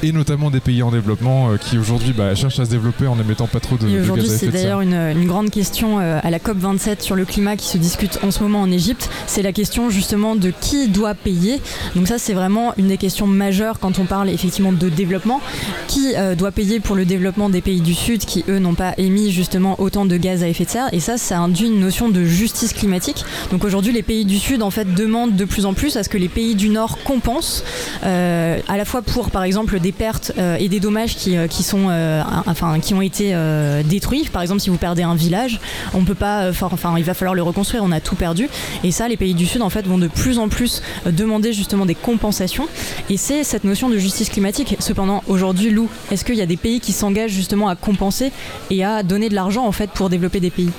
et 0.03 0.13
notamment 0.13 0.51
des 0.51 0.61
pays 0.61 0.83
en 0.83 0.91
développement 0.91 1.51
euh, 1.51 1.57
qui 1.57 1.79
aujourd'hui 1.79 2.13
bah, 2.13 2.35
cherchent 2.35 2.61
à 2.61 2.65
se 2.65 2.71
développer 2.71 3.07
en 3.07 3.19
émettant 3.19 3.47
pas 3.47 3.61
trop 3.61 3.77
de, 3.77 3.89
et 3.89 4.01
aujourd'hui 4.01 4.29
c'est 4.29 4.49
d'ailleurs 4.49 4.81
une, 4.81 4.95
une, 4.95 5.27
grande 5.27 5.51
question 5.51 6.01
euh, 6.01 6.21
à 6.23 6.31
la 6.31 6.39
COP 6.39 6.59
27 6.59 7.03
sur 7.03 7.17
le 7.17 7.25
climat 7.25 7.57
qui 7.57 7.67
se 7.67 7.79
discute 7.79 8.19
en 8.23 8.31
ce 8.31 8.43
moment 8.43 8.63
en 8.63 8.71
Égypte, 8.71 9.11
c'est 9.27 9.43
la 9.43 9.53
question 9.59 9.91
justement 9.91 10.37
de 10.37 10.53
qui 10.61 10.87
doit 10.87 11.15
payer. 11.15 11.61
Donc 11.97 12.07
ça 12.07 12.19
c'est 12.19 12.33
vraiment 12.33 12.75
une 12.77 12.87
des 12.87 12.97
questions 12.97 13.27
majeures 13.27 13.81
quand 13.81 13.99
on 13.99 14.05
parle 14.05 14.29
effectivement 14.29 14.73
de 14.73 14.89
développement. 14.89 15.41
Qui 15.89 16.15
euh, 16.15 16.37
doit 16.37 16.53
payer 16.53 16.79
pour 16.79 16.95
le 16.95 17.05
développement 17.05 17.51
des 17.51 17.61
pays 17.61 17.81
du 17.81 17.93
Sud 17.93 18.25
qui 18.25 18.45
eux 18.49 18.61
n'ont 18.61 18.75
pas 18.75 18.95
émis 18.99 19.33
justement 19.33 19.81
autant 19.81 20.07
de 20.07 20.17
gaz 20.17 20.45
à 20.45 20.49
effet 20.49 20.65
de 20.65 20.71
serre? 20.71 20.89
Et 20.93 21.01
ça 21.01 21.19
ça 21.19 21.39
induit 21.39 21.67
une 21.67 21.81
notion 21.81 22.09
de 22.09 22.23
justice 22.23 22.73
climatique. 22.73 23.25
Donc 23.51 23.65
aujourd'hui 23.65 23.93
les 23.93 24.05
pays 24.05 24.25
du 24.25 24.39
Sud 24.39 24.63
en 24.63 24.71
fait 24.71 24.95
demandent 24.95 25.35
de 25.35 25.45
plus 25.45 25.67
en 25.67 25.75
plus 25.75 25.97
à 25.97 26.05
ce 26.05 26.09
que 26.09 26.19
les 26.19 26.29
pays 26.29 26.55
du 26.55 26.69
Nord 26.69 26.99
compensent 27.03 27.65
euh, 28.05 28.61
à 28.69 28.77
la 28.77 28.85
fois 28.85 29.03
pour 29.03 29.33
par 29.33 29.43
exemple 29.43 29.81
des 29.81 29.93
pertes 29.93 30.31
euh, 30.39 30.57
et 30.61 30.69
des 30.69 30.79
dommages 30.79 31.17
qui, 31.17 31.37
qui 31.51 31.65
sont 31.65 31.87
enfin 32.47 32.79
qui 32.79 32.95
ont 32.95 33.03
été 33.03 33.35
détruits. 33.85 34.29
Par 34.33 34.43
exemple 34.43 34.61
si 34.61 34.71
vous 34.71 34.77
perdez 34.77 35.03
un 35.03 35.17
village, 35.17 35.59
on 35.95 36.05
peut 36.05 36.15
pas 36.15 36.51
enfin 36.71 36.95
il 36.97 37.05
va 37.05 37.15
falloir 37.15 37.35
le 37.35 37.43
reconstruire, 37.43 37.83
on 37.83 37.91
a 37.91 38.01
tout 38.01 38.15
perdu 38.15 38.49
et 38.85 38.93
ça 38.93 39.09
les 39.09 39.17
pays 39.17 39.35
du 39.35 39.48
Sud 39.49 39.63
en 39.63 39.71
fait 39.71 39.87
vont 39.87 39.99
de 39.99 40.09
plus 40.09 40.39
en 40.39 40.49
plus 40.49 40.83
demander 41.07 41.53
justement 41.53 41.87
des 41.87 41.95
compensations. 41.95 42.69
Et 43.11 43.17
c'est 43.17 43.45
cette 43.45 43.65
notion 43.65 43.89
de 43.89 43.99
justice 43.99 44.29
climatique. 44.29 44.77
Cependant, 44.79 45.23
aujourd'hui, 45.27 45.71
Lou, 45.71 45.89
est-ce 46.11 46.25
qu'il 46.25 46.37
y 46.37 46.43
a 46.43 46.47
des 46.47 46.57
pays 46.57 46.81
qui 46.81 46.93
s'engagent 46.93 47.33
justement 47.33 47.69
à 47.69 47.77
compenser 47.77 48.31
et 48.71 48.85
à 48.85 49.03
donner 49.03 49.29
de 49.29 49.35
l'argent 49.35 49.67
en 49.67 49.73
fait 49.73 49.91
pour 49.91 50.09
développer 50.11 50.41
des 50.41 50.51
pays? 50.51 50.71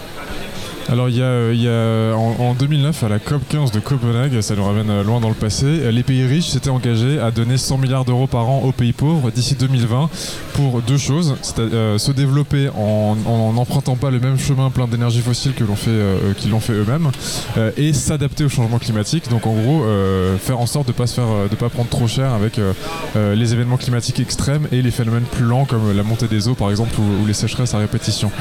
Alors 0.91 1.07
il 1.07 1.17
y 1.17 1.21
a, 1.21 1.27
a 1.27 2.15
en, 2.15 2.35
en 2.39 2.53
2009 2.55 3.03
à 3.03 3.09
la 3.09 3.19
COP 3.19 3.43
15 3.47 3.71
de 3.71 3.79
Copenhague, 3.79 4.41
ça 4.41 4.55
nous 4.55 4.63
ramène 4.63 4.89
euh, 4.89 5.03
loin 5.03 5.19
dans 5.19 5.29
le 5.29 5.35
passé, 5.35 5.65
euh, 5.67 5.91
les 5.91 6.01
pays 6.01 6.25
riches 6.25 6.47
s'étaient 6.47 6.71
engagés 6.71 7.19
à 7.19 7.29
donner 7.29 7.57
100 7.57 7.77
milliards 7.77 8.05
d'euros 8.05 8.25
par 8.25 8.49
an 8.49 8.63
aux 8.63 8.71
pays 8.71 8.91
pauvres 8.91 9.29
d'ici 9.29 9.53
2020 9.53 10.09
pour 10.53 10.81
deux 10.81 10.97
choses, 10.97 11.35
c'est 11.41 11.59
euh, 11.59 11.97
se 11.97 12.11
développer 12.11 12.69
en 12.75 13.15
n'empruntant 13.53 13.95
pas 13.95 14.09
le 14.09 14.19
même 14.19 14.37
chemin 14.37 14.71
plein 14.71 14.87
d'énergie 14.87 15.21
fossile 15.21 15.53
que 15.53 15.63
l'ont 15.63 15.75
fait, 15.75 15.89
euh, 15.91 16.33
qu'ils 16.33 16.49
l'ont 16.49 16.59
fait 16.59 16.73
eux-mêmes 16.73 17.11
euh, 17.57 17.71
et 17.77 17.93
s'adapter 17.93 18.43
au 18.43 18.49
changement 18.49 18.79
climatique. 18.79 19.29
Donc 19.29 19.47
en 19.47 19.53
gros, 19.53 19.83
euh, 19.83 20.37
faire 20.37 20.59
en 20.59 20.65
sorte 20.65 20.87
de 20.87 20.91
pas 20.91 21.05
euh, 21.19 21.47
pas 21.47 21.69
prendre 21.69 21.89
trop 21.89 22.07
cher 22.07 22.33
avec 22.33 22.59
euh, 22.59 22.73
euh, 23.15 23.35
les 23.35 23.53
événements 23.53 23.77
climatiques 23.77 24.19
extrêmes 24.19 24.67
et 24.71 24.81
les 24.81 24.91
phénomènes 24.91 25.23
plus 25.23 25.45
lents 25.45 25.65
comme 25.65 25.95
la 25.95 26.03
montée 26.03 26.27
des 26.27 26.47
eaux 26.47 26.55
par 26.55 26.71
exemple 26.71 26.99
ou, 26.99 27.23
ou 27.23 27.25
les 27.25 27.33
sécheresses 27.33 27.73
à 27.73 27.77
répétition. 27.77 28.31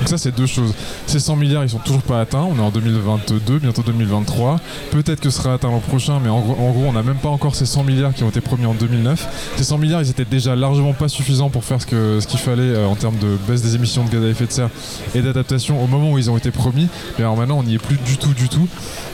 Donc 0.00 0.08
ça 0.08 0.18
c'est 0.18 0.34
deux 0.34 0.46
choses. 0.46 0.74
Ces 1.06 1.20
100 1.20 1.36
milliards 1.36 1.64
ils 1.64 1.70
sont 1.70 1.78
toujours 1.92 2.02
pas 2.06 2.22
atteints, 2.22 2.48
on 2.50 2.56
est 2.56 2.62
en 2.62 2.70
2022, 2.70 3.58
bientôt 3.58 3.82
2023. 3.82 4.58
Peut-être 4.92 5.20
que 5.20 5.28
ce 5.28 5.42
sera 5.42 5.52
atteint 5.52 5.70
l'an 5.70 5.80
prochain, 5.80 6.20
mais 6.22 6.30
en 6.30 6.40
gros, 6.40 6.84
on 6.86 6.92
n'a 6.92 7.02
même 7.02 7.16
pas 7.16 7.28
encore 7.28 7.54
ces 7.54 7.66
100 7.66 7.84
milliards 7.84 8.14
qui 8.14 8.24
ont 8.24 8.30
été 8.30 8.40
promis 8.40 8.64
en 8.64 8.72
2009. 8.72 9.52
Ces 9.56 9.64
100 9.64 9.76
milliards 9.76 10.00
ils 10.00 10.08
étaient 10.08 10.24
déjà 10.24 10.56
largement 10.56 10.94
pas 10.94 11.08
suffisants 11.08 11.50
pour 11.50 11.64
faire 11.64 11.82
ce 11.82 11.86
que 11.86 12.18
ce 12.20 12.26
qu'il 12.26 12.38
fallait 12.38 12.62
euh, 12.62 12.86
en 12.86 12.94
termes 12.94 13.18
de 13.18 13.36
baisse 13.46 13.60
des 13.60 13.74
émissions 13.74 14.04
de 14.04 14.10
gaz 14.10 14.24
à 14.24 14.28
effet 14.28 14.46
de 14.46 14.52
serre 14.52 14.70
et 15.14 15.20
d'adaptation 15.20 15.84
au 15.84 15.86
moment 15.86 16.12
où 16.12 16.18
ils 16.18 16.30
ont 16.30 16.38
été 16.38 16.50
promis. 16.50 16.88
Mais 17.18 17.24
alors 17.24 17.36
maintenant 17.36 17.58
on 17.58 17.62
n'y 17.62 17.74
est 17.74 17.78
plus 17.78 17.98
du 17.98 18.16
tout 18.16 18.32
du 18.32 18.48
tout. 18.48 18.68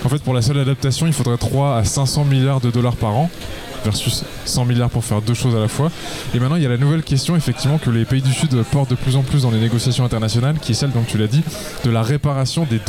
En 0.05 0.09
fait 0.09 0.23
pour 0.23 0.35
la 0.35 0.43
seule 0.43 0.59
adaptation 0.59 1.07
il 1.07 1.13
faudrait 1.13 1.37
3 1.37 1.79
à 1.79 1.85
500 1.85 2.27
milliards 2.27 2.61
de 2.61 2.71
dollars 2.71 2.97
par 2.97 3.17
an 3.17 3.29
versus 3.89 4.25
100 4.45 4.67
milliards 4.67 4.91
pour 4.91 5.05
faire 5.05 5.23
deux 5.23 5.35
choses 5.35 5.57
à 5.57 5.61
la 5.61 5.69
fois. 5.69 5.91
Et 6.35 6.41
maintenant, 6.41 6.57
il 6.57 6.63
y 6.63 6.67
a 6.67 6.69
la 6.69 6.77
nouvelle 6.77 7.03
question, 7.03 7.37
effectivement, 7.37 7.79
que 7.79 7.91
les 7.91 8.05
pays 8.05 8.21
du 8.21 8.33
Sud 8.33 8.51
portent 8.71 8.91
de 8.91 8.97
plus 8.97 9.17
en 9.17 9.23
plus 9.23 9.43
dans 9.43 9.51
les 9.51 9.61
négociations 9.61 10.05
internationales, 10.05 10.57
qui 10.61 10.73
est 10.73 10.75
celle, 10.75 10.91
donc 10.91 11.07
tu 11.07 11.17
l'as 11.17 11.27
dit, 11.27 11.43
de 11.85 11.91
la 11.91 12.03
réparation 12.03 12.67
des, 12.69 12.81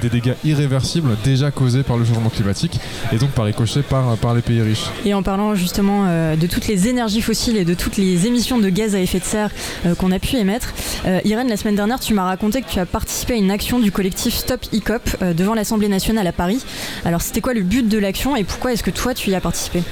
des 0.00 0.08
dégâts 0.08 0.34
irréversibles 0.44 1.10
déjà 1.24 1.50
causés 1.50 1.82
par 1.82 1.98
le 1.98 2.04
changement 2.04 2.30
climatique, 2.30 2.80
et 3.12 3.18
donc 3.18 3.30
par 3.30 3.44
ricochet 3.44 3.82
par, 3.82 4.16
par 4.16 4.34
les 4.34 4.42
pays 4.42 4.62
riches. 4.62 4.86
Et 5.04 5.12
en 5.12 5.22
parlant 5.22 5.54
justement 5.54 6.04
euh, 6.06 6.36
de 6.36 6.46
toutes 6.46 6.66
les 6.66 6.88
énergies 6.88 7.20
fossiles 7.20 7.56
et 7.56 7.64
de 7.64 7.74
toutes 7.74 7.96
les 7.96 8.26
émissions 8.26 8.58
de 8.58 8.68
gaz 8.68 8.94
à 8.94 9.00
effet 9.00 9.18
de 9.18 9.24
serre 9.24 9.50
euh, 9.84 9.94
qu'on 9.94 10.12
a 10.12 10.18
pu 10.18 10.36
émettre, 10.36 10.72
euh, 11.06 11.20
Irène, 11.24 11.48
la 11.48 11.56
semaine 11.56 11.76
dernière, 11.76 12.00
tu 12.00 12.14
m'as 12.14 12.24
raconté 12.24 12.62
que 12.62 12.70
tu 12.70 12.78
as 12.78 12.86
participé 12.86 13.34
à 13.34 13.36
une 13.36 13.50
action 13.50 13.78
du 13.78 13.92
collectif 13.92 14.34
Stop 14.34 14.64
ICOP 14.72 15.22
devant 15.34 15.54
l'Assemblée 15.54 15.88
nationale 15.88 16.26
à 16.26 16.32
Paris. 16.32 16.64
Alors, 17.04 17.20
c'était 17.20 17.40
quoi 17.40 17.54
le 17.54 17.62
but 17.62 17.88
de 17.88 17.98
l'action 17.98 18.36
et 18.36 18.44
pourquoi 18.44 18.72
est-ce 18.72 18.82
que 18.82 18.90
toi, 18.90 19.14
tu 19.14 19.30
y 19.30 19.34
as 19.34 19.40
participé? 19.40 19.82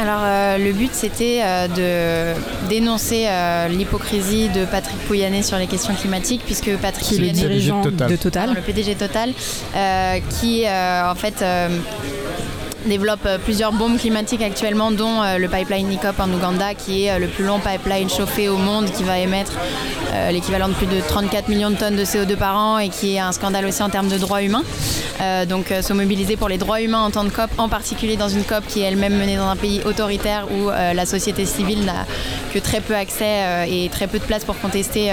Alors 0.00 0.20
euh, 0.22 0.58
le 0.58 0.72
but 0.72 0.90
c'était 0.92 1.40
euh, 1.42 2.34
de 2.34 2.68
dénoncer 2.68 3.26
euh, 3.26 3.68
l'hypocrisie 3.68 4.48
de 4.48 4.64
Patrick 4.64 4.98
Pouyanné 5.06 5.42
sur 5.42 5.58
les 5.58 5.66
questions 5.66 5.94
climatiques 5.94 6.42
puisque 6.44 6.74
Patrick 6.76 7.12
est 7.12 7.14
le 7.14 7.18
Pouyanné, 7.20 7.40
dirigeant 7.40 7.82
Total. 7.82 8.10
de 8.10 8.16
Total. 8.16 8.54
le 8.54 8.60
PDG 8.60 8.94
Total, 8.94 9.32
qui 10.40 10.64
en 10.66 11.14
fait 11.14 11.44
développe 12.86 13.26
euh, 13.26 13.38
plusieurs 13.38 13.72
bombes 13.72 13.98
climatiques 13.98 14.42
actuellement, 14.42 14.90
dont 14.90 15.22
euh, 15.22 15.38
le 15.38 15.48
pipeline 15.48 15.88
Nikop 15.88 16.18
en 16.18 16.30
Ouganda, 16.30 16.74
qui 16.74 17.04
est 17.04 17.12
euh, 17.12 17.18
le 17.18 17.26
plus 17.26 17.44
long 17.44 17.58
pipeline 17.58 18.08
chauffé 18.08 18.48
au 18.48 18.56
monde, 18.56 18.86
qui 18.86 19.04
va 19.04 19.18
émettre 19.18 19.52
l'équivalent 20.30 20.68
de 20.68 20.74
plus 20.74 20.86
de 20.86 21.00
34 21.00 21.48
millions 21.48 21.70
de 21.70 21.76
tonnes 21.76 21.96
de 21.96 22.04
CO2 22.04 22.36
par 22.36 22.56
an 22.58 22.78
et 22.78 22.90
qui 22.90 23.14
est 23.14 23.18
un 23.18 23.32
scandale 23.32 23.64
aussi 23.64 23.82
en 23.82 23.88
termes 23.88 24.08
de 24.08 24.18
droits 24.18 24.42
humains. 24.42 24.62
Donc 25.48 25.72
se 25.80 25.92
mobiliser 25.94 26.36
pour 26.36 26.50
les 26.50 26.58
droits 26.58 26.82
humains 26.82 27.00
en 27.00 27.10
temps 27.10 27.24
de 27.24 27.30
COP, 27.30 27.50
en 27.56 27.70
particulier 27.70 28.18
dans 28.18 28.28
une 28.28 28.44
COP 28.44 28.66
qui 28.66 28.82
est 28.82 28.84
elle-même 28.84 29.16
menée 29.16 29.36
dans 29.36 29.48
un 29.48 29.56
pays 29.56 29.80
autoritaire 29.86 30.48
où 30.52 30.68
la 30.68 31.06
société 31.06 31.46
civile 31.46 31.86
n'a 31.86 32.04
que 32.52 32.58
très 32.58 32.82
peu 32.82 32.94
accès 32.94 33.66
et 33.70 33.88
très 33.88 34.06
peu 34.06 34.18
de 34.18 34.24
place 34.24 34.44
pour 34.44 34.58
contester, 34.58 35.12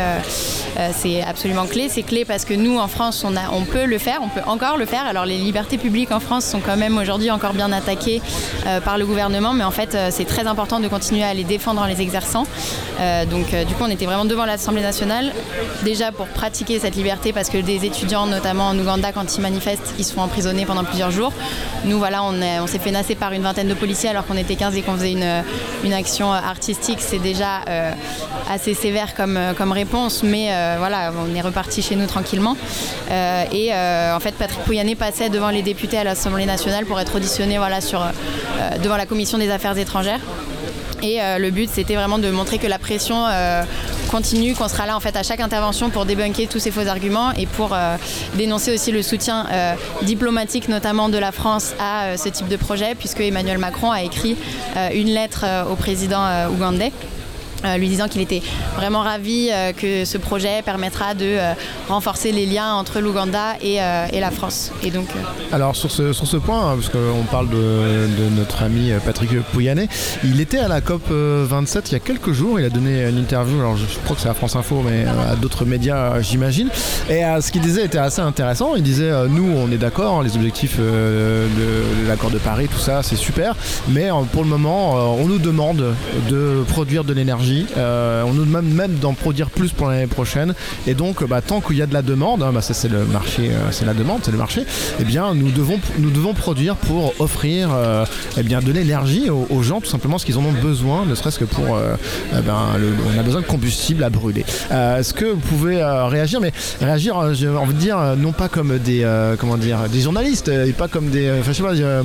c'est 0.91 1.23
absolument 1.23 1.65
clé. 1.65 1.87
C'est 1.87 2.03
clé 2.03 2.25
parce 2.25 2.43
que 2.43 2.53
nous, 2.53 2.77
en 2.77 2.89
France, 2.89 3.23
on, 3.25 3.37
a, 3.37 3.51
on 3.53 3.63
peut 3.63 3.85
le 3.85 3.99
faire, 3.99 4.19
on 4.21 4.27
peut 4.27 4.45
encore 4.47 4.75
le 4.75 4.85
faire. 4.85 5.05
Alors 5.05 5.25
les 5.25 5.37
libertés 5.37 5.77
publiques 5.77 6.11
en 6.11 6.19
France 6.19 6.43
sont 6.43 6.59
quand 6.59 6.77
même 6.77 6.97
aujourd'hui 6.97 7.31
encore 7.31 7.53
bien 7.59 7.69
euh, 8.65 8.79
par 8.79 8.97
le 8.97 9.05
gouvernement, 9.05 9.53
mais 9.53 9.65
en 9.65 9.71
fait, 9.71 9.93
euh, 9.93 10.09
c'est 10.11 10.23
très 10.25 10.47
important 10.47 10.79
de 10.79 10.87
continuer 10.87 11.23
à 11.23 11.33
les 11.33 11.43
défendre 11.43 11.81
en 11.81 11.85
les 11.85 11.99
exerçant. 12.01 12.45
Euh, 13.01 13.25
donc 13.25 13.47
du 13.67 13.73
coup, 13.75 13.83
on 13.83 13.89
était 13.89 14.05
vraiment 14.05 14.23
devant 14.25 14.45
l'Assemblée 14.45 14.81
nationale, 14.81 15.33
déjà 15.83 16.11
pour 16.13 16.27
pratiquer 16.27 16.79
cette 16.79 16.95
liberté, 16.95 17.33
parce 17.33 17.49
que 17.49 17.57
des 17.57 17.85
étudiants, 17.85 18.27
notamment 18.27 18.67
en 18.69 18.79
Ouganda, 18.79 19.11
quand 19.11 19.35
ils 19.35 19.41
manifestent, 19.41 19.93
ils 19.97 20.05
sont 20.05 20.21
emprisonnés 20.21 20.65
pendant 20.65 20.83
plusieurs 20.85 21.11
jours. 21.11 21.33
Nous, 21.83 21.97
voilà, 21.97 22.23
on, 22.23 22.41
est- 22.41 22.59
on 22.61 22.67
s'est 22.67 22.79
fait 22.79 22.91
nasser 22.91 23.15
par 23.15 23.33
une 23.33 23.41
vingtaine 23.43 23.67
de 23.67 23.73
policiers 23.73 24.09
alors 24.09 24.25
qu'on 24.25 24.37
était 24.37 24.55
15 24.55 24.75
et 24.77 24.81
qu'on 24.81 24.93
faisait 24.95 25.11
une, 25.11 25.43
une 25.83 25.93
action 25.93 26.31
artistique. 26.31 26.99
C'est 27.01 27.19
déjà 27.19 27.61
assez 28.49 28.73
sévère 28.73 29.15
comme, 29.15 29.37
comme 29.57 29.71
réponse, 29.73 30.23
mais 30.23 30.49
voilà, 30.77 31.11
on 31.17 31.35
est 31.35 31.41
reparti 31.41 31.81
chez 31.81 31.95
nous 31.95 32.07
tranquillement. 32.07 32.55
Et 33.51 33.71
en 33.73 34.19
fait, 34.19 34.35
Patrick 34.35 34.59
Pouyanné 34.63 34.95
passait 34.95 35.29
devant 35.29 35.49
les 35.49 35.61
députés 35.61 35.97
à 35.97 36.03
l'Assemblée 36.03 36.45
nationale 36.45 36.85
pour 36.85 36.99
être 36.99 37.15
auditionné 37.15 37.48
voilà, 37.57 37.81
sur, 37.81 38.01
euh, 38.01 38.77
devant 38.83 38.97
la 38.97 39.05
commission 39.05 39.37
des 39.37 39.49
affaires 39.49 39.77
étrangères. 39.77 40.19
Et 41.01 41.21
euh, 41.21 41.37
le 41.37 41.49
but, 41.49 41.69
c'était 41.71 41.95
vraiment 41.95 42.17
de 42.17 42.29
montrer 42.29 42.57
que 42.57 42.67
la 42.67 42.77
pression 42.77 43.25
euh, 43.25 43.63
continue, 44.11 44.53
qu'on 44.53 44.67
sera 44.67 44.85
là 44.85 44.97
en 44.97 44.99
fait 44.99 45.15
à 45.15 45.23
chaque 45.23 45.39
intervention 45.39 45.89
pour 45.89 46.05
débunker 46.05 46.47
tous 46.47 46.59
ces 46.59 46.71
faux 46.71 46.87
arguments 46.87 47.31
et 47.31 47.45
pour 47.45 47.77
dénoncer 48.35 48.73
aussi 48.73 48.91
le 48.91 49.01
soutien 49.03 49.45
diplomatique, 50.01 50.67
notamment 50.67 51.07
de 51.09 51.17
la 51.17 51.31
France, 51.31 51.73
à 51.79 52.17
ce 52.17 52.27
type 52.27 52.47
de 52.47 52.57
projet, 52.57 52.95
puisque 52.95 53.21
Emmanuel 53.21 53.59
Macron 53.59 53.91
a 53.91 54.01
écrit 54.01 54.35
une 54.93 55.09
lettre 55.09 55.45
au 55.71 55.75
président 55.75 56.47
ougandais. 56.49 56.91
Euh, 57.65 57.77
lui 57.77 57.89
disant 57.89 58.07
qu'il 58.07 58.21
était 58.21 58.41
vraiment 58.77 59.01
ravi 59.01 59.49
euh, 59.51 59.73
que 59.73 60.05
ce 60.05 60.17
projet 60.17 60.61
permettra 60.63 61.13
de 61.13 61.25
euh, 61.25 61.53
renforcer 61.89 62.31
les 62.31 62.45
liens 62.45 62.73
entre 62.73 62.99
l'Ouganda 63.01 63.55
et, 63.61 63.79
la 64.19 64.31
France. 64.31 64.71
Et 64.83 64.91
donc, 64.91 65.07
Alors 65.51 65.75
sur 65.75 65.91
ce, 65.91 66.37
point, 66.37 66.71
hein, 66.71 66.75
parce 66.75 66.89
qu'on 66.89 67.23
parle 67.29 67.49
de, 67.49 68.07
notre 68.37 68.63
ami 68.63 68.91
Patrick 69.05 69.41
Pouyanné, 69.51 69.87
il 70.23 70.39
était 70.39 70.59
à 70.59 70.67
la 70.67 70.81
COP 70.81 71.01
euh, 71.11 71.45
27 71.49 71.89
il 71.89 71.93
y 71.93 71.95
a 71.95 71.99
quelques 71.99 72.31
jours, 72.31 72.59
il 72.59 72.65
a 72.65 72.69
donné 72.69 73.07
une 73.07 73.17
interview, 73.17 73.59
alors 73.59 73.75
je, 73.77 73.85
crois 74.03 74.15
que 74.15 74.21
c'est 74.21 74.29
à 74.29 74.33
France 74.33 74.55
Info, 74.55 74.81
mais 74.85 75.05
à 75.05 75.35
d'autres 75.35 75.65
médias 75.65 76.21
j'imagine, 76.21 76.69
et 77.09 77.21
ce 77.41 77.51
qu'il 77.51 77.61
disait 77.61 77.85
était 77.85 77.97
assez 77.97 78.21
intéressant, 78.21 78.75
il 78.75 78.83
disait 78.83 79.11
nous 79.29 79.51
on 79.57 79.71
est 79.71 79.77
d'accord, 79.77 80.21
les 80.23 80.35
objectifs 80.35 80.77
de, 80.77 82.07
l'accord 82.07 82.29
de 82.31 82.37
Paris, 82.37 82.67
tout 82.67 82.79
ça 82.79 83.03
c'est 83.03 83.15
super, 83.15 83.55
mais 83.89 84.09
pour 84.31 84.43
le 84.43 84.49
moment 84.49 84.93
on 85.15 85.27
nous 85.27 85.39
demande 85.39 85.95
de 86.29 86.63
produire 86.67 87.03
de 87.03 87.13
l'énergie, 87.13 87.48
euh, 87.77 88.23
on 88.25 88.33
nous 88.33 88.45
demande 88.45 88.65
même 88.65 88.95
d'en 88.95 89.13
produire 89.13 89.49
plus 89.49 89.71
pour 89.71 89.87
l'année 89.89 90.07
prochaine, 90.07 90.53
et 90.87 90.93
donc 90.93 91.27
bah, 91.27 91.41
tant 91.41 91.61
qu'il 91.61 91.77
y 91.77 91.81
a 91.81 91.87
de 91.87 91.93
la 91.93 92.01
demande, 92.01 92.43
hein, 92.43 92.51
bah, 92.53 92.61
ça 92.61 92.73
c'est 92.73 92.89
le 92.89 93.05
marché, 93.05 93.49
euh, 93.49 93.71
c'est 93.71 93.85
la 93.85 93.93
demande, 93.93 94.21
c'est 94.23 94.31
le 94.31 94.37
marché, 94.37 94.63
eh 94.99 95.03
bien 95.03 95.33
nous 95.33 95.51
devons, 95.51 95.79
produire 96.33 96.75
pour 96.75 97.13
offrir 97.19 97.69
euh, 97.73 98.05
eh 98.37 98.43
bien, 98.43 98.59
de 98.59 98.71
l'énergie 98.71 99.29
aux, 99.29 99.63
gens, 99.63 99.81
tout 99.81 99.89
simplement 99.89 100.17
ce 100.17 100.25
qu'ils 100.25 100.37
en 100.37 100.45
ont 100.45 100.51
besoin, 100.51 101.05
ne 101.05 101.15
serait-ce 101.15 101.39
que 101.39 101.45
pour... 101.45 101.75
euh, 101.75 101.95
eh 102.37 102.41
ben, 102.41 102.57
on 103.15 103.19
a 103.19 103.23
besoin 103.23 103.41
de 103.41 103.45
combustible 103.45 104.03
à 104.03 104.09
brûler. 104.09 104.45
Euh, 104.71 104.99
Est-ce 104.99 105.13
que 105.13 105.25
vous 105.25 105.39
pouvez 105.39 105.81
euh, 105.81 106.05
réagir? 106.05 106.39
Mais 106.39 106.51
réagir, 106.81 107.17
euh, 107.17 107.33
j'ai 107.33 107.49
envie 107.49 107.73
de 107.73 107.79
dire, 107.79 107.97
euh, 107.97 108.15
non 108.15 108.31
pas 108.31 108.47
comme 108.47 108.77
des, 108.77 109.03
euh, 109.03 109.35
comment 109.37 109.57
dire, 109.57 109.89
des 109.91 110.01
journalistes, 110.01 110.49
euh, 110.49 110.65
et 110.65 110.73
pas 110.73 110.87
comme 110.87 111.09
des... 111.09 111.27
euh. 111.27 112.03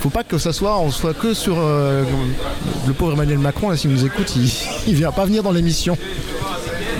Faut 0.00 0.08
pas 0.10 0.24
que 0.24 0.38
ça 0.38 0.52
soit, 0.52 0.78
on 0.78 0.90
soit 0.90 1.12
que 1.12 1.34
sur 1.34 1.58
euh, 1.58 2.04
le 2.86 2.92
pauvre 2.94 3.12
Emmanuel 3.12 3.38
Macron, 3.38 3.68
là, 3.68 3.76
s'il 3.76 3.90
nous 3.90 4.06
écoute, 4.06 4.34
il, 4.34 4.50
il 4.86 4.94
vient 4.94 5.12
pas 5.12 5.26
venir 5.26 5.42
dans 5.42 5.52
l'émission. 5.52 5.96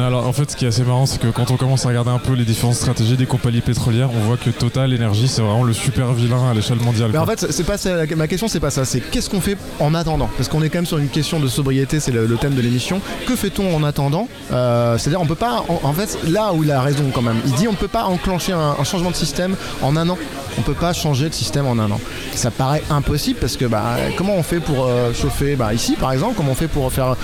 Alors 0.00 0.26
en 0.26 0.32
fait 0.32 0.50
ce 0.50 0.56
qui 0.56 0.64
est 0.64 0.68
assez 0.68 0.82
marrant 0.82 1.04
c'est 1.06 1.20
que 1.20 1.28
quand 1.28 1.50
on 1.50 1.56
commence 1.56 1.84
à 1.84 1.88
regarder 1.90 2.10
un 2.10 2.18
peu 2.18 2.32
les 2.32 2.44
différentes 2.44 2.74
stratégies 2.74 3.16
des 3.16 3.26
compagnies 3.26 3.60
pétrolières, 3.60 4.08
on 4.14 4.20
voit 4.20 4.36
que 4.38 4.50
Total 4.50 4.92
Energy 4.92 5.28
c'est 5.28 5.42
vraiment 5.42 5.62
le 5.62 5.72
super 5.74 6.12
vilain 6.14 6.50
à 6.50 6.54
l'échelle 6.54 6.78
mondiale. 6.80 7.10
Mais 7.12 7.18
en 7.18 7.26
fait, 7.26 7.46
c'est 7.50 7.64
pas 7.64 7.76
ça, 7.76 7.90
ma 8.16 8.26
question, 8.26 8.48
c'est 8.48 8.60
pas 8.60 8.70
ça. 8.70 8.84
C'est 8.84 9.00
qu'est-ce 9.00 9.28
qu'on 9.28 9.40
fait 9.40 9.56
en 9.78 9.94
attendant? 9.94 10.28
Parce 10.36 10.48
qu'on 10.48 10.62
est 10.62 10.70
quand 10.70 10.78
même 10.78 10.86
sur 10.86 10.98
une 10.98 11.08
question 11.08 11.38
de 11.38 11.48
sobriété, 11.48 12.00
c'est 12.00 12.12
le, 12.12 12.26
le 12.26 12.36
thème 12.36 12.54
de 12.54 12.60
l'émission. 12.60 13.00
Que 13.26 13.36
fait-on 13.36 13.74
en 13.76 13.84
attendant? 13.84 14.26
Euh, 14.52 14.96
C'est-à-dire, 14.98 15.20
on 15.20 15.26
peut 15.26 15.34
pas. 15.34 15.64
En, 15.68 15.80
en 15.88 15.92
fait, 15.92 16.18
là 16.28 16.52
où 16.54 16.64
il 16.64 16.70
a 16.70 16.80
raison 16.80 17.04
quand 17.12 17.22
même, 17.22 17.36
il 17.46 17.52
dit 17.52 17.68
on 17.68 17.74
peut 17.74 17.88
pas 17.88 18.04
enclencher 18.04 18.52
un, 18.52 18.76
un 18.78 18.84
changement 18.84 19.10
de 19.10 19.16
système 19.16 19.54
en 19.82 19.96
un 19.96 20.08
an. 20.08 20.16
On 20.58 20.62
peut 20.62 20.74
pas 20.74 20.92
changer 20.92 21.28
de 21.28 21.34
système 21.34 21.66
en 21.66 21.78
un 21.78 21.90
an. 21.90 22.00
Ça 22.34 22.50
paraît 22.50 22.82
impossible 22.90 23.38
parce 23.38 23.56
que 23.56 23.66
bah, 23.66 23.96
comment 24.16 24.34
on 24.34 24.42
fait 24.42 24.60
pour 24.60 24.86
euh, 24.86 25.12
chauffer? 25.12 25.56
Bah, 25.56 25.72
ici, 25.74 25.94
par 25.94 26.12
exemple 26.12 26.34
Comment 26.36 26.52
on 26.52 26.56
fait 26.56 26.68
pour 26.68 26.90
faire 26.92 27.16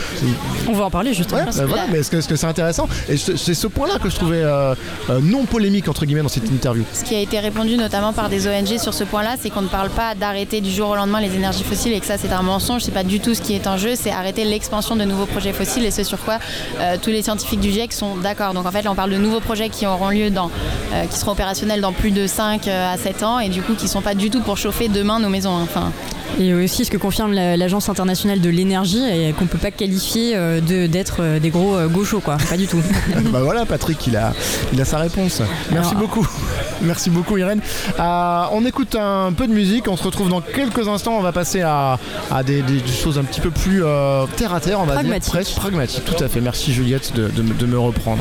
On 0.69 0.73
va 0.73 0.85
en 0.85 0.91
parler 0.91 1.15
justement. 1.15 1.41
Ouais, 1.41 1.47
bah 1.57 1.65
voilà, 1.67 1.85
mais 1.91 1.99
est-ce 1.99 2.11
que 2.11 2.19
est-ce 2.19 2.29
que 2.29 2.37
c'est 2.37 2.47
intéressant 2.47 2.66
Et 3.09 3.17
c'est 3.17 3.55
ce 3.55 3.67
point-là 3.67 3.99
que 3.99 4.09
je 4.11 4.17
trouvais 4.17 4.43
euh, 4.43 4.75
euh, 5.11 5.21
non 5.23 5.45
polémique 5.45 5.89
entre 5.89 6.05
guillemets 6.05 6.23
dans 6.23 6.29
cette 6.29 6.51
interview. 6.51 6.85
Ce 6.93 7.05
qui 7.05 7.15
a 7.15 7.21
été 7.21 7.39
répondu 7.39 7.77
notamment 7.77 8.13
par 8.13 8.29
des 8.29 8.47
ONG 8.49 8.79
sur 8.79 8.95
ce 8.95 9.05
point-là, 9.05 9.37
c'est 9.41 9.51
qu'on 9.51 9.63
ne 9.63 9.69
parle 9.69 9.91
pas 9.91 10.15
d'arrêter 10.15 10.61
du 10.61 10.71
jour 10.71 10.91
au 10.91 10.97
lendemain 10.97 11.21
les 11.21 11.35
énergies 11.35 11.65
fossiles 11.65 11.93
et 11.93 12.01
que 12.01 12.07
ça 12.07 12.19
c'est 12.19 12.33
un 12.33 12.43
mensonge, 12.43 12.83
c'est 12.83 12.93
pas 12.93 13.05
du 13.05 13.21
tout 13.21 13.35
ce 13.35 13.41
qui 13.41 13.55
est 13.55 13.67
en 13.67 13.77
jeu, 13.77 13.95
c'est 13.95 14.11
arrêter 14.11 14.45
l'expansion 14.45 14.97
de 14.97 15.05
nouveaux 15.05 15.27
projets 15.27 15.53
fossiles 15.53 15.85
et 15.85 15.91
ce 15.91 16.03
sur 16.05 16.19
quoi 16.21 16.39
euh, 16.81 16.97
tous 17.01 17.11
les 17.11 17.23
scientifiques 17.23 17.61
du 17.61 17.71
GIEC 17.71 17.93
sont 17.93 18.17
d'accord. 18.17 18.55
Donc 18.55 18.67
en 18.67 18.71
fait 18.71 18.83
là 18.83 18.91
on 18.93 18.95
parle 18.95 19.11
de 19.11 19.17
nouveaux 19.19 19.41
projets 19.41 19.69
qui 19.69 19.87
auront 19.87 20.11
lieu 20.11 20.31
dans, 20.31 20.51
qui 21.11 21.19
seront 21.19 21.33
opérationnels 21.33 21.81
dans 21.81 21.93
plus 21.93 22.11
de 22.11 22.27
5 22.27 22.67
euh, 22.69 22.93
à 22.95 22.97
7 22.97 23.23
ans 23.23 23.39
et 23.41 23.49
du 23.49 23.63
coup 23.63 23.75
qui 23.75 23.89
sont 23.89 24.03
pas 24.03 24.15
du 24.15 24.31
tout 24.31 24.41
pour 24.41 24.57
chauffer 24.57 24.89
demain 24.89 25.19
nos 25.21 25.29
maisons. 25.29 25.57
hein. 25.57 25.63
Enfin, 25.65 25.93
Et 26.39 26.53
aussi 26.55 26.85
ce 26.85 26.91
que 26.91 26.97
confirme 26.97 27.33
la- 27.33 27.57
l'Agence 27.57 27.89
internationale 27.89 28.41
de 28.41 28.51
l'énergie 28.51 29.03
et 29.03 29.33
qu'on 29.33 29.47
peut 29.47 29.59
pas 29.59 29.71
qualifier 29.71 30.37
euh, 30.37 30.61
de- 30.61 30.87
d'être 30.87 31.17
euh, 31.21 31.39
des 31.41 31.51
gros 31.51 31.75
euh, 31.77 31.89
gauchos 31.89 32.21
quoi, 32.21 32.37
pas 32.49 32.57
du 32.57 32.67
tout. 32.67 32.83
bah 33.33 33.41
voilà, 33.43 33.65
Patrick, 33.65 34.07
il 34.07 34.17
a, 34.17 34.33
il 34.73 34.81
a 34.81 34.85
sa 34.85 34.99
réponse. 34.99 35.41
Merci 35.73 35.91
Alors, 35.91 36.03
beaucoup. 36.03 36.29
Merci 36.83 37.09
beaucoup 37.11 37.39
Irène. 37.39 37.61
Euh, 37.99 38.43
on 38.53 38.65
écoute 38.67 38.97
un 39.01 39.33
peu 39.33 39.47
de 39.47 39.53
musique, 39.53 39.89
on 39.89 39.97
se 39.97 40.03
retrouve 40.05 40.29
dans 40.29 40.41
quelques 40.43 40.87
instants, 40.89 41.17
on 41.17 41.23
va 41.23 41.33
passer 41.33 41.63
à, 41.63 41.99
à 42.31 42.43
des, 42.43 42.63
des 42.63 42.81
choses 42.87 43.19
un 43.19 43.25
petit 43.25 43.41
peu 43.41 43.51
plus 43.51 43.83
euh, 43.85 44.27
terre 44.37 44.53
à 44.53 44.61
terre, 44.61 44.81
on 44.81 44.85
va 44.85 44.93
Pragmatique. 44.95 45.23
dire 45.25 45.33
presque 45.33 45.55
pragmatique. 45.57 46.05
Tout 46.05 46.23
à 46.23 46.29
fait. 46.29 46.41
Merci 46.41 46.73
Juliette 46.73 47.13
de, 47.15 47.29
de 47.29 47.67
me 47.67 47.79
reprendre. 47.79 48.21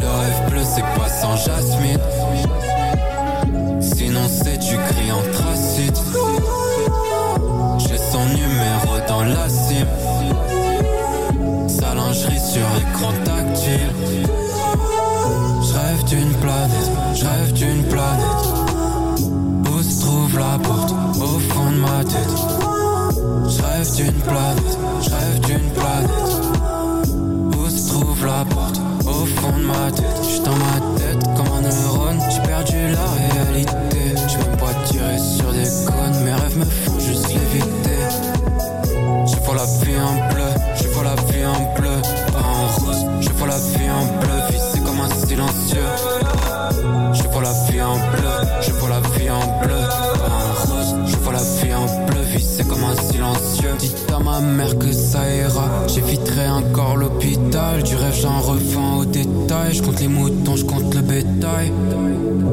Le 0.00 0.08
rêve 0.08 0.50
bleu, 0.50 0.62
c'est 0.64 0.82
pas 0.98 1.08
sans 1.08 1.36
jasmine? 1.36 1.98
Sinon, 3.80 4.26
c'est 4.28 4.58
du 4.58 4.76
gris 4.76 5.12
anthracite. 5.12 6.00
J'ai 7.78 7.98
son 7.98 8.24
numéro 8.26 8.98
dans 9.08 9.24
la 9.24 9.48
cime. 9.48 9.86
Sa 11.68 11.94
lingerie 11.94 12.40
sur 12.40 12.66
écran 12.78 13.12
tactile. 13.24 13.92
Je 15.62 15.72
rêve 15.78 16.04
d'une 16.04 16.32
planète, 16.34 16.90
je 17.14 17.24
rêve 17.24 17.52
d'une 17.52 17.84
planète. 17.84 18.46
Où 19.70 19.82
se 19.82 20.00
trouve 20.00 20.38
la 20.38 20.58
porte 20.58 20.94
au 21.16 21.38
fond 21.38 21.70
de 21.70 21.76
ma 21.76 22.04
tête? 22.04 22.38
Je 23.48 23.62
rêve 23.62 23.94
d'une 23.96 24.20
planète, 24.22 24.59
au 29.68 29.72
fond 29.72 29.99
J'éviterai 55.92 56.48
encore 56.48 56.96
l'hôpital. 56.96 57.82
Du 57.82 57.96
rêve, 57.96 58.14
j'en 58.20 58.40
refais 58.40 58.76
au 58.98 59.04
détail. 59.04 59.74
Je 59.74 59.82
compte 59.82 60.00
les 60.00 60.08
moutons, 60.08 60.54
je 60.54 60.64
compte 60.64 60.94
le 60.94 61.00
bétail. 61.00 61.72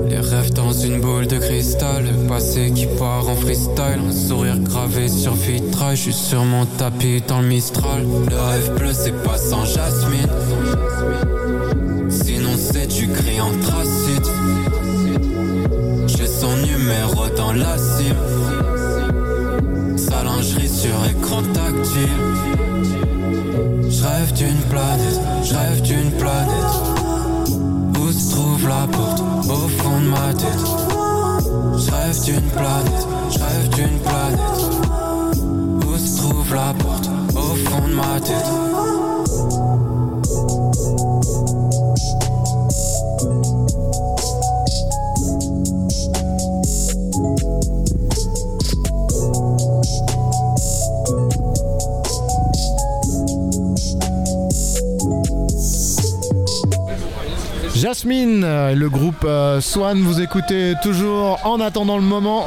Les 0.10 0.20
rêves 0.20 0.54
dans 0.54 0.72
une 0.72 1.00
boule 1.02 1.28
de 1.28 1.38
cristal, 1.38 2.06
le 2.06 2.28
passé 2.28 2.72
qui 2.74 2.88
part 2.88 3.30
en 3.30 3.36
freestyle, 3.36 4.00
un 4.08 4.12
sourire 4.12 4.58
gravé 4.58 5.08
sur 5.08 5.34
vitrail, 5.34 5.96
je 5.96 6.12
sur 6.12 6.44
mon 6.46 6.66
tapis 6.66 7.22
dans 7.28 7.42
le 7.42 7.48
Mistral. 7.48 8.04
Le 8.30 8.36
rêve 8.36 8.74
bleu 8.78 8.92
c'est 8.94 9.24
pas 9.24 9.38
sans 9.38 9.66
jasmine, 9.66 10.28
sinon 12.10 12.52
c'est 12.58 12.88
du 12.88 13.08
gris 13.08 13.42
anthracite. 13.42 14.32
J'ai 16.08 16.28
son 16.28 16.56
numéro 16.58 17.28
dans 17.36 17.54
la 17.54 17.78
cime, 17.78 18.16
sa 19.98 20.24
lingerie 20.24 20.70
sur 20.70 20.96
écran 21.06 21.44
tactile. 21.54 22.27
D'une 24.38 24.62
planète, 24.70 25.20
je 25.44 25.56
rêve 25.56 25.82
d'une 25.82 26.12
planète. 26.12 26.76
Où 28.00 28.12
se 28.12 28.36
trouve 28.36 28.68
la 28.68 28.86
porte 28.86 29.24
au 29.50 29.68
fond 29.68 30.00
de 30.00 30.10
ma 30.10 30.32
tête? 30.32 30.66
Je 31.76 31.92
rêve 31.92 32.24
d'une 32.24 32.50
planète, 32.52 33.08
je 33.32 33.40
rêve 33.40 33.70
d'une 33.70 34.00
planète. 34.00 35.88
Où 35.88 35.98
se 35.98 36.18
trouve 36.18 36.54
la 36.54 36.74
porte 36.76 37.10
au 37.36 37.56
fond 37.56 37.88
de 37.88 37.94
ma 37.96 38.20
tête? 38.20 38.67
Jasmine, 57.98 58.44
euh, 58.44 58.76
le 58.76 58.92
groupe 58.92 59.24
euh, 59.26 59.60
Swan, 59.60 59.98
vous 60.00 60.22
écoutez 60.22 60.76
toujours 60.84 61.40
en 61.48 61.60
attendant 61.60 61.98
le 61.98 62.04
moment 62.04 62.46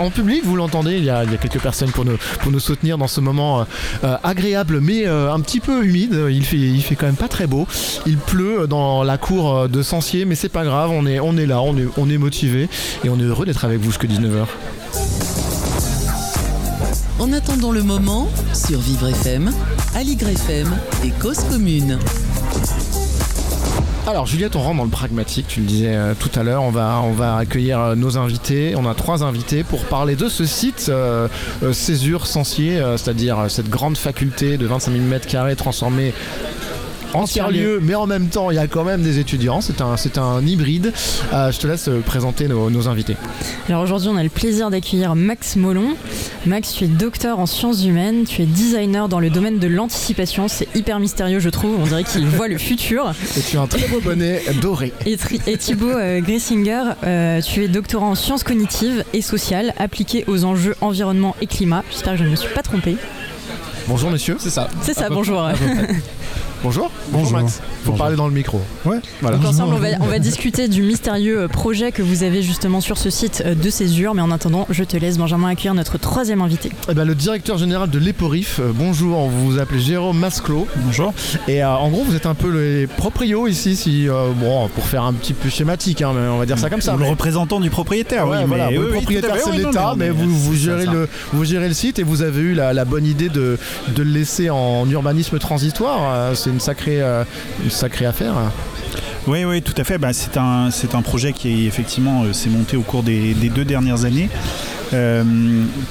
en, 0.00 0.10
public, 0.10 0.42
vous 0.44 0.54
l'entendez, 0.54 0.92
il, 0.96 1.02
y 1.02 1.10
a- 1.10 1.26
quelques 1.26 1.58
personnes 1.60 1.90
pour 1.90 2.04
nous, 2.04 2.16
pour 2.40 2.52
nous 2.52 2.60
soutenir 2.60 2.96
dans 2.96 3.08
ce 3.08 3.20
moment 3.20 3.66
euh, 4.04 4.16
agréable 4.22 4.78
mais 4.80 5.06
un 5.06 5.40
petit 5.40 5.58
peu 5.58 5.84
humide, 5.84 6.16
il 6.30 6.44
fait, 6.44 6.56
il 6.56 6.80
fait 6.82 6.94
quand 6.94 7.06
même 7.06 7.16
pas 7.16 7.26
très 7.26 7.48
beau, 7.48 7.66
il 8.06 8.16
pleut 8.16 8.68
dans 8.68 9.02
la 9.02 9.18
cour 9.18 9.68
de 9.68 9.82
Sancier 9.82 10.24
mais 10.24 10.36
c'est 10.36 10.48
pas 10.48 10.62
grave, 10.64 10.90
on 10.92 11.04
est, 11.04 11.18
on 11.18 11.36
est 11.36 11.46
là, 11.46 11.60
on 11.60 11.76
est, 11.76 11.88
on 11.96 12.08
est 12.08 12.18
motivé 12.18 12.68
et 13.02 13.08
on 13.08 13.18
est 13.18 13.24
heureux 13.24 13.46
d'être 13.46 13.64
avec 13.64 13.80
vous 13.80 13.90
jusqu'à 13.90 14.06
19h. 14.06 14.46
En 17.18 17.32
attendant 17.32 17.72
le 17.72 17.82
moment, 17.82 18.28
sur 18.52 18.78
Vivre 18.78 19.08
FM, 19.08 19.50
Aligre 19.96 20.28
FM 20.28 20.68
et 21.04 21.10
Cause 21.20 21.40
Commune. 21.50 21.98
Alors 24.06 24.26
Juliette, 24.26 24.54
on 24.54 24.60
rentre 24.60 24.76
dans 24.76 24.84
le 24.84 24.90
pragmatique, 24.90 25.46
tu 25.48 25.60
le 25.60 25.66
disais 25.66 25.96
euh, 25.96 26.12
tout 26.14 26.28
à 26.38 26.42
l'heure, 26.42 26.62
on 26.62 26.70
va, 26.70 27.00
on 27.02 27.12
va 27.12 27.36
accueillir 27.36 27.80
euh, 27.80 27.94
nos 27.94 28.18
invités, 28.18 28.74
on 28.76 28.86
a 28.86 28.94
trois 28.94 29.24
invités 29.24 29.64
pour 29.64 29.82
parler 29.86 30.14
de 30.14 30.28
ce 30.28 30.44
site 30.44 30.88
euh, 30.90 31.26
euh, 31.62 31.72
Césure 31.72 32.24
euh, 32.26 32.96
c'est-à-dire 32.98 33.46
cette 33.48 33.70
grande 33.70 33.96
faculté 33.96 34.58
de 34.58 34.66
25 34.66 34.92
000 34.92 35.04
m2 35.04 35.54
transformée 35.56 36.12
en 37.14 37.24
tiers-lieu, 37.24 37.80
mais 37.82 37.94
en 37.94 38.06
même 38.06 38.28
temps 38.28 38.50
il 38.50 38.56
y 38.56 38.58
a 38.58 38.66
quand 38.66 38.84
même 38.84 39.02
des 39.02 39.18
étudiants, 39.18 39.60
c'est 39.60 39.80
un, 39.80 39.96
c'est 39.96 40.18
un 40.18 40.44
hybride. 40.44 40.92
Euh, 41.32 41.50
je 41.52 41.58
te 41.58 41.66
laisse 41.66 41.88
euh, 41.88 42.00
présenter 42.00 42.48
nos, 42.48 42.70
nos 42.70 42.88
invités. 42.88 43.16
Alors 43.68 43.82
aujourd'hui, 43.82 44.08
on 44.12 44.16
a 44.16 44.22
le 44.22 44.28
plaisir 44.28 44.70
d'accueillir 44.70 45.14
Max 45.14 45.56
Molon. 45.56 45.96
Max, 46.46 46.72
tu 46.74 46.84
es 46.84 46.88
docteur 46.88 47.38
en 47.38 47.46
sciences 47.46 47.84
humaines, 47.84 48.24
tu 48.24 48.42
es 48.42 48.46
designer 48.46 49.08
dans 49.08 49.20
le 49.20 49.30
domaine 49.30 49.58
de 49.58 49.66
l'anticipation. 49.68 50.48
C'est 50.48 50.68
hyper 50.74 51.00
mystérieux, 51.00 51.38
je 51.38 51.48
trouve. 51.48 51.76
On 51.80 51.84
dirait 51.86 52.04
qu'il 52.04 52.26
voit 52.26 52.48
le 52.48 52.58
futur. 52.58 53.12
Et 53.36 53.40
tu 53.40 53.56
as 53.56 53.62
un 53.62 53.66
très 53.66 53.86
beau 53.88 54.00
bonnet 54.00 54.42
doré. 54.60 54.92
Et, 55.06 55.16
Tri- 55.16 55.40
et 55.46 55.56
Thibaut 55.56 55.88
euh, 55.88 56.20
Grissinger, 56.20 56.82
euh, 57.04 57.40
tu 57.40 57.62
es 57.64 57.68
doctorant 57.68 58.10
en 58.10 58.14
sciences 58.14 58.42
cognitives 58.44 59.04
et 59.14 59.22
sociales 59.22 59.72
appliquées 59.78 60.24
aux 60.26 60.44
enjeux 60.44 60.74
environnement 60.80 61.36
et 61.40 61.46
climat. 61.46 61.82
J'espère 61.90 62.14
que 62.14 62.18
je 62.18 62.24
ne 62.24 62.30
me 62.30 62.36
suis 62.36 62.52
pas 62.52 62.62
trompée. 62.62 62.96
Bonjour 63.86 64.10
messieurs. 64.10 64.36
C'est 64.38 64.50
ça. 64.50 64.68
C'est 64.82 64.94
ça, 64.94 65.08
bonjour. 65.10 65.46
Bonjour. 66.64 66.90
Bonjour. 67.10 67.32
Max. 67.32 67.56
Faut 67.56 67.90
Bonjour. 67.90 67.98
parler 67.98 68.16
dans 68.16 68.26
le 68.26 68.32
micro. 68.32 68.58
Ouais, 68.86 68.96
voilà. 69.20 69.36
Donc 69.36 69.46
ensemble, 69.46 69.74
on 69.74 69.78
va, 69.78 69.88
on 70.00 70.06
va 70.06 70.18
discuter 70.18 70.66
du 70.66 70.80
mystérieux 70.82 71.42
euh, 71.42 71.48
projet 71.48 71.92
que 71.92 72.00
vous 72.00 72.22
avez 72.22 72.40
justement 72.42 72.80
sur 72.80 72.96
ce 72.96 73.10
site 73.10 73.42
euh, 73.44 73.54
de 73.54 73.68
Césure. 73.68 74.14
Mais 74.14 74.22
en 74.22 74.30
attendant, 74.30 74.66
je 74.70 74.82
te 74.82 74.96
laisse, 74.96 75.18
Benjamin, 75.18 75.48
accueillir 75.48 75.74
notre 75.74 75.98
troisième 75.98 76.40
invité. 76.40 76.70
Eh 76.90 76.94
ben, 76.94 77.04
le 77.04 77.14
directeur 77.14 77.58
général 77.58 77.90
de 77.90 77.98
l'Eporif, 77.98 78.60
euh, 78.60 78.72
bonjour, 78.74 79.28
vous 79.28 79.50
vous 79.52 79.58
appelez 79.58 79.78
Jérôme 79.78 80.18
Masclo. 80.18 80.66
Bonjour. 80.76 81.12
Et 81.48 81.62
euh, 81.62 81.68
en 81.68 81.90
gros, 81.90 82.02
vous 82.02 82.16
êtes 82.16 82.24
un 82.24 82.32
peu 82.34 82.48
les 82.50 82.86
proprios 82.86 83.46
ici, 83.46 83.76
si, 83.76 84.08
euh, 84.08 84.30
bon, 84.34 84.66
pour 84.68 84.86
faire 84.86 85.02
un 85.02 85.12
petit 85.12 85.34
peu 85.34 85.50
schématique, 85.50 86.00
hein, 86.00 86.12
mais 86.14 86.26
on 86.28 86.38
va 86.38 86.46
dire 86.46 86.58
ça 86.58 86.70
comme 86.70 86.80
ça. 86.80 86.92
Le 86.92 87.00
mais- 87.00 87.10
représentant 87.10 87.60
du 87.60 87.68
propriétaire, 87.68 88.26
Ouais, 88.26 88.38
oui. 88.38 88.44
voilà, 88.46 88.70
mais 88.70 88.78
le 88.78 88.86
oui, 88.86 88.92
propriétaire 88.92 89.36
c'est 89.44 89.52
l'État, 89.52 89.92
mais 89.98 90.08
vous, 90.08 90.54
gérez 90.54 90.86
ça. 90.86 90.92
le, 90.92 91.08
vous 91.34 91.44
gérez 91.44 91.68
le 91.68 91.74
site 91.74 91.98
et 91.98 92.02
vous 92.04 92.22
avez 92.22 92.40
eu 92.40 92.54
la, 92.54 92.72
la 92.72 92.86
bonne 92.86 93.04
idée 93.04 93.28
de, 93.28 93.58
de 93.94 94.02
le 94.02 94.10
laisser 94.10 94.48
en 94.48 94.88
urbanisme 94.88 95.38
transitoire. 95.38 96.34
C'est 96.34 96.53
une 96.54 96.60
sacrée, 96.60 97.02
euh, 97.02 97.24
une 97.62 97.70
sacrée 97.70 98.06
affaire. 98.06 98.34
Oui, 99.26 99.44
oui, 99.44 99.62
tout 99.62 99.74
à 99.76 99.84
fait. 99.84 99.98
Bah, 99.98 100.12
c'est 100.12 100.36
un, 100.36 100.70
c'est 100.70 100.94
un 100.94 101.02
projet 101.02 101.32
qui 101.32 101.66
effectivement 101.66 102.24
euh, 102.24 102.32
s'est 102.32 102.50
monté 102.50 102.76
au 102.76 102.82
cours 102.82 103.02
des, 103.02 103.34
des 103.34 103.48
deux 103.48 103.64
dernières 103.64 104.04
années. 104.04 104.28
Euh, 104.92 105.24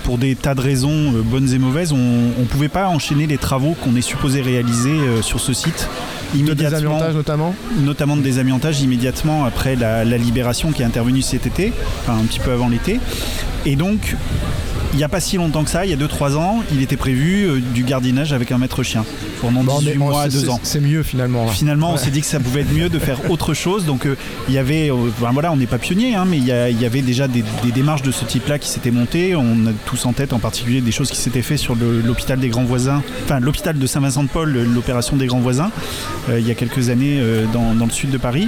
pour 0.04 0.18
des 0.18 0.36
tas 0.36 0.56
de 0.56 0.62
raisons 0.62 1.14
euh, 1.14 1.22
bonnes 1.24 1.52
et 1.52 1.58
mauvaises, 1.58 1.92
on 1.92 1.98
ne 1.98 2.46
pouvait 2.46 2.70
pas 2.70 2.88
enchaîner 2.88 3.28
les 3.28 3.38
travaux 3.38 3.76
qu'on 3.82 3.96
est 3.96 4.02
supposé 4.02 4.42
réaliser 4.42 4.92
euh, 4.92 5.22
sur 5.22 5.40
ce 5.42 5.52
site 5.52 5.90
De 6.34 6.40
immédiatement, 6.40 6.78
désamiantage 6.80 7.16
notamment. 7.16 7.56
notamment 7.82 8.16
de 8.16 8.22
désamiantage 8.22 8.82
immédiatement 8.82 9.46
après 9.46 9.76
la, 9.76 10.06
la 10.06 10.18
libération 10.18 10.72
qui 10.72 10.84
est 10.84 10.86
intervenue 10.86 11.22
cet 11.22 11.48
été, 11.48 11.74
enfin 12.02 12.18
un 12.18 12.24
petit 12.26 12.40
peu 12.40 12.52
avant 12.52 12.70
l'été. 12.70 13.00
Et 13.66 13.76
donc, 13.76 14.16
il 14.94 14.98
n'y 14.98 15.04
a 15.04 15.10
pas 15.10 15.20
si 15.20 15.38
longtemps 15.38 15.64
que 15.64 15.72
ça, 15.72 15.86
il 15.86 15.92
y 15.92 15.94
a 15.94 15.98
2-3 15.98 16.36
ans, 16.36 16.64
il 16.72 16.82
était 16.82 16.98
prévu 16.98 17.62
du 17.74 17.84
gardiennage 17.84 18.32
avec 18.32 18.52
un 18.52 18.58
maître 18.60 18.84
chien 18.84 19.04
pendant 19.44 19.64
Bon, 19.64 19.80
18 19.80 19.92
mais 19.92 19.98
bon, 19.98 20.06
mois 20.10 20.22
à 20.24 20.30
c'est- 20.30 20.42
2 20.42 20.50
ans. 20.50 20.60
C'est 20.64 20.80
mieux 20.80 21.04
finalement. 21.04 21.46
là. 21.46 21.52
Finalement, 21.52 21.92
on 21.94 21.98
s'est 21.98 22.10
dit 22.12 22.22
que 22.22 22.26
ça 22.28 22.40
pouvait 22.40 22.62
être 22.62 22.74
mieux 22.74 22.90
de 22.90 22.98
faire 23.00 23.30
autre 23.30 23.54
chose. 23.54 23.86
Donc, 23.86 24.06
euh, 24.06 24.16
il 24.48 24.54
y 24.54 24.58
avait, 24.58 24.90
enfin, 24.92 25.32
voilà, 25.34 25.52
on 25.52 25.58
n'est 25.58 25.68
pas 25.68 25.78
pionnier, 25.78 26.16
hein, 26.16 26.26
mais 26.28 26.38
il 26.38 26.46
y, 26.46 26.52
avait 26.86 27.02
déjà 27.02 27.28
des, 27.28 27.44
des 27.64 27.72
démarches 27.72 28.02
de 28.02 28.12
ce 28.12 28.24
type-là 28.26 28.58
qui 28.58 28.70
s'étaient 28.70 28.92
montées. 28.92 29.36
On 29.36 29.68
a 29.68 29.72
tous 29.86 30.06
en 30.06 30.14
tête, 30.14 30.32
en 30.34 30.40
particulier, 30.40 30.82
des 30.82 30.92
choses 30.92 31.10
qui 31.12 31.18
s'étaient 31.18 31.42
faites 31.42 31.60
sur 31.60 31.76
l'hôpital 31.76 32.40
des 32.40 32.50
Grands 32.50 32.64
Voisins, 32.64 33.02
enfin 33.26 33.40
l'hôpital 33.40 33.78
de 33.78 33.86
Saint-Vincent-de-Paul, 33.88 34.52
l'opération 34.74 35.18
des 35.18 35.28
Grands 35.28 35.40
Voisins, 35.42 35.72
euh, 36.30 36.40
il 36.40 36.48
y 36.48 36.52
a 36.52 36.56
quelques 36.56 36.90
années 36.90 37.18
euh, 37.20 37.46
dans, 37.52 37.74
dans 37.76 37.86
le 37.86 37.92
sud 37.92 38.10
de 38.10 38.18
Paris. 38.18 38.48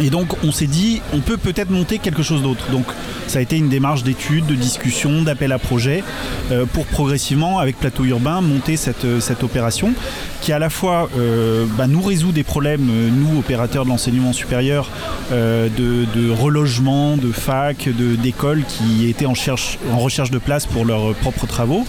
Et 0.00 0.10
donc 0.10 0.42
on 0.44 0.52
s'est 0.52 0.66
dit, 0.66 1.02
on 1.12 1.20
peut 1.20 1.36
peut-être 1.36 1.70
monter 1.70 1.98
quelque 1.98 2.22
chose 2.22 2.42
d'autre. 2.42 2.70
Donc 2.70 2.86
ça 3.26 3.38
a 3.38 3.42
été 3.42 3.56
une 3.56 3.68
démarche 3.68 4.02
d'étude, 4.02 4.46
de 4.46 4.54
discussion, 4.54 5.22
d'appel 5.22 5.52
à 5.52 5.58
projet 5.58 6.02
euh, 6.50 6.66
pour 6.66 6.86
progressivement, 6.86 7.58
avec 7.58 7.78
Plateau 7.78 8.04
Urbain, 8.04 8.40
monter 8.40 8.76
cette, 8.76 9.04
euh, 9.04 9.20
cette 9.20 9.42
opération 9.42 9.94
qui 10.42 10.52
à 10.52 10.58
la 10.58 10.68
fois 10.68 11.08
euh, 11.16 11.64
bah, 11.78 11.86
nous 11.86 12.02
résout 12.02 12.32
des 12.32 12.42
problèmes, 12.44 12.86
euh, 12.90 13.08
nous 13.10 13.38
opérateurs 13.38 13.84
de 13.84 13.88
l'enseignement 13.90 14.32
supérieur, 14.34 14.90
euh, 15.32 15.68
de, 15.78 16.04
de 16.20 16.28
relogement, 16.30 17.16
de 17.16 17.32
fac, 17.32 17.88
de- 17.88 18.16
d'écoles 18.16 18.64
qui 18.68 19.08
étaient 19.08 19.24
en, 19.26 19.34
cherche, 19.34 19.78
en 19.90 19.98
recherche 19.98 20.30
de 20.30 20.38
place 20.38 20.66
pour 20.66 20.84
leurs 20.84 21.14
propres 21.14 21.46
travaux 21.46 21.86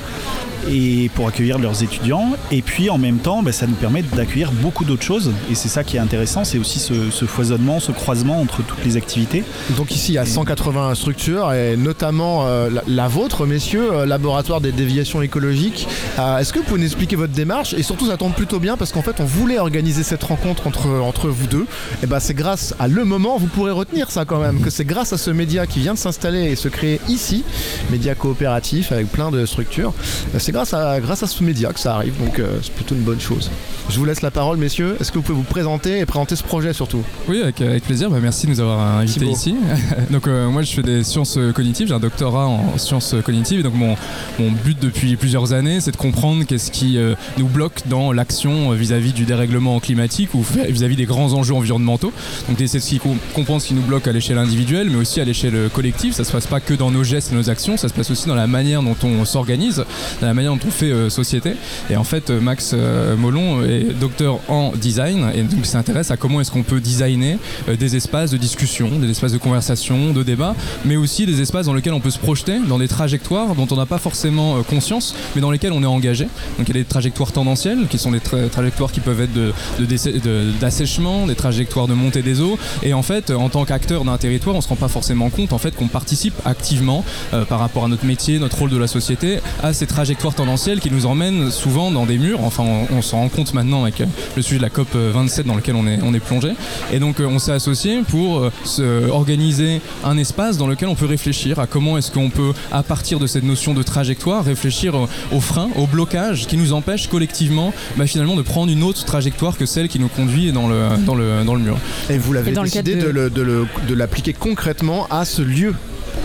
et 0.72 1.12
pour 1.16 1.28
accueillir 1.28 1.60
leurs 1.60 1.84
étudiants. 1.84 2.30
Et 2.50 2.62
puis 2.62 2.90
en 2.90 2.98
même 2.98 3.18
temps, 3.18 3.44
bah, 3.44 3.52
ça 3.52 3.68
nous 3.68 3.74
permet 3.76 4.02
d'accueillir 4.02 4.52
beaucoup 4.54 4.86
d'autres 4.86 5.04
choses. 5.04 5.32
Et 5.52 5.56
c'est 5.56 5.68
ça 5.68 5.84
qui 5.84 5.98
est 5.98 6.00
intéressant, 6.00 6.46
c'est 6.46 6.58
aussi 6.58 6.80
ce, 6.80 7.10
ce 7.12 7.26
foisonnement, 7.26 7.82
ce 7.82 7.92
croisement 7.92 8.40
entre 8.40 8.62
toutes 8.64 8.86
les 8.86 8.96
activités. 8.96 9.44
Donc 9.78 9.94
ici, 9.94 10.14
il 10.14 10.16
y 10.16 10.20
a 10.20 10.26
180 10.26 10.96
structures, 10.96 11.52
et 11.52 11.76
notamment 11.76 12.46
euh, 12.48 12.70
la, 12.70 12.82
la 12.88 13.08
vôtre, 13.10 13.46
messieurs, 13.46 14.06
laboratoire 14.06 14.62
des 14.62 14.72
déviations 14.72 15.22
écologiques. 15.22 15.86
Euh, 16.18 16.38
Est-ce 16.38 16.54
que 16.54 16.60
vous 16.60 16.66
pouvez 16.66 16.80
nous 16.80 16.86
expliquer 16.86 17.18
votre 17.18 17.34
démarche? 17.34 17.74
Et 17.74 17.84
surtout, 17.84 18.08
ça 18.08 18.16
tombe 18.16 18.34
plutôt 18.44 18.60
bien 18.60 18.76
parce 18.76 18.92
qu'en 18.92 19.02
fait, 19.02 19.22
on 19.22 19.24
voulait 19.24 19.58
organiser 19.58 20.04
cette 20.04 20.22
rencontre 20.22 20.68
entre, 20.68 20.90
entre 21.00 21.30
vous 21.30 21.48
deux. 21.48 21.66
Et 22.04 22.08
ben, 22.08 22.20
c'est 22.20 22.34
grâce 22.34 22.76
à 22.78 22.90
le 22.90 23.06
moment, 23.06 23.38
vous 23.38 23.48
pourrez 23.48 23.72
retenir 23.72 24.12
ça 24.12 24.26
quand 24.26 24.42
même, 24.42 24.60
que 24.60 24.70
c'est 24.70 24.84
grâce 24.84 25.14
à 25.14 25.18
ce 25.18 25.32
média 25.32 25.66
qui 25.66 25.80
vient 25.80 25.94
de 25.94 25.98
s'installer 25.98 26.52
et 26.52 26.58
se 26.58 26.68
créer 26.68 27.00
ici, 27.08 27.46
média 27.90 28.16
coopératif 28.16 28.92
avec 28.92 29.10
plein 29.10 29.32
de 29.32 29.46
structures. 29.46 29.94
Euh, 30.36 30.40
C'est 30.40 30.52
grâce 30.52 30.74
à, 30.74 31.00
grâce 31.00 31.24
à 31.24 31.28
ce 31.28 31.42
média 31.42 31.72
que 31.72 31.80
ça 31.80 31.96
arrive, 31.96 32.18
donc 32.20 32.38
euh, 32.40 32.58
c'est 32.62 32.74
plutôt 32.74 32.96
une 32.96 33.04
bonne 33.04 33.22
chose. 33.22 33.50
Je 33.90 33.98
vous 33.98 34.04
laisse 34.04 34.22
la 34.22 34.32
parole, 34.32 34.58
messieurs. 34.58 34.98
Est-ce 35.00 35.14
que 35.14 35.20
vous 35.20 35.24
pouvez 35.24 35.38
vous 35.38 35.44
présenter 35.44 36.00
et 36.00 36.06
présenter 36.06 36.36
ce 36.36 36.44
projet 36.44 36.74
surtout? 36.74 37.02
Oui, 37.30 37.42
avec, 37.42 37.62
avec 37.62 37.84
plaisir. 37.86 38.10
Bah, 38.10 38.18
merci 38.22 38.46
de 38.48 38.52
nous 38.52 38.60
avoir 38.60 38.98
invités 38.98 39.22
Thibaut. 39.22 39.32
ici. 39.32 39.56
donc, 40.10 40.28
euh, 40.28 40.50
moi, 40.50 40.64
je 40.64 40.74
fais 40.74 40.84
des 40.84 41.06
sciences 41.06 41.40
cognitives. 41.56 41.88
J'ai 41.88 41.94
un 41.94 42.00
doctorat 42.02 42.48
en 42.48 42.78
sciences 42.78 43.16
cognitives. 43.24 43.62
Et 43.62 43.64
donc, 43.64 43.76
mon, 43.76 43.96
mon 44.38 44.52
but 44.52 44.78
depuis 44.82 45.16
plusieurs 45.16 45.54
années, 45.54 45.80
c'est 45.80 45.92
de 45.92 45.98
comprendre 45.98 46.44
qu'est-ce 46.46 46.72
qui 46.72 46.98
euh, 46.98 47.16
nous 47.38 47.48
bloque 47.48 47.82
dans 47.86 48.12
l'action 48.12 48.33
euh, 48.42 48.76
vis-à-vis 48.76 49.14
du 49.14 49.26
dérèglement 49.26 49.80
climatique 49.80 50.34
ou 50.34 50.44
vis-à-vis 50.70 50.96
des 50.96 51.06
grands 51.06 51.34
enjeux 51.34 51.54
environnementaux. 51.54 52.12
Donc, 52.48 52.58
d'essayer 52.58 52.80
de 52.80 52.84
s'y 52.84 53.00
com- 53.00 53.18
comprendre 53.34 53.62
ce 53.62 53.68
qui 53.68 53.74
nous 53.74 53.82
bloque 53.82 54.08
à 54.08 54.12
l'échelle 54.12 54.38
individuelle, 54.38 54.90
mais 54.90 54.98
aussi 54.98 55.22
à 55.22 55.26
l'échelle 55.26 55.70
collective. 55.74 56.14
Ça 56.14 56.24
se 56.24 56.32
passe 56.32 56.48
pas 56.48 56.60
que 56.60 56.74
dans 56.74 56.92
nos 56.92 57.04
gestes 57.04 57.32
et 57.32 57.36
nos 57.36 57.50
actions, 57.50 57.78
ça 57.78 57.88
se 57.90 57.94
passe 57.94 58.12
aussi 58.12 58.28
dans 58.28 58.36
la 58.36 58.48
manière 58.48 58.82
dont 58.84 58.96
on 59.04 59.26
s'organise, 59.26 59.86
dans 60.22 60.28
la 60.28 60.34
manière 60.34 60.54
dont 60.54 60.60
on 60.68 60.72
fait 60.72 60.92
euh, 60.92 61.10
société. 61.10 61.54
Et 61.90 61.96
en 61.96 62.04
fait, 62.04 62.30
euh, 62.30 62.40
Max 62.42 62.72
euh, 62.74 63.16
Molon 63.16 63.64
est 63.64 63.94
docteur 64.00 64.40
en 64.48 64.72
design 64.76 65.32
et 65.36 65.44
donc 65.44 65.66
s'intéresse 65.66 66.12
à 66.12 66.18
comment 66.18 66.42
est-ce 66.42 66.52
qu'on 66.52 66.64
peut 66.64 66.80
designer 66.80 67.38
euh, 67.70 67.76
des 67.76 67.96
espaces 67.96 68.32
de 68.32 68.38
discussion, 68.38 68.90
des 69.00 69.10
espaces 69.10 69.32
de 69.32 69.38
conversation, 69.38 70.14
de 70.14 70.24
débat, 70.24 70.56
mais 70.86 70.96
aussi 70.96 71.26
des 71.26 71.42
espaces 71.42 71.66
dans 71.66 71.74
lesquels 71.74 71.94
on 71.94 72.00
peut 72.00 72.10
se 72.12 72.20
projeter 72.20 72.60
dans 72.68 72.80
des 72.80 72.88
trajectoires 72.88 73.56
dont 73.56 73.68
on 73.72 73.76
n'a 73.76 73.86
pas 73.86 73.98
forcément 73.98 74.58
euh, 74.58 74.62
conscience, 74.62 75.16
mais 75.36 75.42
dans 75.42 75.52
lesquelles 75.52 75.74
on 75.74 75.84
est 75.84 75.86
engagé. 75.88 76.26
Donc 76.58 76.68
il 76.68 76.76
y 76.76 76.80
a 76.80 76.82
des 76.82 76.86
trajectoires 76.88 77.32
tendancielles 77.32 77.88
qui 77.90 77.98
sont 77.98 78.12
des 78.12 78.20
tra- 78.24 78.50
trajectoires 78.50 78.92
qui 78.92 79.00
peuvent 79.00 79.22
être 79.22 79.34
de- 79.34 79.54
de 79.80 79.86
de- 79.86 80.52
d'assèchement, 80.60 81.28
des 81.28 81.36
trajectoires 81.36 81.88
de 81.88 81.94
montée 81.94 82.22
des 82.22 82.42
eaux. 82.42 82.58
Et 82.84 82.94
en 82.94 83.04
fait, 83.04 83.32
en 83.32 83.50
tant 83.50 83.66
qu'acteur 83.66 84.04
d'un 84.06 84.18
territoire, 84.18 84.56
on 84.56 84.62
se 84.62 84.68
rend 84.68 84.76
pas 84.76 84.88
forcément 84.88 85.30
compte 85.30 85.54
en 85.54 85.58
fait 85.58 85.76
qu'on 85.76 85.88
participe 85.88 86.34
activement 86.46 87.04
euh, 87.34 87.46
par 87.46 87.60
rapport 87.60 87.86
à 87.86 87.88
notre 87.88 88.06
métier, 88.06 88.40
notre 88.40 88.58
rôle 88.60 88.70
de 88.70 88.78
la 88.78 88.88
société, 88.88 89.40
à 89.62 89.74
ces 89.74 89.88
trajectoires 89.88 90.34
tendancielles 90.34 90.80
qui 90.80 90.90
nous 90.92 91.06
emmènent 91.06 91.52
souvent 91.52 91.92
dans 91.92 92.06
des 92.06 92.18
murs. 92.18 92.40
Enfin, 92.44 92.64
on, 92.92 93.02
s'en 93.02 93.18
rend 93.20 93.30
compte 93.30 93.54
maintenant 93.54 93.84
avec 93.84 94.02
euh, 94.02 94.06
le 94.36 94.42
sujet 94.42 94.58
de 94.58 94.64
la 94.64 94.70
COP 94.70 94.96
27 94.96 95.46
dans 95.46 95.56
lequel 95.56 95.76
on 95.76 95.86
est, 95.88 96.00
on 96.04 96.14
est 96.14 96.20
plongé. 96.20 96.50
Et 96.92 97.00
donc, 97.00 97.20
euh, 97.20 97.28
on 97.28 97.40
s'est 97.40 97.52
associé 97.52 98.02
pour 98.08 98.40
euh, 98.40 98.52
se 98.66 99.10
organiser 99.10 99.82
un 100.04 100.18
espace 100.18 100.58
dans 100.58 100.68
lequel 100.68 100.88
on 100.88 100.96
peut 100.96 101.06
réfléchir 101.06 101.60
à 101.60 101.68
comment 101.68 101.98
est-ce 101.98 102.12
qu'on 102.12 102.30
peut, 102.30 102.54
à 102.72 102.84
partir 102.84 103.20
de 103.20 103.28
cette 103.28 103.44
notion 103.44 103.74
de 103.74 103.84
trajectoire, 103.84 104.44
réfléchir 104.46 104.96
euh, 104.96 105.08
aux 105.32 105.42
freins, 105.42 105.70
aux 105.76 105.88
blocages 105.88 106.48
qui 106.48 106.58
nous 106.58 106.74
empêchent 106.74 107.08
collectivement, 107.08 107.74
bah, 107.98 108.06
finalement, 108.14 108.36
de 108.36 108.42
prendre 108.44 108.72
une 108.72 108.84
autre 108.84 109.04
trajectoire 109.06 109.58
que 109.58 109.66
celle 109.66 109.88
qui 109.88 110.00
nous 110.00 110.08
conduit 110.08 110.52
dans 110.52 110.68
le, 110.68 110.98
dans 111.06 111.16
le, 111.16 111.44
dans 111.44 111.56
le 111.56 111.62
mur. 111.62 111.78
Et 112.10 112.18
vous 112.18 112.32
l'avez 112.34 112.52
le 112.52 112.56
décidé 112.64 112.96
de, 112.96 113.02
de- 113.08 113.10
le- 113.12 113.30
de 113.30 113.42
le- 113.42 113.68
de 113.88 113.94
l'appliquer 113.94 114.34
concrètement 114.34 115.08
à 115.10 115.26
ce 115.26 115.42
lieu. 115.42 115.74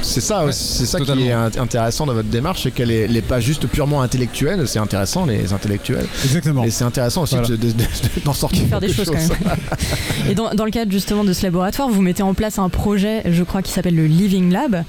C'est 0.02 0.20
ça, 0.20 0.44
Ouais, 0.46 0.52
c'est 0.52 0.86
ça 0.86 1.00
qui 1.00 1.10
est 1.10 1.32
int- 1.32 1.58
intéressant 1.58 2.06
dans 2.06 2.14
votre 2.14 2.28
démarche, 2.28 2.62
c'est 2.62 2.70
qu'elle 2.70 2.90
est, 2.90 3.00
elle 3.00 3.16
est 3.16 3.22
pas 3.22 3.40
juste 3.40 3.66
purement 3.66 4.00
intellectuelle. 4.02 4.66
C'est 4.68 4.78
intéressant 4.78 5.26
les 5.26 5.52
intellectuels, 5.52 6.06
Exactement. 6.24 6.62
mais 6.62 6.70
c'est 6.70 6.84
intéressant 6.84 7.22
aussi 7.22 7.34
Voilà. 7.34 7.48
de- 7.48 7.56
de- 7.56 7.72
de- 7.72 8.24
d'en 8.24 8.32
sortir 8.32 8.66
faire 8.68 8.80
des 8.80 8.92
choses 8.92 9.06
quand 9.10 9.14
même. 9.16 9.56
Et 10.30 10.34
dans, 10.34 10.50
dans 10.54 10.64
le 10.64 10.70
cadre 10.70 10.92
justement 10.92 11.24
de 11.24 11.32
ce 11.32 11.42
laboratoire, 11.42 11.88
vous 11.88 12.02
mettez 12.02 12.22
en 12.22 12.34
place 12.34 12.58
un 12.58 12.68
projet, 12.68 13.22
je 13.30 13.42
crois, 13.42 13.62
qui 13.62 13.72
s'appelle 13.72 13.96
le 13.96 14.06
Living 14.06 14.52
Lab. 14.52 14.84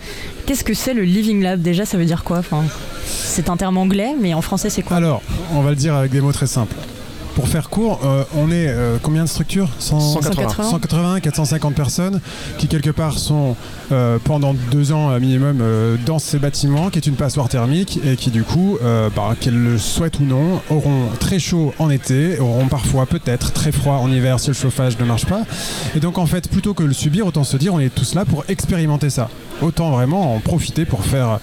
Qu'est-ce 0.45 0.63
que 0.63 0.73
c'est 0.73 0.93
le 0.93 1.03
Living 1.03 1.41
Lab 1.41 1.61
Déjà, 1.61 1.85
ça 1.85 1.97
veut 1.97 2.05
dire 2.05 2.23
quoi? 2.23 2.37
Enfin, 2.39 2.63
C'est 3.05 3.49
un 3.49 3.57
terme 3.57 3.77
anglais, 3.77 4.13
mais 4.19 4.33
en 4.33 4.41
français, 4.41 4.69
c'est 4.69 4.81
quoi? 4.83 4.97
Alors, 4.97 5.21
on 5.53 5.61
va 5.61 5.71
le 5.71 5.75
dire 5.75 5.95
avec 5.95 6.11
des 6.11 6.21
mots 6.21 6.31
très 6.31 6.47
simples. 6.47 6.75
Pour 7.35 7.47
faire 7.47 7.69
court, 7.69 8.01
euh, 8.03 8.23
on 8.35 8.51
est 8.51 8.67
euh, 8.67 8.97
combien 9.01 9.23
de 9.23 9.29
structures? 9.29 9.69
100 9.79 9.99
180. 10.21 10.69
180, 10.69 11.19
450 11.21 11.73
personnes 11.73 12.19
qui 12.57 12.67
quelque 12.67 12.89
part 12.89 13.17
sont 13.17 13.55
pendant 14.23 14.53
deux 14.71 14.91
ans 14.91 15.09
euh, 15.09 15.19
minimum 15.19 15.59
euh, 15.61 15.97
dans 16.05 16.19
ces 16.19 16.39
bâtiments, 16.39 16.89
qui 16.89 16.99
est 16.99 17.07
une 17.07 17.15
passoire 17.15 17.49
thermique 17.49 17.99
et 18.05 18.15
qui 18.15 18.29
du 18.31 18.43
coup, 18.43 18.77
euh, 18.83 19.09
bah, 19.15 19.35
qu'elles 19.39 19.61
le 19.61 19.77
souhaitent 19.77 20.19
ou 20.19 20.25
non, 20.25 20.61
auront 20.69 21.07
très 21.19 21.39
chaud 21.39 21.73
en 21.79 21.89
été, 21.89 22.39
auront 22.39 22.67
parfois 22.67 23.05
peut-être 23.05 23.51
très 23.53 23.71
froid 23.71 23.95
en 23.95 24.11
hiver 24.11 24.39
si 24.39 24.47
le 24.49 24.53
chauffage 24.53 24.97
ne 24.99 25.05
marche 25.05 25.25
pas. 25.25 25.43
Et 25.95 25.99
donc 25.99 26.17
en 26.17 26.25
fait, 26.25 26.49
plutôt 26.49 26.73
que 26.73 26.83
le 26.83 26.93
subir, 26.93 27.25
autant 27.25 27.43
se 27.43 27.57
dire 27.57 27.73
on 27.73 27.79
est 27.79 27.93
tous 27.93 28.15
là 28.15 28.25
pour 28.25 28.43
expérimenter 28.47 29.09
ça. 29.09 29.29
Autant 29.61 29.91
vraiment 29.91 30.35
en 30.35 30.39
profiter 30.39 30.85
pour 30.85 31.03
faire 31.03 31.39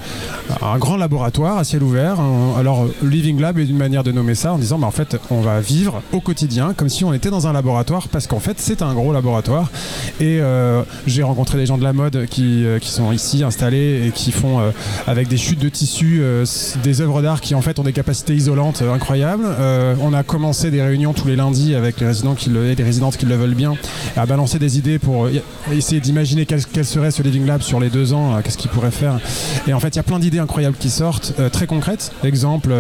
un 0.62 0.78
grand 0.78 0.97
laboratoire 0.97 1.59
à 1.59 1.64
ciel 1.64 1.82
ouvert. 1.82 2.18
Alors, 2.59 2.86
Living 3.03 3.38
Lab 3.38 3.59
est 3.59 3.66
une 3.66 3.76
manière 3.76 4.05
de 4.05 4.12
nommer 4.12 4.34
ça 4.34 4.55
en 4.55 4.59
disant, 4.59 4.78
bah, 4.78 4.86
en 4.86 4.90
fait, 4.90 5.18
on 5.30 5.42
va 5.42 5.61
vivre 5.61 6.01
au 6.12 6.20
quotidien 6.20 6.72
comme 6.74 6.88
si 6.88 7.05
on 7.05 7.12
était 7.12 7.28
dans 7.28 7.47
un 7.47 7.53
laboratoire 7.53 8.09
parce 8.09 8.26
qu'en 8.26 8.40
fait, 8.40 8.59
c'est 8.59 8.80
un 8.80 8.94
gros 8.94 9.12
laboratoire. 9.12 9.70
Et 10.18 10.40
euh, 10.40 10.82
j'ai 11.07 11.22
rencontré 11.22 11.59
des 11.59 11.66
gens 11.66 11.76
de 11.76 11.84
la 11.84 11.92
mode 11.92 12.26
qui, 12.30 12.36
euh, 12.39 12.78
qui 12.78 12.91
sont 12.91 13.12
ici 13.12 13.45
installés 13.45 14.07
et 14.07 14.11
qui 14.11 14.32
font 14.32 14.61
euh, 14.61 14.70
avec 15.07 15.28
des 15.28 15.37
chutes 15.37 15.59
de 15.59 15.68
tissus 15.68 16.20
euh, 16.20 16.45
des 16.82 17.01
œuvres 17.01 17.22
d'art 17.22 17.41
qui 17.41 17.55
en 17.55 17.62
fait 17.62 17.78
ont 17.78 17.82
des 17.82 17.93
capacités 17.93 18.34
isolantes 18.34 18.82
incroyables. 18.82 19.47
On 20.01 20.12
a 20.12 20.22
commencé 20.22 20.70
des 20.70 20.82
réunions 20.82 21.12
tous 21.12 21.28
les 21.28 21.37
lundis 21.37 21.74
avec 21.74 22.01
les 22.01 22.07
résidents 22.07 22.34
qui 22.34 22.51
le, 22.51 22.66
et 22.70 22.74
les 22.74 22.84
résidentes 22.84 23.16
qui 23.16 23.26
le 23.26 23.34
veulent 23.34 23.55
bien 23.55 23.74
à 24.16 24.26
balancer 24.26 24.59
des 24.59 24.78
idées 24.78 24.99
pour 24.99 25.28
essayer 25.72 26.01
d'imaginer 26.01 26.47
quel, 26.47 26.64
quel 26.64 26.84
serait 26.84 27.11
ce 27.11 27.22
Living 27.22 27.47
Lab 27.47 27.62
sur 27.62 27.80
les 27.80 27.91
deux 27.91 28.12
ans, 28.12 28.41
qu'est-ce 28.43 28.59
qu'il 28.59 28.70
pourrait 28.70 28.91
faire. 28.91 29.18
Et 29.66 29.72
en 29.72 29.80
fait, 29.80 29.89
il 29.89 29.97
y 29.97 30.01
a 30.01 30.03
plein 30.03 30.18
d'idées 30.18 30.39
incroyables 30.39 30.76
qui 30.76 30.91
sortent, 30.91 31.34
très 31.53 31.66
concrètes. 31.66 32.12
Exemple, 32.24 32.74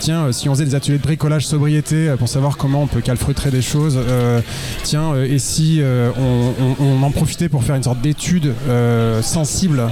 tiens, 0.00 0.32
si 0.32 0.48
on 0.48 0.54
faisait 0.54 0.64
des 0.64 0.74
ateliers 0.74 0.98
de 0.98 1.02
bricolage 1.02 1.46
sobriété 1.46 2.12
pour 2.18 2.28
savoir 2.28 2.56
comment 2.56 2.82
on 2.82 2.86
peut 2.86 3.00
calfeutrer 3.00 3.50
des 3.50 3.62
choses, 3.62 3.98
tiens, 4.82 5.14
et 5.16 5.38
si 5.38 5.80
on 6.18 7.02
en 7.02 7.10
profitait 7.10 7.48
pour 7.48 7.64
faire 7.64 7.76
une 7.76 7.82
sorte 7.82 8.00
d'étude 8.00 8.52
euh, 8.92 9.22
sensible, 9.22 9.88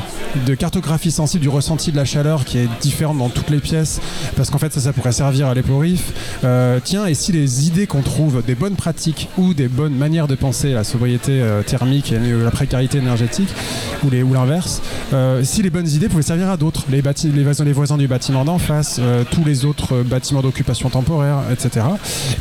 de 0.46 0.54
cartographie 0.54 1.10
sensible 1.10 1.42
du 1.42 1.48
ressenti 1.48 1.90
de 1.90 1.96
la 1.96 2.04
chaleur 2.04 2.44
qui 2.44 2.58
est 2.58 2.68
différente 2.80 3.18
dans 3.18 3.28
toutes 3.30 3.50
les 3.50 3.60
pièces, 3.60 4.00
parce 4.36 4.50
qu'en 4.50 4.58
fait, 4.58 4.72
ça, 4.72 4.92
pourrait 4.92 5.12
servir 5.12 5.46
à 5.48 5.54
l'éporif. 5.54 6.12
Euh, 6.44 6.78
tiens, 6.82 7.06
et 7.06 7.14
si 7.14 7.32
les 7.32 7.66
idées 7.66 7.86
qu'on 7.86 8.02
trouve, 8.02 8.42
des 8.46 8.54
bonnes 8.54 8.76
pratiques 8.76 9.28
ou 9.38 9.54
des 9.54 9.68
bonnes 9.68 9.94
manières 9.94 10.28
de 10.28 10.34
penser 10.34 10.72
la 10.72 10.84
sobriété 10.84 11.40
euh, 11.40 11.62
thermique 11.62 12.12
et 12.12 12.18
la 12.18 12.50
précarité 12.50 12.98
énergétique, 12.98 13.48
ou 14.04 14.08
ou 14.10 14.34
l'inverse, 14.34 14.82
si 15.42 15.62
les 15.62 15.70
bonnes 15.70 15.88
idées 15.88 16.08
pouvaient 16.08 16.22
servir 16.22 16.50
à 16.50 16.56
d'autres, 16.56 16.84
les, 16.90 17.02
les, 17.02 17.42
voisins- 17.44 17.64
voisins 17.72 17.96
du 17.96 18.08
bâtiment 18.08 18.44
d'en 18.44 18.58
face, 18.58 19.00
tous 19.30 19.44
les 19.44 19.64
autres 19.64 20.02
bâtiments 20.02 20.42
d'occupation 20.42 20.90
temporaire, 20.90 21.38
etc. 21.52 21.86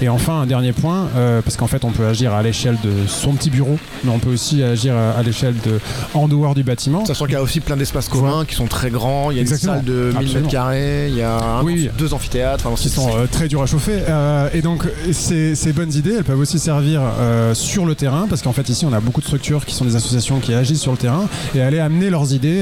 Et 0.02 0.10
enfin, 0.10 0.42
un 0.42 0.46
dernier 0.48 0.74
point, 0.74 1.08
parce 1.44 1.58
qu'en 1.58 1.68
fait, 1.68 1.86
on 1.86 1.92
peut 1.92 2.08
agir 2.08 2.34
à 2.34 2.42
l'échelle 2.42 2.78
de 2.84 3.08
son 3.08 3.34
petit 3.34 3.50
bureau, 3.50 3.78
mais 4.04 4.12
on 4.12 4.20
peut 4.20 4.32
aussi 4.32 4.64
agir 4.64 4.96
à, 4.96 5.12
à 5.12 5.24
l'échelle 5.24 5.56
de 5.66 5.80
en 6.14 6.28
dehors 6.28 6.49
du 6.54 6.64
bâtiment. 6.64 7.06
Sachant 7.06 7.26
qu'il 7.26 7.34
y 7.34 7.38
a 7.38 7.42
aussi 7.42 7.60
plein 7.60 7.78
d'espaces 7.78 8.10
communs 8.10 8.46
qui 8.46 8.56
sont 8.56 8.68
très 8.68 8.90
grands. 8.90 9.32
Il 9.32 9.36
y 9.38 9.40
a 9.40 9.42
Exactement. 9.42 9.74
une 9.74 9.80
salle 9.80 9.86
de 9.86 9.94
1000 9.94 10.08
Absolument. 10.18 10.34
mètres 10.40 10.48
carrés, 10.52 11.08
il 11.10 11.16
y 11.18 11.22
a 11.22 11.38
un- 11.38 11.64
Oui, 11.64 11.74
oui. 11.76 11.90
deux 11.98 12.14
amphithéâtres. 12.14 12.66
enfin, 12.68 12.76
qui 12.82 12.90
sont 12.90 13.10
euh, 13.18 13.26
très 13.32 13.48
durs 13.48 13.62
à 13.62 13.66
chauffer. 13.66 14.00
Euh, 14.08 14.50
et 14.54 14.62
donc, 14.62 14.84
ces, 15.12 15.56
ces 15.56 15.74
bonnes 15.74 15.94
idées, 15.94 16.16
elles 16.18 16.24
peuvent 16.24 16.40
aussi 16.40 16.60
servir 16.60 17.02
euh, 17.02 17.54
sur 17.54 17.86
le 17.86 17.96
terrain, 17.96 18.28
parce 18.30 18.42
qu'en 18.42 18.54
fait, 18.54 18.68
ici, 18.70 18.86
on 18.86 18.94
a 18.94 19.00
beaucoup 19.00 19.22
de 19.22 19.26
structures 19.26 19.66
qui 19.66 19.76
sont 19.76 19.86
des 19.86 19.96
associations 19.96 20.40
qui 20.40 20.54
agissent 20.54 20.82
sur 20.82 20.92
le 20.92 20.98
terrain 20.98 21.28
et 21.56 21.62
aller 21.62 21.80
amener 21.80 22.10
leurs 22.10 22.34
idées. 22.34 22.62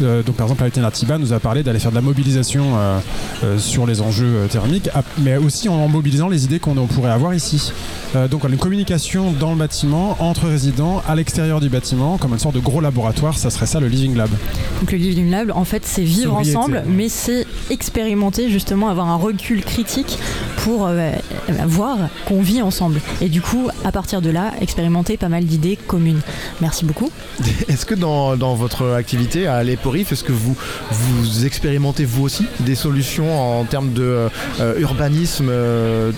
donc, 0.00 0.36
par 0.36 0.46
exemple, 0.50 0.70
Tiba 0.92 1.18
nous 1.18 1.32
a 1.32 1.40
parlé 1.40 1.62
d'aller 1.62 1.78
faire 1.78 1.90
de 1.90 1.96
la 1.96 2.02
mobilisation 2.02 2.64
sur 3.58 3.86
les 3.86 4.00
enjeux 4.00 4.46
thermiques, 4.50 4.88
mais 5.18 5.36
aussi 5.36 5.68
en 5.68 5.88
mobilisant 5.88 6.28
les 6.28 6.44
idées 6.44 6.58
qu'on 6.58 6.76
on 6.76 6.86
pourrait 6.86 7.10
avoir 7.10 7.34
ici. 7.34 7.72
Donc, 8.30 8.44
une 8.48 8.56
communication 8.56 9.32
dans 9.32 9.50
le 9.50 9.56
bâtiment, 9.58 10.16
entre 10.20 10.46
résidents, 10.46 11.02
à 11.08 11.14
l'extérieur 11.14 11.60
du 11.60 11.68
bâtiment, 11.68 12.16
comme 12.18 12.32
une 12.32 12.38
sorte 12.38 12.54
de 12.54 12.60
gros 12.60 12.80
laboratoire, 12.80 13.03
ça 13.34 13.50
serait 13.50 13.66
ça 13.66 13.80
le 13.80 13.88
Living 13.88 14.16
Lab. 14.16 14.30
Donc 14.80 14.92
le 14.92 14.98
Living 14.98 15.30
Lab, 15.30 15.52
en 15.54 15.64
fait, 15.64 15.84
c'est 15.84 16.02
vivre 16.02 16.32
Sobriété. 16.34 16.56
ensemble, 16.56 16.84
mais 16.86 17.08
c'est 17.08 17.46
expérimenter 17.70 18.50
justement, 18.50 18.88
avoir 18.88 19.08
un 19.08 19.16
recul 19.16 19.64
critique 19.64 20.18
pour 20.58 20.86
euh, 20.86 21.10
euh, 21.48 21.52
voir 21.66 21.98
qu'on 22.26 22.42
vit 22.42 22.62
ensemble. 22.62 23.00
Et 23.20 23.28
du 23.28 23.40
coup, 23.40 23.68
à 23.84 23.92
partir 23.92 24.20
de 24.20 24.30
là, 24.30 24.52
expérimenter 24.60 25.16
pas 25.16 25.28
mal 25.28 25.44
d'idées 25.44 25.76
communes. 25.76 26.20
Merci 26.60 26.84
beaucoup. 26.84 27.10
Est-ce 27.68 27.86
que 27.86 27.94
dans, 27.94 28.36
dans 28.36 28.54
votre 28.54 28.92
activité 28.92 29.46
à 29.46 29.62
l'EPORIF, 29.62 30.12
est-ce 30.12 30.24
que 30.24 30.32
vous, 30.32 30.56
vous 30.90 31.46
expérimentez 31.46 32.04
vous 32.04 32.22
aussi 32.22 32.46
des 32.60 32.74
solutions 32.74 33.60
en 33.60 33.64
termes 33.64 33.92
de 33.92 34.28
euh, 34.60 34.78
urbanisme 34.78 35.48
euh, 35.50 36.12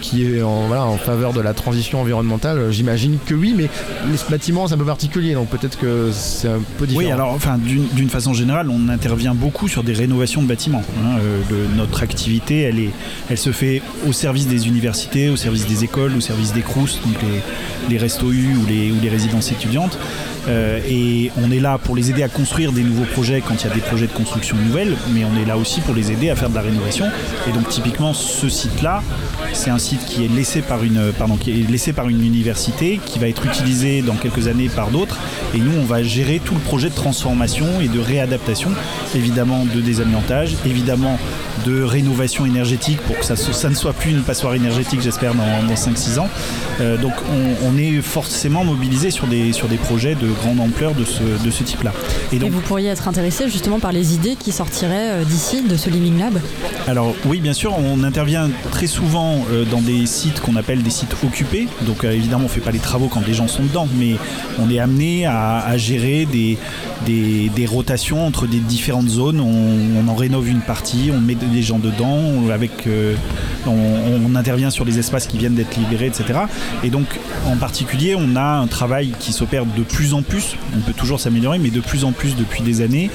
qui 0.00 0.24
est 0.24 0.42
en, 0.42 0.66
voilà, 0.66 0.84
en 0.84 0.96
faveur 0.96 1.32
de 1.32 1.40
la 1.40 1.54
transition 1.54 2.00
environnementale? 2.00 2.70
J'imagine 2.70 3.18
que 3.24 3.34
oui, 3.34 3.54
mais, 3.56 3.68
mais 4.10 4.16
ce 4.16 4.30
bâtiment 4.30 4.66
c'est 4.66 4.74
un 4.74 4.78
peu 4.78 4.84
particulier, 4.84 5.34
donc 5.34 5.48
peut-être 5.48 5.78
que 5.78 6.07
c'est 6.12 6.48
un 6.48 6.60
peu 6.78 6.86
différent. 6.86 7.06
Oui, 7.06 7.10
alors 7.12 7.32
enfin 7.32 7.58
d'une 7.58 8.08
façon 8.10 8.32
générale, 8.34 8.68
on 8.70 8.88
intervient 8.88 9.34
beaucoup 9.34 9.68
sur 9.68 9.82
des 9.84 9.92
rénovations 9.92 10.42
de 10.42 10.46
bâtiments. 10.48 10.82
hein. 11.04 11.18
Euh, 11.18 11.40
le- 11.50 11.76
notre 11.76 12.02
activité, 12.02 12.60
elle, 12.62 12.78
est, 12.78 12.90
elle 13.30 13.38
se 13.38 13.52
fait 13.52 13.82
au 14.06 14.12
service 14.12 14.46
des 14.46 14.66
universités, 14.68 15.28
au 15.28 15.36
service 15.36 15.66
des 15.66 15.84
écoles, 15.84 16.12
au 16.16 16.20
service 16.20 16.52
des 16.52 16.62
CRUS, 16.62 17.00
donc 17.04 17.16
les, 17.22 17.92
les 17.94 17.98
restos 17.98 18.32
U 18.32 18.56
ou 18.56 18.66
les, 18.66 18.90
ou 18.92 18.96
les 19.02 19.08
résidences 19.08 19.50
étudiantes. 19.52 19.98
Euh, 20.48 20.80
et 20.88 21.30
on 21.36 21.50
est 21.50 21.60
là 21.60 21.76
pour 21.76 21.94
les 21.94 22.08
aider 22.10 22.22
à 22.22 22.28
construire 22.28 22.72
des 22.72 22.82
nouveaux 22.82 23.04
projets 23.04 23.42
quand 23.46 23.54
il 23.62 23.68
y 23.68 23.70
a 23.70 23.74
des 23.74 23.80
projets 23.82 24.06
de 24.06 24.12
construction 24.12 24.56
nouvelle, 24.66 24.96
mais 25.12 25.22
on 25.24 25.36
est 25.42 25.44
là 25.44 25.58
aussi 25.58 25.80
pour 25.82 25.94
les 25.94 26.10
aider 26.10 26.30
à 26.30 26.36
faire 26.36 26.48
de 26.48 26.54
la 26.54 26.62
rénovation. 26.62 27.04
Et 27.46 27.52
donc 27.52 27.68
typiquement 27.68 28.14
ce 28.14 28.48
site-là, 28.48 29.02
c'est 29.52 29.68
un 29.70 29.78
site 29.78 30.06
qui 30.06 30.24
est 30.24 30.28
laissé 30.34 30.62
par 30.62 30.84
une, 30.84 31.12
pardon, 31.18 31.36
qui 31.36 31.50
est 31.50 31.70
laissé 31.70 31.92
par 31.92 32.08
une 32.08 32.24
université, 32.24 32.98
qui 33.04 33.18
va 33.18 33.28
être 33.28 33.44
utilisé 33.44 34.00
dans 34.00 34.14
quelques 34.14 34.46
années 34.48 34.68
par 34.70 34.88
d'autres. 34.90 35.18
Et 35.54 35.58
nous, 35.58 35.72
on 35.78 35.84
va 35.88 36.02
gérer 36.02 36.40
tout 36.44 36.54
le 36.54 36.60
projet 36.60 36.90
de 36.90 36.94
transformation 36.94 37.66
et 37.80 37.88
de 37.88 37.98
réadaptation, 37.98 38.70
évidemment 39.14 39.64
de 39.64 39.80
désamiantage, 39.80 40.54
évidemment 40.66 41.18
de 41.66 41.82
rénovation 41.82 42.46
énergétique 42.46 43.00
pour 43.00 43.18
que 43.18 43.24
ça, 43.24 43.68
ne 43.68 43.74
soit 43.74 43.92
plus 43.94 44.10
une 44.10 44.22
passoire 44.22 44.54
énergétique, 44.54 45.00
j'espère, 45.00 45.34
dans, 45.34 45.66
dans 45.66 45.74
5-6 45.74 46.18
ans. 46.20 46.28
Euh, 46.80 46.96
donc 46.96 47.14
on, 47.32 47.68
on 47.68 47.76
est 47.78 48.00
forcément 48.02 48.64
mobilisé 48.64 49.10
sur 49.10 49.26
des, 49.26 49.52
sur 49.52 49.66
des 49.66 49.76
projets 49.76 50.14
de 50.14 50.28
grande 50.28 50.60
ampleur 50.60 50.94
de 50.94 51.04
ce, 51.04 51.22
de 51.44 51.50
ce 51.50 51.64
type-là. 51.64 51.92
Et 52.32 52.36
Et 52.36 52.38
donc, 52.38 52.50
vous 52.52 52.60
pourriez 52.60 52.88
être 52.90 53.08
intéressé 53.08 53.48
justement 53.48 53.80
par 53.80 53.92
les 53.92 54.14
idées 54.14 54.36
qui 54.36 54.52
sortiraient 54.52 55.10
euh, 55.10 55.24
d'ici, 55.24 55.62
de 55.62 55.76
ce 55.76 55.88
Living 55.90 56.18
Lab? 56.18 56.38
Alors 56.86 57.14
oui, 57.26 57.40
bien 57.40 57.54
sûr, 57.54 57.74
on 57.78 58.04
intervient 58.04 58.50
très 58.70 58.86
souvent 58.86 59.44
euh, 59.50 59.64
dans 59.64 59.80
des 59.80 60.06
sites 60.06 60.40
qu'on 60.40 60.56
appelle 60.56 60.82
des 60.82 60.90
sites 60.90 61.16
occupés. 61.24 61.66
Donc 61.82 62.04
évidemment, 62.04 62.44
on 62.44 62.48
fait 62.48 62.60
pas 62.60 62.70
les 62.70 62.78
travaux 62.78 63.08
quand 63.08 63.26
les 63.26 63.34
gens 63.34 63.48
sont 63.48 63.62
dedans, 63.62 63.88
mais 63.96 64.16
on 64.58 64.70
est 64.70 64.78
amené 64.78 65.26
à, 65.26 65.58
à 65.58 65.77
gérer 65.78 66.26
des, 66.26 66.58
des, 67.06 67.66
rotations 67.66 68.26
entre 68.26 68.46
des 68.46 68.58
différentes 68.58 69.08
zones. 69.08 69.40
On, 69.40 70.08
en 70.08 70.14
rénove 70.14 70.48
une 70.48 70.60
partie, 70.60 71.10
on 71.12 71.20
met 71.20 71.34
des 71.34 71.62
gens 71.62 71.78
dedans, 71.78 72.16
on- 72.16 72.50
avec, 72.50 72.86
euh, 72.86 73.14
on, 73.66 74.34
intervient 74.34 74.70
sur 74.70 74.84
les 74.84 74.98
espaces 74.98 75.26
qui 75.26 75.38
viennent 75.38 75.54
d'être 75.54 75.76
libérés, 75.76 76.06
etc. 76.06 76.40
Et 76.84 76.90
donc, 76.90 77.06
en 77.46 77.56
particulier, 77.56 78.14
on 78.16 78.36
a 78.36 78.42
un 78.58 78.66
travail 78.66 79.12
qui 79.18 79.32
s'opère 79.32 79.64
de 79.66 79.82
plus 79.82 80.14
en 80.14 80.22
plus. 80.22 80.56
On 80.76 80.80
peut 80.80 80.92
toujours 80.92 81.20
s'améliorer, 81.20 81.58
mais 81.58 81.70
de 81.70 81.80
plus 81.80 82.04
en 82.04 82.12
plus 82.12 82.36
depuis 82.36 82.62
des 82.62 82.80
années, 82.80 83.10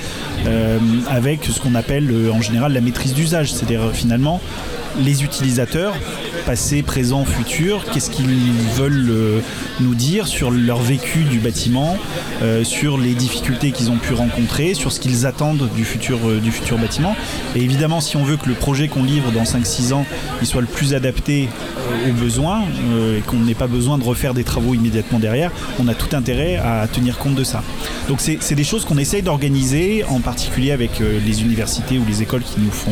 euh, 0.45 0.77
avec 1.09 1.45
ce 1.45 1.59
qu'on 1.59 1.75
appelle 1.75 2.09
euh, 2.11 2.31
en 2.31 2.41
général 2.41 2.73
la 2.73 2.81
maîtrise 2.81 3.13
d'usage. 3.13 3.53
C'est-à-dire 3.53 3.91
finalement 3.93 4.41
les 4.99 5.23
utilisateurs, 5.23 5.95
passé, 6.45 6.83
présent, 6.83 7.25
futur, 7.25 7.85
qu'est-ce 7.91 8.09
qu'ils 8.09 8.51
veulent 8.75 9.09
euh, 9.09 9.39
nous 9.79 9.95
dire 9.95 10.27
sur 10.27 10.51
leur 10.51 10.79
vécu 10.79 11.23
du 11.23 11.39
bâtiment, 11.39 11.97
euh, 12.41 12.63
sur 12.63 12.97
les 12.97 13.13
difficultés 13.13 13.71
qu'ils 13.71 13.89
ont 13.89 13.97
pu 13.97 14.13
rencontrer, 14.13 14.73
sur 14.73 14.91
ce 14.91 14.99
qu'ils 14.99 15.25
attendent 15.25 15.69
du 15.75 15.85
futur, 15.85 16.19
euh, 16.25 16.39
du 16.39 16.51
futur 16.51 16.77
bâtiment. 16.77 17.15
Et 17.55 17.61
évidemment, 17.61 18.01
si 18.01 18.17
on 18.17 18.23
veut 18.23 18.37
que 18.37 18.47
le 18.47 18.55
projet 18.55 18.87
qu'on 18.87 19.03
livre 19.03 19.31
dans 19.31 19.43
5-6 19.43 19.93
ans 19.93 20.05
il 20.41 20.47
soit 20.47 20.61
le 20.61 20.67
plus 20.67 20.93
adapté 20.93 21.47
aux 22.09 22.13
besoins 22.13 22.61
et 23.17 23.21
qu'on 23.21 23.37
n'ait 23.37 23.53
pas 23.53 23.67
besoin 23.67 23.97
de 23.97 24.03
refaire 24.03 24.33
des 24.33 24.43
travaux 24.43 24.73
immédiatement 24.73 25.19
derrière, 25.19 25.51
on 25.79 25.87
a 25.87 25.93
tout 25.93 26.13
intérêt 26.15 26.57
à 26.57 26.87
tenir 26.87 27.17
compte 27.17 27.35
de 27.35 27.43
ça. 27.43 27.63
Donc 28.07 28.19
c'est 28.19 28.55
des 28.55 28.63
choses 28.63 28.83
qu'on 28.83 28.97
essaye 28.97 29.21
d'organiser, 29.21 30.03
en 30.09 30.19
particulier 30.19 30.71
avec 30.71 30.99
les 30.99 31.41
universités 31.41 31.97
ou 31.97 32.03
les 32.07 32.21
écoles 32.21 32.43
qui 32.43 32.59
nous 32.59 32.71
font, 32.71 32.91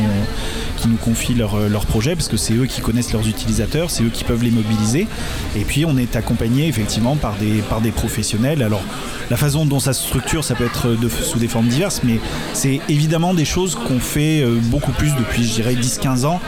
qui 0.82 0.88
nous 0.88 0.97
confient 0.97 1.36
leurs 1.36 1.69
leur 1.69 1.86
projets, 1.86 2.15
parce 2.15 2.27
que 2.27 2.38
c'est 2.38 2.53
eux 2.53 2.65
qui 2.65 2.82
connaissent 2.82 3.13
leurs 3.13 3.27
utilisateurs, 3.27 3.91
c'est 3.91 4.03
eux 4.03 4.09
qui 4.09 4.23
peuvent 4.23 4.43
les 4.43 4.51
mobiliser. 4.51 5.07
Et 5.55 5.63
puis 5.63 5.86
on 5.86 5.97
est 5.97 6.15
accompagné 6.15 6.67
effectivement 6.67 7.15
par 7.15 7.36
des, 7.38 7.91
professionnels. 7.91 8.63
Alors 8.63 8.82
la 9.29 9.38
façon 9.38 9.65
dont 9.65 9.79
ça 9.79 9.93
se 9.93 10.05
structure, 10.05 10.43
ça 10.43 10.55
peut 10.55 10.65
être 10.65 10.89
de- 10.89 11.09
sous 11.09 11.39
des 11.39 11.47
formes 11.47 11.67
diverses, 11.67 12.01
mais 12.03 12.19
c'est 12.53 12.82
évidemment 12.89 13.34
des 13.34 13.45
choses 13.45 13.75
qu'on 13.75 13.99
fait 13.99 14.41
euh, 14.41 14.57
beaucoup 14.63 14.91
plus 14.91 15.13
depuis, 15.15 15.43
je 15.43 15.53
dirais, 15.53 15.75
10-15 15.75 16.25
ans. 16.25 16.39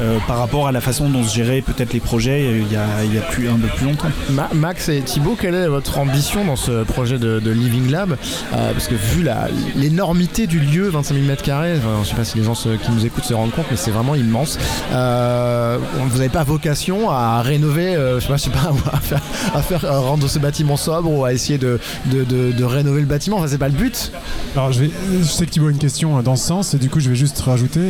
Euh, 0.00 0.18
par 0.26 0.38
rapport 0.38 0.66
à 0.68 0.72
la 0.72 0.80
façon 0.80 1.08
dont 1.10 1.22
se 1.22 1.34
géraient 1.34 1.60
peut-être 1.62 1.92
les 1.92 2.00
projets 2.00 2.42
euh, 2.42 2.58
il 2.60 2.72
y 2.72 2.76
a, 2.76 2.86
il 3.04 3.14
y 3.14 3.18
a 3.18 3.22
plus, 3.22 3.48
un 3.48 3.56
peu 3.56 3.68
plus 3.68 3.86
longtemps. 3.86 4.08
Ma- 4.30 4.48
Max 4.54 4.88
et 4.88 5.00
Thibaut, 5.02 5.36
quelle 5.40 5.54
est 5.54 5.66
votre 5.68 5.98
ambition 5.98 6.44
dans 6.44 6.56
ce 6.56 6.84
projet 6.84 7.18
de, 7.18 7.40
de 7.40 7.50
Living 7.50 7.90
Lab? 7.90 8.16
Euh, 8.54 8.72
Parce 8.72 8.88
que 8.88 8.94
vu 8.94 9.22
la- 9.22 9.48
l'énormité 9.76 10.46
du 10.46 10.58
lieu, 10.60 10.88
25 10.88 11.14
000 11.14 11.26
m2, 11.26 11.76
je 12.04 12.08
sais 12.08 12.14
pas 12.14 12.24
si 12.24 12.38
les 12.38 12.44
gens 12.44 12.54
se- 12.54 12.70
qui 12.76 12.90
nous 12.90 13.04
écoutent 13.04 13.24
se 13.24 13.34
rendent 13.34 13.50
compte, 13.52 13.66
mais 13.70 13.76
c'est 13.76 13.90
vraiment 13.90 14.14
immense. 14.14 14.58
Euh, 14.92 15.78
vous 16.08 16.16
n'avez 16.18 16.28
pas 16.28 16.44
vocation 16.44 17.10
à 17.10 17.42
rénover, 17.42 17.94
euh, 17.96 18.20
je 18.20 18.26
sais 18.26 18.28
pas, 18.28 18.36
je 18.36 18.42
sais 18.44 18.50
pas, 18.50 18.72
à 18.92 19.00
faire, 19.00 19.20
à 19.54 19.62
faire 19.62 20.02
rendre 20.02 20.28
ce 20.28 20.38
bâtiment 20.38 20.76
sobre 20.76 21.10
ou 21.10 21.24
à 21.24 21.32
essayer 21.32 21.58
de, 21.58 21.78
de- 22.06 22.24
de- 22.24 22.52
de 22.52 22.64
rénover 22.64 23.00
le 23.00 23.06
bâtiment? 23.06 23.36
Enfin, 23.38 23.48
c'est 23.48 23.58
pas 23.58 23.68
le 23.68 23.74
but. 23.74 24.12
Alors, 24.56 24.72
je, 24.72 24.80
vais, 24.84 24.90
je 25.20 25.24
sais 25.24 25.46
que 25.46 25.50
Thibaut 25.50 25.68
a 25.68 25.70
une 25.70 25.78
question 25.78 26.18
euh, 26.18 26.22
dans 26.22 26.36
ce 26.36 26.46
sens, 26.46 26.74
et 26.74 26.78
du 26.78 26.88
coup, 26.90 27.00
je 27.00 27.08
vais 27.10 27.16
juste 27.16 27.40
rajouter. 27.40 27.80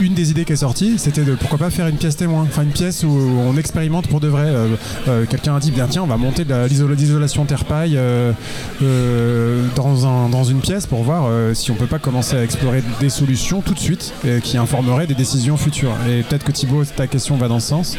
Une 0.00 0.14
des 0.14 0.30
idées 0.30 0.44
qui 0.44 0.52
est 0.52 0.56
sortie, 0.56 0.98
c'était 0.98 1.24
de 1.24 1.34
pourquoi 1.34 1.58
pas 1.58 1.70
faire 1.70 1.86
une 1.88 1.96
pièce 1.96 2.16
témoin, 2.16 2.42
enfin 2.42 2.62
une 2.62 2.70
pièce 2.70 3.02
où 3.04 3.08
on 3.08 3.56
expérimente 3.56 4.06
pour 4.08 4.20
de 4.20 4.28
vrai. 4.28 4.44
Euh, 4.46 4.68
euh, 5.08 5.24
Quelqu'un 5.28 5.56
a 5.56 5.60
dit 5.60 5.70
bien 5.70 5.86
tiens, 5.88 6.02
on 6.02 6.06
va 6.06 6.16
monter 6.16 6.44
de 6.44 6.50
la- 6.50 6.66
l'isola- 6.68 6.94
l'isolation 6.94 7.44
terre-paille 7.44 7.96
euh, 7.96 8.32
dans, 9.76 10.06
un- 10.06 10.28
dans 10.28 10.44
une 10.44 10.60
pièce 10.60 10.86
pour 10.86 11.02
voir 11.02 11.28
si 11.54 11.70
on 11.70 11.74
peut 11.74 11.86
pas 11.86 11.98
commencer 11.98 12.36
à 12.36 12.42
explorer 12.44 12.82
des 13.00 13.08
solutions 13.10 13.60
tout 13.60 13.74
de 13.74 13.78
suite 13.78 14.12
euh, 14.24 14.40
qui 14.40 14.56
informaraient 14.56 15.06
des 15.06 15.14
décisions 15.14 15.56
futures. 15.56 15.94
Et 16.08 16.22
peut-être 16.22 16.44
que 16.44 16.52
Thibaut, 16.52 16.84
ta 16.84 17.06
question 17.06 17.36
va 17.36 17.48
dans 17.48 17.60
ce 17.60 17.68
sens. 17.68 17.96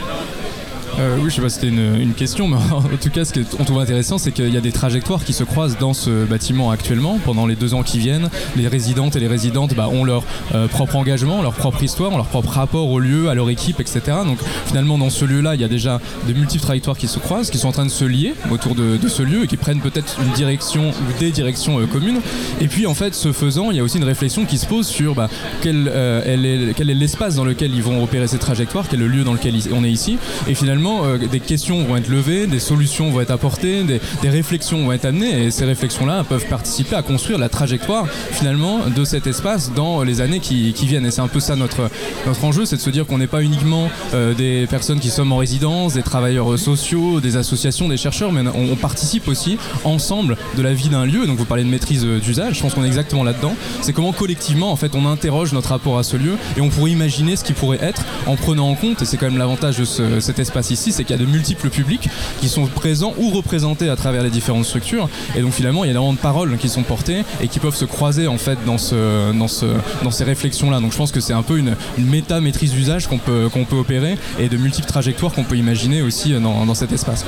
Euh, 0.99 1.17
oui, 1.21 1.29
je 1.29 1.35
sais 1.35 1.41
pas 1.41 1.47
si 1.49 1.55
c'était 1.55 1.67
une, 1.69 2.13
question, 2.13 2.47
mais 2.47 2.57
en 2.71 2.81
tout 3.01 3.09
cas, 3.09 3.23
ce 3.23 3.39
qu'on 3.39 3.63
trouve 3.63 3.79
intéressant, 3.79 4.17
c'est 4.17 4.33
qu'il 4.33 4.53
y 4.53 4.57
a 4.57 4.61
des 4.61 4.73
trajectoires 4.73 5.23
qui 5.23 5.31
se 5.31 5.45
croisent 5.45 5.77
dans 5.77 5.93
ce 5.93 6.25
bâtiment 6.25 6.71
actuellement. 6.71 7.19
Pendant 7.23 7.45
les 7.45 7.55
deux 7.55 7.73
ans 7.73 7.83
qui 7.83 7.99
viennent, 7.99 8.29
les 8.57 8.67
résidentes 8.67 9.15
et 9.15 9.19
les 9.19 9.27
résidentes 9.27 9.75
bah, 9.75 9.87
ont 9.87 10.03
leur 10.03 10.23
euh, 10.53 10.67
propre 10.67 10.97
engagement, 10.97 11.41
leur 11.41 11.53
propre 11.53 11.81
histoire, 11.83 12.11
leur 12.11 12.25
propre 12.25 12.49
rapport 12.49 12.89
au 12.89 12.99
lieu, 12.99 13.29
à 13.29 13.35
leur 13.35 13.49
équipe, 13.49 13.79
etc. 13.79 14.01
Donc 14.25 14.39
finalement, 14.65 14.97
dans 14.97 15.09
ce 15.09 15.23
lieu-là, 15.23 15.55
il 15.55 15.61
y 15.61 15.63
a 15.63 15.69
déjà 15.69 16.01
de 16.27 16.33
multiples 16.33 16.63
trajectoires 16.63 16.97
qui 16.97 17.07
se 17.07 17.19
croisent, 17.19 17.49
qui 17.49 17.57
sont 17.57 17.69
en 17.69 17.73
train 17.73 17.85
de 17.85 17.91
se 17.91 18.03
lier 18.03 18.33
autour 18.51 18.75
de, 18.75 18.97
ce 19.07 19.23
lieu 19.23 19.45
et 19.45 19.47
qui 19.47 19.57
prennent 19.57 19.81
peut-être 19.81 20.17
une 20.21 20.33
direction 20.33 20.89
ou 20.89 21.19
des 21.19 21.31
directions 21.31 21.79
euh, 21.79 21.85
communes. 21.85 22.19
Et 22.59 22.67
puis, 22.67 22.87
en 22.87 22.93
fait, 22.93 23.15
ce 23.15 23.31
faisant, 23.31 23.71
il 23.71 23.77
y 23.77 23.79
a 23.79 23.83
aussi 23.83 23.97
une 23.97 24.03
réflexion 24.03 24.43
qui 24.45 24.57
se 24.57 24.65
pose 24.65 24.87
sur 24.87 25.15
bah, 25.15 25.29
quel, 25.61 25.87
est- 25.87 26.73
quel 26.75 26.89
est 26.89 26.95
l'espace 26.95 27.35
dans 27.35 27.45
lequel 27.45 27.73
ils 27.73 27.83
vont 27.83 28.03
opérer 28.03 28.27
ces 28.27 28.37
trajectoires, 28.37 28.85
quel 28.89 28.99
est 28.99 29.03
le 29.03 29.09
lieu 29.09 29.23
dans 29.23 29.33
lequel 29.33 29.55
on 29.73 29.83
est 29.83 29.91
ici. 29.91 30.17
Et 30.47 30.55
finalement, 30.55 30.88
euh, 31.03 31.17
des 31.17 31.39
questions 31.39 31.83
vont 31.83 31.97
être 31.97 32.09
levées, 32.09 32.47
des 32.47 32.59
solutions 32.59 33.09
vont 33.11 33.21
être 33.21 33.31
apportées, 33.31 33.83
des, 33.83 33.99
réflexions 34.29 34.85
vont 34.85 34.91
être 34.91 35.05
amenées, 35.05 35.45
et 35.45 35.51
ces 35.51 35.65
réflexions-là 35.65 36.23
peuvent 36.23 36.45
participer 36.45 36.95
à 36.95 37.01
construire 37.01 37.37
la 37.39 37.49
trajectoire 37.49 38.07
finalement 38.31 38.79
de 38.95 39.03
cet 39.03 39.27
espace 39.27 39.71
dans 39.73 40.03
les 40.03 40.21
années 40.21 40.39
qui, 40.39 40.73
viennent. 40.85 41.05
Et 41.05 41.11
c'est 41.11 41.21
un 41.21 41.27
peu 41.27 41.39
ça 41.39 41.55
notre, 41.55 41.89
notre 42.25 42.43
enjeu, 42.45 42.65
c'est 42.65 42.77
de 42.77 42.81
se 42.81 42.89
dire 42.89 43.05
qu'on 43.05 43.17
n'est 43.17 43.27
pas 43.27 43.41
uniquement 43.41 43.89
euh, 44.13 44.33
des 44.33 44.65
personnes 44.67 44.99
qui 44.99 45.09
sommes 45.09 45.31
en 45.31 45.37
résidence, 45.37 45.93
des 45.93 46.03
travailleurs 46.03 46.57
sociaux, 46.57 47.19
des 47.19 47.37
associations, 47.37 47.87
des 47.87 47.97
chercheurs, 47.97 48.31
mais 48.31 48.41
on, 48.53 48.75
participe 48.75 49.27
aussi 49.27 49.57
ensemble 49.83 50.37
de 50.55 50.61
la 50.61 50.73
vie 50.73 50.89
d'un 50.89 51.05
lieu. 51.05 51.25
Donc 51.27 51.37
vous 51.37 51.45
parlez 51.45 51.63
de 51.63 51.69
maîtrise 51.69 52.05
euh, 52.05 52.19
d'usage, 52.19 52.55
je 52.55 52.61
pense 52.61 52.73
qu'on 52.73 52.83
est 52.83 52.87
exactement 52.87 53.23
là-dedans. 53.23 53.55
C'est 53.81 53.93
comment 53.93 54.13
collectivement, 54.13 54.71
en 54.71 54.75
fait, 54.75 54.95
on 54.95 55.05
interroge 55.05 55.51
notre 55.53 55.69
rapport 55.69 55.97
à 55.97 56.03
ce 56.03 56.17
lieu 56.17 56.37
et 56.57 56.61
on 56.61 56.69
pourrait 56.69 56.91
imaginer 56.91 57.35
ce 57.35 57.43
qui 57.43 57.53
pourrait 57.53 57.79
être 57.81 58.03
en 58.25 58.35
prenant 58.35 58.69
en 58.69 58.75
compte, 58.75 59.01
et 59.01 59.05
c'est 59.05 59.17
quand 59.17 59.27
même 59.27 59.37
l'avantage 59.37 59.77
de 59.77 59.85
ce- 59.85 60.19
cet 60.19 60.39
espace 60.39 60.71
ici, 60.71 60.78
c'est 60.91 61.03
qu'il 61.03 61.15
y 61.15 61.19
a 61.19 61.21
de 61.21 61.29
multiples 61.29 61.69
publics 61.69 62.09
qui 62.39 62.49
sont 62.49 62.65
présents 62.67 63.13
ou 63.17 63.29
représentés 63.29 63.89
à 63.89 63.95
travers 63.95 64.23
les 64.23 64.29
différentes 64.29 64.65
structures. 64.65 65.09
Et 65.35 65.41
donc 65.41 65.53
finalement, 65.53 65.83
il 65.83 65.87
y 65.87 65.89
a 65.89 65.91
énormément 65.91 66.13
de 66.13 66.19
paroles 66.19 66.57
qui 66.57 66.69
sont 66.69 66.83
portées 66.83 67.23
et 67.41 67.47
qui 67.47 67.59
peuvent 67.59 67.75
se 67.75 67.85
croiser 67.85 68.27
en 68.27 68.37
fait 68.37 68.57
dans, 68.65 68.77
ce, 68.77 69.31
dans, 69.37 69.47
ce, 69.47 69.65
dans 70.03 70.11
ces 70.11 70.23
réflexions-là. 70.23 70.79
Donc 70.79 70.91
je 70.91 70.97
pense 70.97 71.11
que 71.11 71.19
c'est 71.19 71.33
un 71.33 71.43
peu 71.43 71.57
une, 71.57 71.75
méta-maîtrise 71.97 72.71
d'usage 72.71 73.07
qu'on 73.07 73.17
peut, 73.17 73.49
opérer 73.71 74.17
et 74.39 74.49
de 74.49 74.57
multiples 74.57 74.87
trajectoires 74.87 75.31
qu'on 75.31 75.43
peut 75.43 75.57
imaginer 75.57 76.01
aussi 76.01 76.33
dans, 76.33 76.65
dans 76.65 76.73
cet 76.73 76.91
espace. 76.91 77.23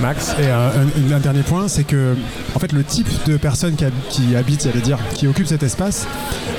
Max. 0.00 0.34
Et 0.38 0.46
euh, 0.46 0.68
un, 1.10 1.12
un 1.14 1.18
dernier 1.20 1.42
point, 1.42 1.68
c'est 1.68 1.84
que 1.84 2.14
en 2.54 2.58
fait 2.58 2.72
le 2.72 2.84
type 2.84 3.08
de 3.26 3.36
personnes 3.36 3.74
qui, 3.76 3.84
qui 4.10 4.36
habitent, 4.36 4.64
j'allais 4.64 4.80
dire, 4.84 4.98
qui 5.14 5.26
occupent 5.26 5.46
cet 5.46 5.62
espace, 5.62 6.06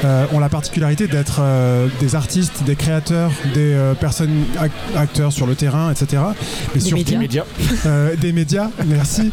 euh, 0.06 0.26
ont 0.34 0.40
la 0.40 0.50
particularité 0.50 1.08
d'être 1.08 1.40
euh, 1.42 1.88
des 2.00 2.16
artistes, 2.16 2.64
des 2.66 2.76
créateurs, 2.76 3.32
des 3.54 3.78
personnes 4.00 4.44
ac- 4.60 4.98
acteurs 4.98 5.32
sur 5.32 5.46
le 5.48 5.56
terrain, 5.56 5.92
etc. 5.92 6.22
Mais 6.76 6.82
Des 6.82 6.88
surtout 6.88 7.18
médias. 7.18 7.44
des 8.20 8.32
médias, 8.34 8.70
merci, 8.88 9.32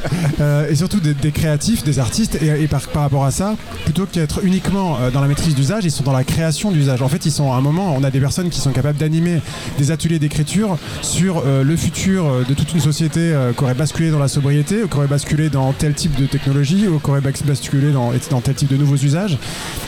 et 0.71 0.75
surtout 0.75 1.01
des, 1.01 1.15
des 1.15 1.33
créatifs, 1.33 1.85
des 1.85 1.99
artistes. 1.99 2.39
Et, 2.43 2.63
et 2.65 2.69
par, 2.69 2.83
par 2.89 3.03
rapport 3.03 3.25
à 3.25 3.31
ça, 3.31 3.55
plutôt 3.85 4.07
qu'être 4.07 4.41
uniquement 4.45 4.99
dans 5.13 5.21
la 5.21 5.29
maîtrise 5.29 5.55
d'usage, 5.55 5.85
ils 5.85 5.91
sont 5.91 6.05
dans 6.05 6.13
la 6.13 6.25
création 6.25 6.71
d'usage. 6.71 7.03
En 7.03 7.09
fait, 7.09 7.25
ils 7.27 7.33
sont 7.33 7.53
à 7.53 7.57
un 7.57 7.61
moment, 7.61 7.95
on 7.97 8.05
a 8.05 8.11
des 8.11 8.21
personnes 8.21 8.51
qui 8.51 8.61
sont 8.61 8.73
capables 8.73 8.99
d'animer 8.99 9.41
des 9.79 9.91
ateliers 9.91 10.19
d'écriture 10.19 10.77
sur 11.03 11.43
le 11.45 11.77
futur 11.77 12.45
de 12.49 12.55
toute 12.55 12.73
une 12.75 12.81
société 12.81 13.21
euh, 13.21 13.53
qui 13.53 13.63
aurait 13.65 13.75
basculé 13.95 14.11
dans 14.11 14.19
la 14.19 14.27
sobriété, 14.27 14.83
ou 14.83 14.89
qui 14.89 14.97
aurait 14.97 15.07
basculé 15.07 15.51
dans 15.51 15.73
tel 15.73 15.95
type 15.95 16.17
de 16.17 16.27
technologie, 16.27 16.89
ou 16.89 16.99
qui 16.99 17.11
aurait 17.11 17.21
bas- 17.21 17.31
basculé 17.45 17.93
dans, 17.93 18.11
dans 18.31 18.41
tel 18.41 18.55
type 18.57 18.69
de 18.69 18.77
nouveaux 18.77 18.97
usages. 18.97 19.39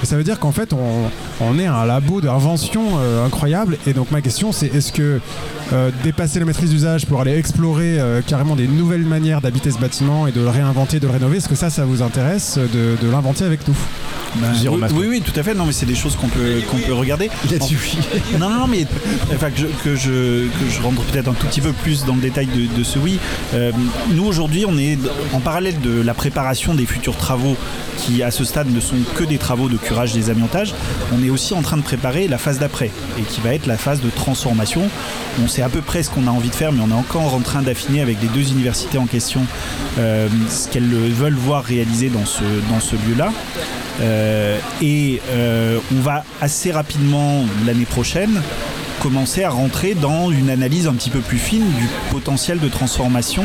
Et 0.01 0.07
ça 0.07 0.17
veut 0.17 0.23
dire 0.23 0.39
qu'en 0.39 0.53
fait, 0.53 0.73
on, 0.73 1.11
on 1.41 1.59
est 1.59 1.67
un 1.67 1.85
labo 1.85 2.21
d'invention 2.21 2.83
euh, 3.01 3.27
incroyable. 3.27 3.79
Et 3.85 3.93
donc 3.95 4.13
ma 4.13 4.21
question, 4.21 4.53
c'est 4.53 4.67
est-ce 4.73 4.93
que 4.93 5.21
euh, 5.73 5.91
dépasser 6.05 6.39
la 6.39 6.45
maîtrise 6.45 6.71
d'usage 6.71 7.07
pour 7.07 7.21
aller 7.21 7.37
explorer 7.37 7.99
euh, 7.99 8.21
carrément 8.25 8.55
des 8.55 8.69
nouvelles 8.69 9.03
manières 9.05 9.41
d'habiter 9.41 9.73
ce 9.73 9.79
bâtiment 9.79 10.29
et 10.29 10.33
de 10.33 10.41
le 10.41 10.51
réinventer, 10.51 11.01
de 11.01 11.07
le 11.09 11.13
rénover, 11.13 11.39
est-ce 11.39 11.49
que 11.49 11.57
ça, 11.57 11.69
ça 11.69 11.85
vous 11.85 12.01
intéresse 12.03 12.59
euh, 12.59 12.97
de, 13.01 13.05
de 13.05 13.11
l'inventer 13.11 13.43
avec 13.45 13.67
nous? 13.67 13.75
Ben, 14.37 14.55
Jérôme 14.55 14.87
oui, 14.93 14.99
oui, 15.01 15.07
oui, 15.09 15.21
tout 15.23 15.39
à 15.39 15.43
fait. 15.43 15.55
Non, 15.55 15.65
mais 15.67 15.73
c'est 15.73 15.87
des 15.87 15.95
choses 15.97 16.15
qu'on 16.15 16.29
peut, 16.29 16.61
qu'on 16.71 16.77
peut 16.79 16.93
regarder. 16.93 17.29
Il 17.51 17.55
a 17.55 17.59
dit 17.59 17.75
oui. 17.83 17.99
Non, 18.39 18.51
non, 18.51 18.61
non, 18.61 18.67
mais 18.69 18.87
enfin, 19.35 19.51
que, 19.51 19.59
je, 19.59 19.67
que, 19.83 19.97
je, 19.97 20.47
que 20.47 20.71
je 20.71 20.81
rentre 20.83 21.03
peut-être 21.03 21.29
un 21.29 21.33
tout 21.33 21.47
petit 21.47 21.61
peu 21.63 21.73
plus 21.73 22.05
dans 22.05 22.15
le 22.15 22.21
détail 22.21 22.47
de, 22.47 22.67
de 22.77 22.85
ce 22.85 22.99
oui. 22.99 23.19
Euh, 23.55 23.73
nous, 24.11 24.25
aujourd'hui, 24.25 24.65
on 24.67 24.79
est 24.79 24.99
en 25.33 25.41
parallèle 25.41 25.81
de 25.81 26.01
la 26.01 26.15
préparation 26.15 26.75
des 26.75 26.87
futurs 26.87 27.17
travaux 27.17 27.57
qui, 27.99 28.23
à 28.23 28.31
ce 28.31 28.45
stade, 28.45 28.73
ne 28.73 28.81
sont 28.81 28.97
que 29.17 29.25
des 29.25 29.39
travaux 29.39 29.69
de 29.69 29.77
curage 29.77 30.13
des 30.13 30.31
amiantages. 30.31 30.75
On 31.13 31.23
est 31.25 31.31
aussi 31.31 31.55
en 31.55 31.63
train 31.63 31.77
de 31.77 31.83
préparer 31.83 32.29
la 32.29 32.39
phase 32.39 32.59
d'après 32.59 32.91
et 33.19 33.23
qui 33.23 33.41
va 33.41 33.55
être 33.55 33.67
la 33.67 33.77
phase 33.77 34.01
de 34.01 34.11
transformation. 34.11 34.83
On 35.43 35.49
sait 35.49 35.63
à 35.63 35.69
peu 35.69 35.81
près 35.81 36.03
ce 36.03 36.11
qu'on 36.11 36.27
a 36.27 36.31
envie 36.31 36.51
de 36.51 36.55
faire, 36.55 36.73
mais 36.73 36.81
on 36.83 36.91
est 36.91 36.99
encore 36.99 37.35
en 37.35 37.41
train 37.41 37.63
d'affiner 37.63 38.01
avec 38.01 38.19
les 38.23 38.29
deux 38.29 38.51
universités 38.53 38.99
en 38.99 39.07
question 39.07 39.41
euh, 39.99 40.29
ce 40.49 40.69
qu'elles 40.69 40.89
veulent 40.89 41.35
voir 41.35 41.65
réaliser 41.65 42.09
dans 42.09 42.27
ce, 42.27 42.45
dans 42.71 42.81
ce 42.81 42.95
lieu-là. 42.95 43.33
Euh, 44.01 44.59
et 44.83 45.21
euh, 45.31 45.79
on 45.97 46.01
va 46.01 46.25
assez 46.41 46.71
rapidement 46.71 47.45
l'année 47.65 47.87
prochaine 47.87 48.43
commencer 49.01 49.45
à 49.45 49.51
rentrer 49.51 49.95
dans 49.95 50.31
une 50.31 50.51
analyse 50.51 50.87
un 50.87 50.95
petit 50.95 51.11
peu 51.11 51.21
plus 51.21 51.39
fine 51.39 51.65
du 51.65 51.87
potentiel 52.11 52.59
de 52.59 52.69
transformation. 52.69 53.45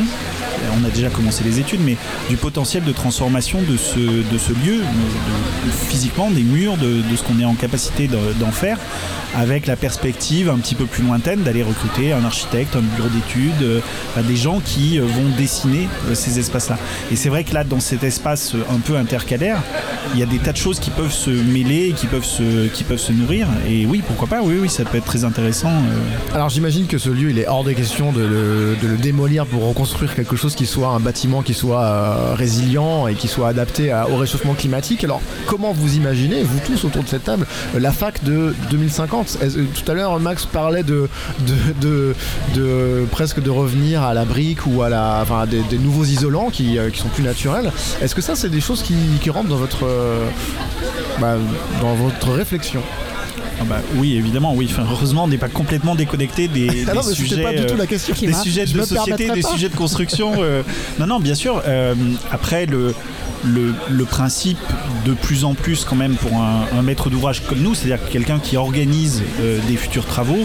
On 0.80 0.84
a 0.84 0.90
déjà 0.90 1.08
commencé 1.10 1.44
les 1.44 1.58
études, 1.60 1.80
mais 1.84 1.96
du 2.28 2.36
potentiel 2.36 2.84
de 2.84 2.92
transformation 2.92 3.60
de 3.62 3.76
ce, 3.76 3.98
lieu, 4.52 4.80
physiquement, 5.88 6.30
des 6.30 6.42
murs, 6.42 6.76
de, 6.76 7.02
ce 7.16 7.22
qu'on 7.22 7.38
est 7.40 7.44
en 7.44 7.54
capacité 7.54 8.08
de- 8.08 8.32
d'en 8.40 8.52
faire, 8.52 8.78
avec 9.34 9.66
la 9.66 9.76
perspective 9.76 10.50
un 10.50 10.58
petit 10.58 10.74
peu 10.74 10.84
plus 10.84 11.02
lointaine 11.02 11.42
d'aller 11.42 11.62
recruter 11.62 12.12
un 12.12 12.24
architecte, 12.24 12.76
un 12.76 12.80
bureau 12.80 13.08
d'études, 13.08 13.62
euh, 13.62 13.80
des 14.26 14.36
gens 14.36 14.60
qui 14.64 14.98
euh, 14.98 15.04
vont 15.04 15.28
dessiner 15.36 15.88
euh, 16.08 16.14
ces 16.14 16.38
espaces-là. 16.38 16.78
Et 17.10 17.16
c'est 17.16 17.28
vrai 17.28 17.44
que 17.44 17.54
là, 17.54 17.64
dans 17.64 17.80
cet 17.80 18.04
espace 18.04 18.54
un 18.70 18.78
peu 18.78 18.96
intercalaire, 18.96 19.62
il 20.14 20.20
y 20.20 20.22
a 20.22 20.26
des 20.26 20.38
tas 20.38 20.52
de 20.52 20.58
choses 20.58 20.80
qui 20.80 20.90
peuvent 20.90 21.12
se 21.12 21.30
mêler, 21.30 21.94
qui 21.96 22.06
peuvent 22.06 22.24
se, 22.24 23.12
nourrir. 23.12 23.46
Et 23.68 23.86
oui, 23.86 24.02
pourquoi 24.06 24.28
pas, 24.28 24.42
oui, 24.42 24.56
oui, 24.60 24.68
ça 24.68 24.84
peut 24.84 24.98
être 24.98 25.04
très 25.06 25.24
intéressant. 25.24 25.72
Alors 26.34 26.48
j'imagine 26.48 26.86
que 26.86 26.98
ce 26.98 27.10
lieu, 27.10 27.30
il 27.30 27.38
est 27.38 27.46
hors 27.46 27.64
de 27.64 27.72
question 27.72 28.12
de 28.12 28.20
le, 28.20 28.76
de 28.80 28.88
le 28.88 28.96
démolir 28.96 29.46
pour 29.46 29.66
reconstruire 29.66 30.14
quelque 30.14 30.36
chose 30.36 30.54
qui 30.54 30.61
soit 30.66 30.88
un 30.88 31.00
bâtiment 31.00 31.42
qui 31.42 31.54
soit 31.54 31.82
euh, 31.82 32.34
résilient 32.34 33.06
et 33.08 33.14
qui 33.14 33.28
soit 33.28 33.48
adapté 33.48 33.92
au 34.12 34.16
réchauffement 34.16 34.54
climatique. 34.54 35.04
Alors 35.04 35.20
comment 35.46 35.72
vous 35.72 35.96
imaginez, 35.96 36.42
vous 36.42 36.58
tous 36.60 36.84
autour 36.84 37.02
de 37.02 37.08
cette 37.08 37.24
table, 37.24 37.46
la 37.78 37.92
fac 37.92 38.22
de 38.24 38.54
2050 38.70 39.38
Est-ce- 39.42 39.58
euh, 39.58 39.66
Tout 39.74 39.90
à 39.90 39.94
l'heure, 39.94 40.18
Max 40.20 40.46
parlait 40.46 40.82
de, 40.82 41.08
presque 43.10 43.40
de 43.40 43.50
revenir 43.50 44.02
à 44.02 44.14
la 44.14 44.24
brique 44.24 44.66
ou 44.66 44.82
à 44.82 44.88
la, 44.88 45.20
enfin, 45.22 45.46
des, 45.46 45.78
nouveaux 45.78 46.04
isolants 46.04 46.50
qui, 46.50 46.78
euh, 46.78 46.90
qui 46.90 47.00
sont 47.00 47.08
plus 47.08 47.24
naturels. 47.24 47.72
Est-ce 48.00 48.14
que 48.14 48.22
ça, 48.22 48.34
c'est 48.36 48.48
des 48.50 48.60
choses 48.60 48.82
qui, 48.82 49.30
rentrent 49.30 49.48
dans 49.48 49.56
votre, 49.56 49.86
bah, 51.20 51.36
dans 51.80 51.94
votre 51.94 52.30
réflexion? 52.32 52.82
Ah 53.62 53.64
bah, 53.68 53.80
oui, 53.94 54.16
évidemment, 54.16 54.54
oui. 54.54 54.68
Enfin, 54.68 54.84
heureusement, 54.90 55.24
on 55.24 55.28
n'est 55.28 55.38
pas 55.38 55.48
complètement 55.48 55.94
déconnecté 55.94 56.48
des, 56.48 56.84
Ah 56.88 56.90
des 56.90 56.96
non, 56.96 57.02
sujets, 57.02 57.42
pas 57.42 57.52
du 57.52 57.64
tout 57.66 57.74
euh, 57.74 57.76
la 57.76 57.86
question. 57.86 58.12
des 58.20 58.32
sujets 58.32 58.66
Je 58.66 58.76
de 58.76 58.82
société, 58.82 59.30
des 59.30 59.42
sujets 59.42 59.68
de 59.68 59.76
construction. 59.76 60.32
euh, 60.42 60.62
non, 60.98 61.06
non, 61.06 61.20
bien 61.20 61.36
sûr. 61.36 61.62
euh, 61.66 61.94
après, 62.32 62.66
le, 62.66 62.92
le, 63.44 63.72
le 63.88 64.04
principe 64.04 64.58
de 65.06 65.12
plus 65.14 65.44
en 65.44 65.54
plus, 65.54 65.84
quand 65.84 65.94
même, 65.96 66.14
pour 66.16 66.34
un, 66.34 66.64
un 66.76 66.82
maître 66.82 67.08
d'ouvrage 67.08 67.42
comme 67.48 67.60
nous, 67.60 67.74
c'est-à-dire 67.74 68.04
quelqu'un 68.10 68.40
qui 68.40 68.56
organise 68.56 69.22
euh, 69.40 69.58
des 69.68 69.76
futurs 69.76 70.06
travaux, 70.06 70.44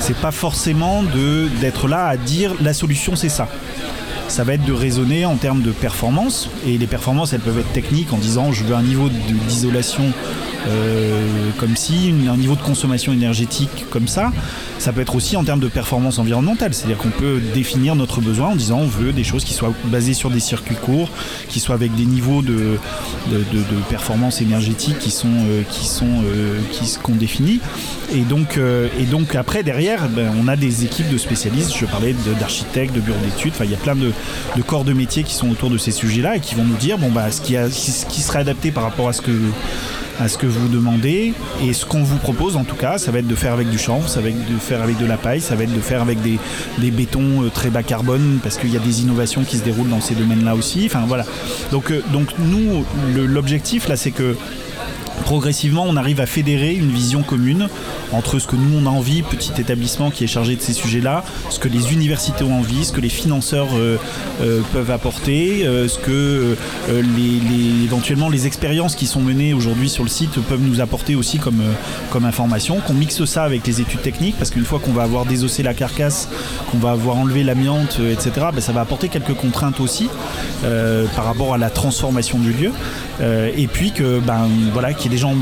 c'est 0.00 0.16
pas 0.16 0.32
forcément 0.32 1.02
de- 1.04 1.48
d'être 1.60 1.86
là 1.86 2.06
à 2.06 2.16
dire 2.16 2.52
la 2.60 2.74
solution, 2.74 3.14
c'est 3.14 3.28
ça. 3.28 3.48
Ça 4.28 4.44
va 4.44 4.54
être 4.54 4.64
de 4.64 4.72
raisonner 4.72 5.24
en 5.24 5.36
termes 5.36 5.62
de 5.62 5.70
performance. 5.70 6.50
Et 6.66 6.76
les 6.78 6.86
performances, 6.86 7.32
elles 7.32 7.40
peuvent 7.40 7.58
être 7.58 7.72
techniques 7.72 8.12
en 8.12 8.18
disant 8.18 8.52
je 8.52 8.64
veux 8.64 8.74
un 8.74 8.82
niveau 8.82 9.08
d'isolation 9.48 10.02
euh, 10.68 11.22
comme 11.58 11.76
si, 11.76 12.12
un 12.28 12.36
niveau 12.36 12.56
de 12.56 12.60
consommation 12.62 13.12
énergétique 13.12 13.86
comme 13.90 14.08
ça. 14.08 14.32
Ça 14.78 14.92
peut 14.92 15.00
être 15.00 15.14
aussi 15.14 15.36
en 15.36 15.44
termes 15.44 15.60
de 15.60 15.68
performance 15.68 16.18
environnementale, 16.18 16.74
c'est-à-dire 16.74 16.98
qu'on 16.98 17.10
peut 17.10 17.40
définir 17.54 17.94
notre 17.94 18.20
besoin 18.20 18.48
en 18.48 18.56
disant 18.56 18.78
on 18.80 18.86
veut 18.86 19.12
des 19.12 19.24
choses 19.24 19.44
qui 19.44 19.54
soient 19.54 19.72
basées 19.86 20.12
sur 20.12 20.28
des 20.28 20.40
circuits 20.40 20.74
courts, 20.76 21.08
qui 21.48 21.60
soient 21.60 21.76
avec 21.76 21.94
des 21.94 22.04
niveaux 22.04 22.42
de, 22.42 22.78
de, 23.30 23.38
de- 23.52 23.58
de 23.58 23.80
performance 23.88 24.40
énergétique 24.42 24.98
qui 24.98 25.10
sont 25.12 25.28
euh, 25.28 25.62
qui 25.70 25.86
sont 25.86 26.04
euh, 26.24 26.58
qui 26.72 26.84
qu'on 27.02 27.14
définit. 27.14 27.60
Et 28.14 28.20
donc 28.22 28.58
euh, 28.58 28.88
et 28.98 29.04
donc 29.04 29.34
après 29.34 29.62
derrière, 29.62 30.08
ben, 30.08 30.32
on 30.42 30.48
a 30.48 30.56
des 30.56 30.84
équipes 30.84 31.08
de 31.10 31.18
spécialistes. 31.18 31.72
Je 31.78 31.86
parlais 31.86 32.14
d'architectes, 32.40 32.94
de 32.94 33.00
bureaux 33.00 33.18
d'études. 33.24 33.52
Enfin, 33.54 33.64
il 33.64 33.70
y 33.70 33.74
a 33.74 33.78
plein 33.78 33.94
de, 33.96 34.12
de 34.56 34.62
corps 34.62 34.84
de 34.84 34.92
métiers 34.92 35.22
qui 35.22 35.34
sont 35.34 35.48
autour 35.50 35.70
de 35.70 35.78
ces 35.78 35.90
sujets-là 35.90 36.36
et 36.36 36.40
qui 36.40 36.54
vont 36.54 36.64
nous 36.64 36.76
dire 36.76 36.98
bon 36.98 37.10
bah 37.10 37.30
ce 37.30 37.40
qui 37.40 38.20
serait 38.20 38.40
adapté 38.40 38.70
par 38.70 38.84
rapport 38.84 39.08
à 39.08 39.12
ce 39.12 39.20
que 39.22 40.46
vous 40.46 40.68
demandez 40.68 41.34
et 41.62 41.72
ce 41.72 41.86
qu'on 41.86 42.02
vous 42.02 42.16
propose 42.16 42.56
en 42.56 42.64
tout 42.64 42.76
cas 42.76 42.98
ça 42.98 43.10
va 43.10 43.18
être 43.20 43.26
de 43.26 43.34
faire 43.34 43.52
avec 43.52 43.70
du 43.70 43.78
chanvre 43.78 44.08
ça 44.08 44.20
va 44.20 44.28
être 44.28 44.52
de 44.52 44.58
faire 44.58 44.82
avec 44.82 44.98
de 44.98 45.06
la 45.06 45.16
paille 45.16 45.40
ça 45.40 45.54
va 45.54 45.64
être 45.64 45.74
de 45.74 45.80
faire 45.80 46.02
avec 46.02 46.20
des, 46.22 46.38
des 46.78 46.90
bétons 46.90 47.44
euh, 47.44 47.50
très 47.50 47.70
bas 47.70 47.82
carbone 47.82 48.38
parce 48.42 48.56
qu'il 48.56 48.72
y 48.72 48.76
a 48.76 48.80
des 48.80 49.02
innovations 49.02 49.44
qui 49.44 49.58
se 49.58 49.64
déroulent 49.64 49.90
dans 49.90 50.00
ces 50.00 50.14
domaines 50.14 50.44
là 50.44 50.54
aussi 50.54 50.88
voilà. 51.06 51.24
Donc, 51.70 51.90
euh, 51.90 52.02
nous 52.38 52.84
l'objectif 53.14 53.88
là 53.88 53.96
c'est 53.96 54.10
que 54.10 54.36
progressivement, 55.26 55.84
on 55.84 55.96
arrive 55.96 56.20
à 56.20 56.26
fédérer 56.26 56.72
une 56.72 56.92
vision 56.92 57.24
commune 57.24 57.68
entre 58.12 58.38
ce 58.38 58.46
que 58.46 58.54
nous 58.54 58.78
on 58.78 58.86
a 58.86 58.90
envie, 58.90 59.22
petit 59.22 59.50
établissement 59.58 60.12
qui 60.12 60.22
est 60.22 60.28
chargé 60.28 60.54
de 60.54 60.60
ces 60.60 60.72
sujets-là, 60.72 61.24
ce 61.50 61.58
que 61.58 61.66
les 61.66 61.92
universités 61.92 62.44
ont 62.44 62.56
envie, 62.56 62.84
ce 62.84 62.92
que 62.92 63.00
les 63.00 63.08
financeurs 63.08 63.66
euh, 63.74 63.98
euh, 64.40 64.60
peuvent 64.72 64.92
apporter, 64.92 65.66
euh, 65.66 65.88
ce 65.88 65.98
que 65.98 66.56
éventuellement 67.84 68.28
les 68.28 68.46
expériences 68.46 68.94
qui 68.94 69.06
sont 69.06 69.20
menées 69.20 69.52
aujourd'hui 69.52 69.88
sur 69.88 70.04
le 70.04 70.08
site 70.08 70.38
peuvent 70.48 70.62
nous 70.62 70.80
apporter 70.80 71.16
aussi 71.16 71.38
comme, 71.38 71.60
information, 72.24 72.78
qu'on 72.78 72.94
mixe 72.94 73.24
ça 73.24 73.42
avec 73.42 73.66
les 73.66 73.80
études 73.80 74.02
techniques, 74.02 74.36
parce 74.38 74.50
qu'une 74.50 74.64
fois 74.64 74.78
qu'on 74.78 74.92
va 74.92 75.02
avoir 75.02 75.26
désossé 75.26 75.64
la 75.64 75.74
carcasse, 75.74 76.28
qu'on 76.70 76.78
va 76.78 76.92
avoir 76.92 77.16
enlevé 77.16 77.42
l'amiante, 77.42 77.98
etc., 77.98 78.30
ben, 78.54 78.60
ça 78.60 78.70
va 78.70 78.82
apporter 78.82 79.08
quelques 79.08 79.34
contraintes 79.34 79.80
aussi 79.80 80.08
par 81.16 81.24
rapport 81.24 81.52
à 81.52 81.58
la 81.58 81.68
transformation 81.68 82.38
du 82.38 82.52
lieu. 82.52 82.70
Euh, 83.20 83.50
et 83.56 83.66
puis 83.66 83.92
que 83.92 84.18
ben 84.20 84.48
voilà 84.72 84.92
qu'il 84.92 85.10
y 85.10 85.14
ait 85.14 85.16
des 85.16 85.20
gens 85.20 85.34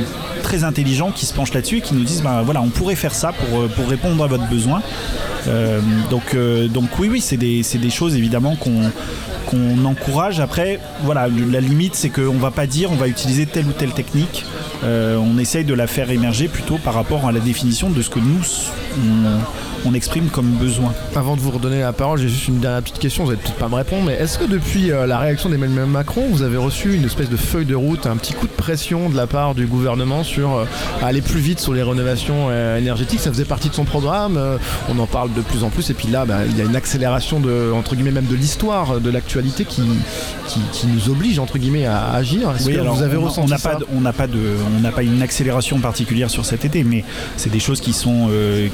très 0.43 0.63
intelligents 0.63 1.11
qui 1.11 1.27
se 1.27 1.35
penchent 1.35 1.55
là-dessus 1.55 1.79
et 1.79 1.81
qui 1.81 1.95
nous 1.95 2.05
disent 2.05 2.23
ben 2.23 2.43
voilà 2.43 2.63
on 2.63 2.69
pourrait 2.69 2.95
faire 2.95 3.15
ça 3.15 3.33
pour, 3.33 3.61
euh, 3.61 3.69
pour 3.69 3.89
répondre 3.89 4.23
à 4.23 4.27
votre 4.27 4.49
besoin 4.49 4.83
Euh, 5.47 5.81
donc, 6.09 6.35
donc 6.73 6.99
oui, 6.99 7.09
oui, 7.11 7.21
c'est 7.21 7.37
des, 7.37 7.61
des 7.75 7.91
choses 7.91 8.17
évidemment 8.17 8.57
qu'on 8.57 9.85
encourage. 9.85 10.41
Après, 10.41 10.81
voilà, 11.03 11.29
la 11.29 11.61
limite, 11.61 11.95
c'est 11.95 12.09
qu'on 12.09 12.39
va 12.39 12.51
pas 12.51 12.67
dire 12.67 12.91
on 12.91 12.95
va 12.95 13.09
utiliser 13.09 13.45
telle 13.45 13.67
ou 13.67 13.73
telle 13.73 13.93
technique. 13.93 14.47
On 14.83 15.37
essaye 15.37 15.67
de 15.67 15.75
la 15.75 15.87
faire 15.87 16.11
émerger 16.11 16.49
plutôt 16.49 16.79
par 16.79 16.95
rapport 16.95 17.27
à 17.29 17.33
la 17.33 17.41
définition 17.41 17.91
de 17.91 18.01
ce 18.01 18.09
que 18.09 18.21
nous 18.21 18.43
on 19.85 19.95
exprime 19.95 20.29
comme 20.29 20.51
besoin. 20.53 20.93
Avant 21.15 21.37
de 21.37 21.41
vous 21.41 21.51
redonner 21.51 21.81
la 21.81 21.93
parole, 21.93 22.19
j'ai 22.19 22.29
juste 22.29 22.49
une 22.49 22.59
dernière 22.61 22.83
petite 22.83 22.99
question, 22.99 23.25
vous 23.25 23.31
n'allez 23.31 23.43
peut-être 23.43 23.57
pas 23.59 23.69
me 23.69 23.75
répondre, 23.75 24.05
mais 24.07 24.15
est-ce 24.15 24.39
que 24.39 24.45
depuis 24.45 24.91
euh, 24.91 25.07
la 25.07 25.19
réaction 25.19 25.51
d'Emmanuel 25.51 25.87
Macron, 25.87 26.25
vous 26.31 26.43
avez 26.43 26.57
reçu 26.57 26.95
une 26.95 27.05
espèce 27.05 27.29
de 27.29 27.37
feuille 27.37 27.67
de 27.67 27.75
route, 27.75 28.07
un 28.07 28.17
petit 28.17 28.33
coup 28.33 28.47
de 28.47 28.53
pression 28.53 29.11
de 29.11 29.17
la 29.17 29.27
part 29.27 29.55
du 29.55 29.67
gouvernement 29.67 30.25
sur 30.25 30.55
euh, 30.55 30.65
aller 31.03 31.21
plus 31.21 31.41
vite 31.41 31.61
sur 31.61 31.75
les 31.75 31.83
rénovations 31.83 32.49
euh, 32.51 32.79
énergétiques? 32.79 33.21
Ça 33.21 33.31
faisait 33.31 33.45
partie 33.45 33.69
de 33.69 33.75
son 33.75 33.85
programme, 33.85 34.39
on 34.89 34.99
en 34.99 35.07
parle 35.07 35.33
de 35.35 35.41
plus 35.43 35.65
en 35.65 35.71
plus, 35.71 35.91
et 35.91 35.95
puis 35.95 36.09
là, 36.09 36.25
bah, 36.25 36.39
il 36.49 36.57
y 36.57 36.61
a 36.61 36.65
une 36.65 36.77
accélération 36.77 37.41
de, 37.41 37.71
entre 37.75 37.95
guillemets, 37.95 38.11
même 38.11 38.27
de 38.27 38.35
l'histoire, 38.37 39.01
de 39.01 39.11
l'actualité 39.11 39.65
qui, 39.65 39.83
qui, 40.49 40.61
qui 40.73 40.87
nous 40.87 41.11
oblige, 41.11 41.39
entre 41.39 41.59
guillemets, 41.59 41.87
à 41.87 42.11
agir. 42.13 42.51
Est-ce 42.57 42.67
Oui, 42.69 42.75
que 42.75 42.81
alors, 42.81 42.95
vous 42.97 43.03
avez 43.03 43.17
on- 43.17 43.25
ressenti 43.25 43.53
on 43.53 43.57
ça? 43.59 43.71
pas, 43.71 43.79
on 43.95 44.01
n'a 44.01 44.13
pas 44.13 44.27
de, 44.27 44.39
on 44.77 44.81
n'a 44.81 44.93
pas 44.93 45.03
une 45.03 45.21
accélération 45.23 45.79
particulière 45.81 46.31
sur 46.31 46.45
cet 46.45 46.65
été, 46.65 46.85
mais 46.85 47.05
c'est 47.37 47.51
des 47.51 47.61
choses 47.61 47.81
qui 47.81 47.93
sont, 47.93 48.29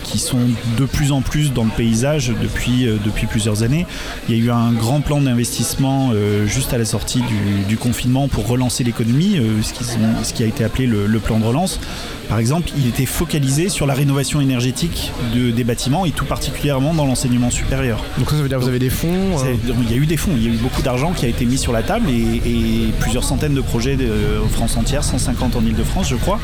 qui 0.05 0.19
sont 0.19 0.39
de 0.79 0.85
plus 0.85 1.00
en 1.11 1.23
plus 1.23 1.53
dans 1.53 1.65
le 1.65 1.71
paysage 1.71 2.33
depuis, 2.41 2.87
euh, 2.87 2.97
depuis 3.05 3.27
plusieurs 3.27 3.63
années. 3.63 3.87
Il 4.29 4.37
y 4.37 4.41
a 4.41 4.45
eu 4.45 4.51
un 4.51 4.73
grand 4.73 5.01
plan 5.01 5.21
d'investissement 5.21 6.11
euh, 6.15 6.47
juste 6.47 6.73
à 6.75 6.79
la 6.79 6.85
sortie 6.85 7.21
du, 7.21 7.65
du 7.67 7.77
confinement 7.77 8.29
pour 8.29 8.47
relancer 8.47 8.85
l'économie, 8.85 9.39
euh, 9.39 9.63
ce, 9.63 9.73
qui 9.73 9.85
sont- 9.85 9.99
ce 10.23 10.33
qui 10.35 10.43
a 10.43 10.47
été 10.47 10.63
appelé 10.65 10.87
le, 10.87 11.07
le 11.07 11.19
plan 11.19 11.39
de 11.39 11.45
relance. 11.45 11.81
Par 12.29 12.39
exemple, 12.39 12.71
il 12.79 12.87
était 12.87 13.07
focalisé 13.07 13.69
sur 13.69 13.87
la 13.87 13.95
rénovation 13.95 14.41
énergétique 14.41 15.11
de- 15.35 15.51
des 15.51 15.65
bâtiments 15.65 16.05
et 16.07 16.11
tout 16.13 16.25
particulièrement 16.27 16.95
dans 16.95 17.07
l'enseignement 17.07 17.51
supérieur. 17.51 18.05
Donc 18.19 18.31
ça, 18.31 18.37
ça 18.37 18.43
veut 18.43 18.49
dire 18.49 18.59
que 18.59 18.63
vous 18.63 18.69
avez 18.69 18.79
des 18.79 18.91
fonds 18.91 19.09
euh, 19.45 19.55
Il 19.83 19.91
y 19.91 19.95
a 19.95 19.97
eu 19.97 20.07
des 20.07 20.17
fonds, 20.17 20.33
il 20.37 20.45
y 20.45 20.47
a 20.47 20.51
eu 20.51 20.57
beaucoup 20.59 20.83
d'argent 20.83 21.13
qui 21.13 21.25
a 21.25 21.29
été 21.29 21.45
mis 21.47 21.59
sur 21.59 21.73
la 21.73 21.83
table 21.83 22.09
et, 22.11 22.41
et 22.49 22.93
plusieurs 23.01 23.25
centaines 23.25 23.55
de 23.55 23.61
projets 23.61 23.97
de, 23.97 24.09
en 24.45 24.49
France 24.49 24.77
entière, 24.77 25.03
150 25.03 25.57
en 25.57 25.61
Ile-de-France 25.63 26.09
je 26.11 26.17
crois, 26.17 26.39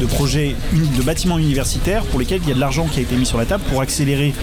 de 0.00 0.06
projets 0.06 0.54
de 0.72 1.02
bâtiments 1.02 1.38
universitaires 1.38 2.02
pour 2.04 2.20
lesquels 2.20 2.40
il 2.44 2.48
y 2.48 2.52
a 2.52 2.54
de 2.54 2.60
l'argent 2.60 2.86
qui 2.90 2.98
a 3.00 3.02
été 3.02 3.16
mis 3.16 3.26
sur 3.26 3.38
la 3.38 3.44
table 3.46 3.62
pour 3.68 3.82
accélérer 4.02 4.34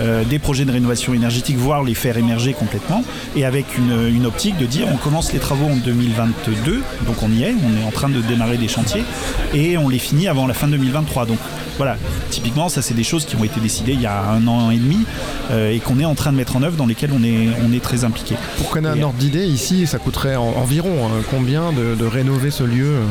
euh, 0.00 0.24
des 0.24 0.40
projets 0.40 0.64
de 0.64 0.72
rénovation 0.72 1.14
énergétique, 1.14 1.56
voire 1.56 1.84
les 1.84 1.94
faire 1.94 2.16
émerger 2.18 2.52
complètement, 2.52 3.04
et 3.36 3.44
avec 3.44 3.78
une, 3.78 4.08
une 4.12 4.26
optique 4.26 4.56
de 4.58 4.66
dire 4.66 4.86
on 4.92 4.96
commence 4.96 5.32
les 5.32 5.38
travaux 5.38 5.66
en 5.66 5.76
2022, 5.76 6.82
donc 7.06 7.22
on 7.22 7.30
y 7.30 7.44
est, 7.44 7.54
on 7.64 7.80
est 7.80 7.86
en 7.86 7.92
train 7.92 8.08
de 8.08 8.20
démarrer 8.20 8.56
des 8.56 8.66
chantiers, 8.66 9.04
et 9.54 9.78
on 9.78 9.88
les 9.88 10.00
finit 10.00 10.26
avant 10.26 10.46
la 10.48 10.54
fin 10.54 10.66
2023. 10.66 11.26
Donc 11.26 11.38
voilà, 11.76 11.96
typiquement 12.30 12.68
ça 12.68 12.82
c'est 12.82 12.94
des 12.94 13.04
choses 13.04 13.24
qui 13.24 13.36
ont 13.36 13.44
été 13.44 13.60
décidées 13.60 13.92
il 13.92 14.00
y 14.00 14.06
a 14.06 14.20
un 14.30 14.46
an 14.48 14.70
et 14.72 14.76
demi 14.78 14.98
euh, 15.52 15.70
et 15.72 15.78
qu'on 15.78 16.00
est 16.00 16.04
en 16.04 16.14
train 16.16 16.32
de 16.32 16.36
mettre 16.36 16.56
en 16.56 16.62
œuvre, 16.64 16.76
dans 16.76 16.86
lesquelles 16.86 17.12
on 17.16 17.22
est, 17.22 17.48
on 17.64 17.72
est 17.72 17.82
très 17.82 18.02
impliqué. 18.02 18.34
Pour 18.58 18.70
qu'on 18.70 18.84
ait 18.84 18.88
un 18.88 19.00
ordre 19.02 19.18
d'idée, 19.18 19.46
ici, 19.46 19.86
ça 19.86 19.98
coûterait 19.98 20.34
en- 20.36 20.54
environ 20.56 20.90
euh, 20.90 21.20
combien 21.30 21.70
de, 21.72 21.94
de 21.94 22.04
rénover 22.04 22.50
ce 22.50 22.64
lieu? 22.64 22.86
euh 22.96 23.02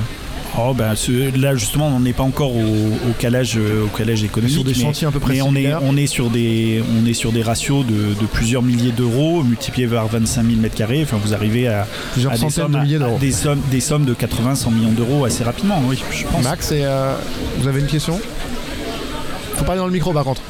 Oh 0.55 0.73
ben 0.75 0.93
ce- 0.95 1.35
là 1.39 1.55
justement 1.55 1.87
on 1.87 1.99
n'est 1.99 2.13
pas 2.13 2.21
encore 2.23 2.55
au, 2.55 2.59
au 2.61 3.13
calage 3.17 3.55
euh, 3.57 3.85
au 3.85 3.87
calage 3.87 4.23
économique 4.23 4.53
Sur 4.53 4.63
des 4.63 4.73
mais- 4.73 4.81
chantiers 4.83 5.07
à 5.07 5.11
peu 5.11 5.19
près 5.19 5.33
mais 5.33 5.41
on 5.41 5.55
est 5.55 5.73
on 5.73 5.97
est 5.97 6.05
sur 6.05 6.29
des 6.29 6.83
on 7.01 7.05
est 7.07 7.13
sur 7.13 7.31
des 7.31 7.41
ratios 7.41 7.83
de, 7.85 8.13
de 8.13 8.25
plusieurs 8.31 8.61
milliers 8.61 8.91
d'euros 8.91 9.41
multipliés 9.43 9.87
par 9.87 10.07
25 10.07 10.45
000 10.45 10.57
mètres 10.61 10.75
carrés 10.75 11.01
enfin 11.03 11.17
vous 11.23 11.33
arrivez 11.33 11.67
à, 11.67 11.87
des 12.15 12.49
sommes, 12.51 12.71
de 12.73 12.77
milliers 12.79 12.95
à- 12.97 12.99
d'euros. 12.99 13.17
des 13.19 13.31
sommes 13.31 13.61
des 13.71 13.79
sommes 13.79 14.05
de 14.05 14.13
80 14.13 14.53
100 14.55 14.71
millions 14.71 14.91
d'euros 14.91 15.25
assez 15.25 15.43
rapidement 15.43 15.81
oui 15.87 15.99
je 16.11 16.23
pense 16.27 16.43
Max, 16.43 16.71
et, 16.71 16.83
euh, 16.83 17.15
vous 17.57 17.67
avez 17.67 17.79
une 17.79 17.87
question? 17.87 18.19
Faut 19.55 19.65
parler 19.65 19.79
dans 19.79 19.87
le 19.87 19.91
micro 19.93 20.13
par 20.13 20.23
contre. 20.23 20.41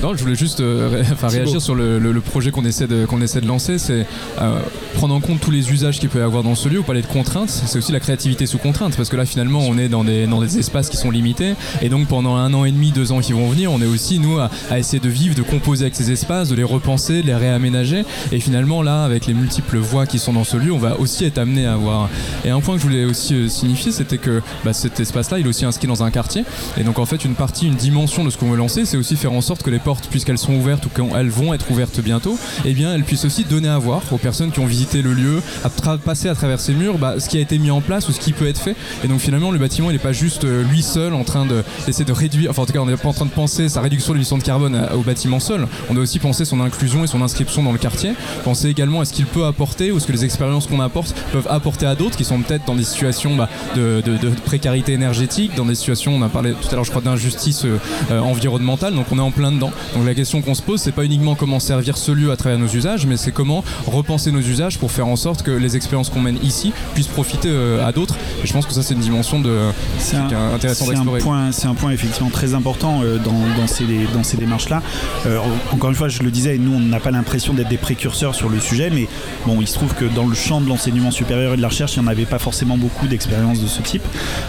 Non, 0.00 0.14
je 0.16 0.22
voulais 0.22 0.36
juste 0.36 0.60
euh, 0.60 0.88
ré- 0.92 1.28
réagir 1.28 1.60
sur 1.60 1.74
le, 1.74 1.98
le- 1.98 2.12
le 2.12 2.20
projet 2.20 2.52
qu'on 2.52 2.64
essaie 2.64 2.86
de, 2.86 3.04
qu'on 3.04 3.20
essaie 3.20 3.40
de 3.40 3.48
lancer. 3.48 3.78
C'est 3.78 4.06
euh, 4.40 4.60
prendre 4.94 5.12
en 5.12 5.20
compte 5.20 5.40
tous 5.40 5.50
les 5.50 5.72
usages 5.72 5.98
qu'il 5.98 6.08
peut 6.08 6.20
y 6.20 6.22
avoir 6.22 6.44
dans 6.44 6.54
ce 6.54 6.68
lieu. 6.68 6.78
Vous 6.78 6.84
parlez 6.84 7.02
de 7.02 7.06
contraintes, 7.08 7.50
c'est 7.50 7.78
aussi 7.78 7.90
la 7.90 7.98
créativité 7.98 8.46
sous 8.46 8.58
contrainte. 8.58 8.96
Parce 8.96 9.08
que 9.08 9.16
là, 9.16 9.26
finalement, 9.26 9.58
on 9.60 9.76
est 9.76 9.88
dans 9.88 10.04
des, 10.04 10.28
dans 10.28 10.40
des 10.40 10.56
espaces 10.58 10.88
qui 10.88 10.96
sont 10.96 11.10
limités. 11.10 11.54
Et 11.82 11.88
donc, 11.88 12.06
pendant 12.06 12.36
un 12.36 12.54
an 12.54 12.64
et 12.64 12.70
demi, 12.70 12.92
deux 12.92 13.10
ans 13.10 13.18
qui 13.18 13.32
vont 13.32 13.48
venir, 13.48 13.72
on 13.72 13.80
est 13.82 13.86
aussi, 13.86 14.20
nous, 14.20 14.38
à, 14.38 14.50
à 14.70 14.78
essayer 14.78 15.00
de 15.00 15.08
vivre, 15.08 15.34
de 15.34 15.42
composer 15.42 15.82
avec 15.86 15.96
ces 15.96 16.12
espaces, 16.12 16.48
de 16.48 16.54
les 16.54 16.62
repenser, 16.62 17.22
de 17.22 17.26
les 17.26 17.34
réaménager. 17.34 18.04
Et 18.30 18.38
finalement, 18.38 18.82
là, 18.82 19.02
avec 19.02 19.26
les 19.26 19.34
multiples 19.34 19.78
voies 19.78 20.06
qui 20.06 20.20
sont 20.20 20.32
dans 20.32 20.44
ce 20.44 20.56
lieu, 20.56 20.70
on 20.72 20.78
va 20.78 21.00
aussi 21.00 21.24
être 21.24 21.38
amené 21.38 21.66
à 21.66 21.72
avoir. 21.72 22.08
Et 22.44 22.50
un 22.50 22.60
point 22.60 22.76
que 22.76 22.80
je 22.82 22.86
voulais 22.86 23.04
aussi 23.04 23.34
euh, 23.34 23.48
signifier, 23.48 23.90
c'était 23.90 24.18
que 24.18 24.42
bah, 24.64 24.72
cet 24.72 25.00
espace-là, 25.00 25.40
il 25.40 25.46
est 25.46 25.48
aussi 25.48 25.64
inscrit 25.64 25.88
dans 25.88 26.04
un 26.04 26.12
quartier. 26.12 26.44
Et 26.76 26.84
donc, 26.84 27.00
en 27.00 27.04
fait, 27.06 27.24
une 27.24 27.34
partie, 27.34 27.66
une 27.66 27.74
dimension 27.74 28.24
de 28.24 28.30
ce 28.30 28.38
qu'on 28.38 28.50
veut 28.50 28.56
lancer, 28.56 28.84
c'est 28.84 28.96
aussi 28.96 29.16
faire 29.16 29.32
en 29.32 29.40
sorte 29.40 29.64
que 29.64 29.70
les 29.70 29.80
puisqu'elles 29.96 30.38
sont 30.38 30.54
ouvertes 30.54 30.86
ou 30.86 30.88
qu'elles 30.88 31.30
vont 31.30 31.54
être 31.54 31.70
ouvertes 31.70 32.00
bientôt, 32.00 32.38
eh 32.64 32.74
bien, 32.74 32.94
elles 32.94 33.04
puissent 33.04 33.24
aussi 33.24 33.44
donner 33.44 33.68
à 33.68 33.78
voir 33.78 34.02
aux 34.10 34.18
personnes 34.18 34.50
qui 34.50 34.60
ont 34.60 34.66
visité 34.66 35.02
le 35.02 35.12
lieu, 35.12 35.42
à 35.64 35.70
passer 35.98 36.28
à 36.28 36.34
travers 36.34 36.60
ces 36.60 36.74
murs, 36.74 36.98
bah, 36.98 37.14
ce 37.18 37.28
qui 37.28 37.38
a 37.38 37.40
été 37.40 37.58
mis 37.58 37.70
en 37.70 37.80
place 37.80 38.08
ou 38.08 38.12
ce 38.12 38.20
qui 38.20 38.32
peut 38.32 38.46
être 38.46 38.60
fait. 38.60 38.76
Et 39.04 39.08
donc, 39.08 39.20
finalement, 39.20 39.50
le 39.50 39.58
bâtiment, 39.58 39.90
il 39.90 39.94
n'est 39.94 39.98
pas 39.98 40.12
juste 40.12 40.44
euh, 40.44 40.62
lui 40.64 40.82
seul 40.82 41.14
en 41.14 41.24
train 41.24 41.46
de- 41.46 41.64
d'essayer 41.86 42.04
de, 42.04 42.12
réduire, 42.12 42.50
enfin, 42.50 42.62
en 42.62 42.66
tout 42.66 42.72
cas, 42.72 42.80
on 42.80 42.86
n'est 42.86 42.96
pas 42.96 43.08
en 43.08 43.12
train 43.12 43.26
de 43.26 43.30
penser 43.30 43.68
sa 43.68 43.80
réduction 43.80 44.12
de 44.12 44.18
l'émission 44.18 44.38
de 44.38 44.42
carbone 44.42 44.88
au 44.94 45.00
bâtiment 45.00 45.40
seul. 45.40 45.66
On 45.90 45.94
doit 45.94 46.02
aussi 46.02 46.18
penser 46.18 46.44
son 46.44 46.60
inclusion 46.60 47.04
et 47.04 47.06
son 47.06 47.22
inscription 47.22 47.62
dans 47.62 47.72
le 47.72 47.78
quartier. 47.78 48.12
Penser 48.44 48.68
également 48.68 49.00
à 49.00 49.04
ce 49.04 49.12
qu'il 49.12 49.26
peut 49.26 49.44
apporter 49.46 49.90
ou 49.92 49.98
ce 50.00 50.06
que 50.06 50.12
les 50.12 50.24
expériences 50.24 50.66
qu'on 50.66 50.80
apporte 50.80 51.14
peuvent 51.32 51.48
apporter 51.48 51.86
à 51.86 51.94
d'autres 51.94 52.16
qui 52.16 52.24
sont 52.24 52.38
peut-être 52.40 52.64
dans 52.66 52.76
des 52.76 52.84
situations 52.84 53.36
bah, 53.36 53.48
de 53.76 54.02
précarité 54.44 54.92
énergétique, 54.92 55.52
dans 55.56 55.64
des 55.64 55.74
situations, 55.74 56.14
on 56.14 56.22
a 56.22 56.28
parlé 56.28 56.52
tout 56.52 56.68
à 56.70 56.74
l'heure, 56.74 56.84
je 56.84 56.90
crois, 56.90 57.02
d'injustice 57.02 57.64
euh, 57.64 57.78
euh, 58.10 58.20
environnementale. 58.20 58.94
Donc, 58.94 59.06
on 59.12 59.18
est 59.18 59.22
en 59.22 59.30
plein 59.30 59.52
dedans. 59.52 59.70
Donc, 59.94 60.06
la 60.06 60.14
question 60.14 60.42
qu'on 60.42 60.54
se 60.54 60.62
pose, 60.62 60.80
c'est 60.80 60.92
pas 60.92 61.04
uniquement 61.04 61.34
comment 61.34 61.60
servir 61.60 61.96
ce 61.96 62.12
lieu 62.12 62.30
à 62.30 62.36
travers 62.36 62.58
nos 62.58 62.68
usages, 62.68 63.06
mais 63.06 63.16
c'est 63.16 63.32
comment 63.32 63.64
repenser 63.86 64.32
nos 64.32 64.40
usages 64.40 64.78
pour 64.78 64.90
faire 64.90 65.06
en 65.06 65.16
sorte 65.16 65.42
que 65.42 65.50
les 65.50 65.76
expériences 65.76 66.10
qu'on 66.10 66.20
mène 66.20 66.38
ici 66.42 66.72
puissent 66.94 67.06
profiter 67.08 67.48
euh, 67.50 67.86
à 67.86 67.92
d'autres. 67.92 68.16
Et 68.42 68.46
je 68.46 68.52
pense 68.52 68.66
que 68.66 68.72
ça, 68.72 68.82
c'est 68.82 68.94
une 68.94 69.00
dimension 69.00 69.40
de, 69.40 69.70
C'est 69.98 70.16
un, 70.16 70.54
intéressant 70.54 70.84
c'est 70.86 70.90
un 70.92 70.94
d'explorer. 70.94 71.20
point, 71.20 71.52
c'est 71.52 71.66
un 71.66 71.74
point 71.74 71.90
effectivement 71.90 72.30
très 72.30 72.54
important 72.54 73.00
euh, 73.02 73.18
dans, 73.18 73.60
dans 73.60 73.66
ces, 73.66 73.84
dans 74.14 74.22
ces 74.22 74.36
démarches-là. 74.36 74.82
Euh, 75.26 75.38
encore 75.72 75.90
une 75.90 75.96
fois, 75.96 76.08
je 76.08 76.22
le 76.22 76.30
disais, 76.30 76.58
nous, 76.58 76.74
on 76.74 76.80
n'a 76.80 77.00
pas 77.00 77.10
l'impression 77.10 77.54
d'être 77.54 77.68
des 77.68 77.76
précurseurs 77.78 78.34
sur 78.34 78.48
le 78.48 78.60
sujet, 78.60 78.90
mais 78.90 79.08
bon, 79.46 79.60
il 79.60 79.66
se 79.66 79.74
trouve 79.74 79.94
que 79.94 80.04
dans 80.04 80.26
le 80.26 80.34
champ 80.34 80.60
de 80.60 80.68
l'enseignement 80.68 81.10
supérieur 81.10 81.54
et 81.54 81.56
de 81.56 81.62
la 81.62 81.68
recherche, 81.68 81.96
il 81.96 82.00
n'y 82.00 82.06
en 82.06 82.10
avait 82.10 82.26
pas 82.26 82.38
forcément 82.38 82.76
beaucoup 82.76 83.06
d'expériences 83.06 83.60
de 83.60 83.66
ce 83.66 83.82
type. 83.82 84.02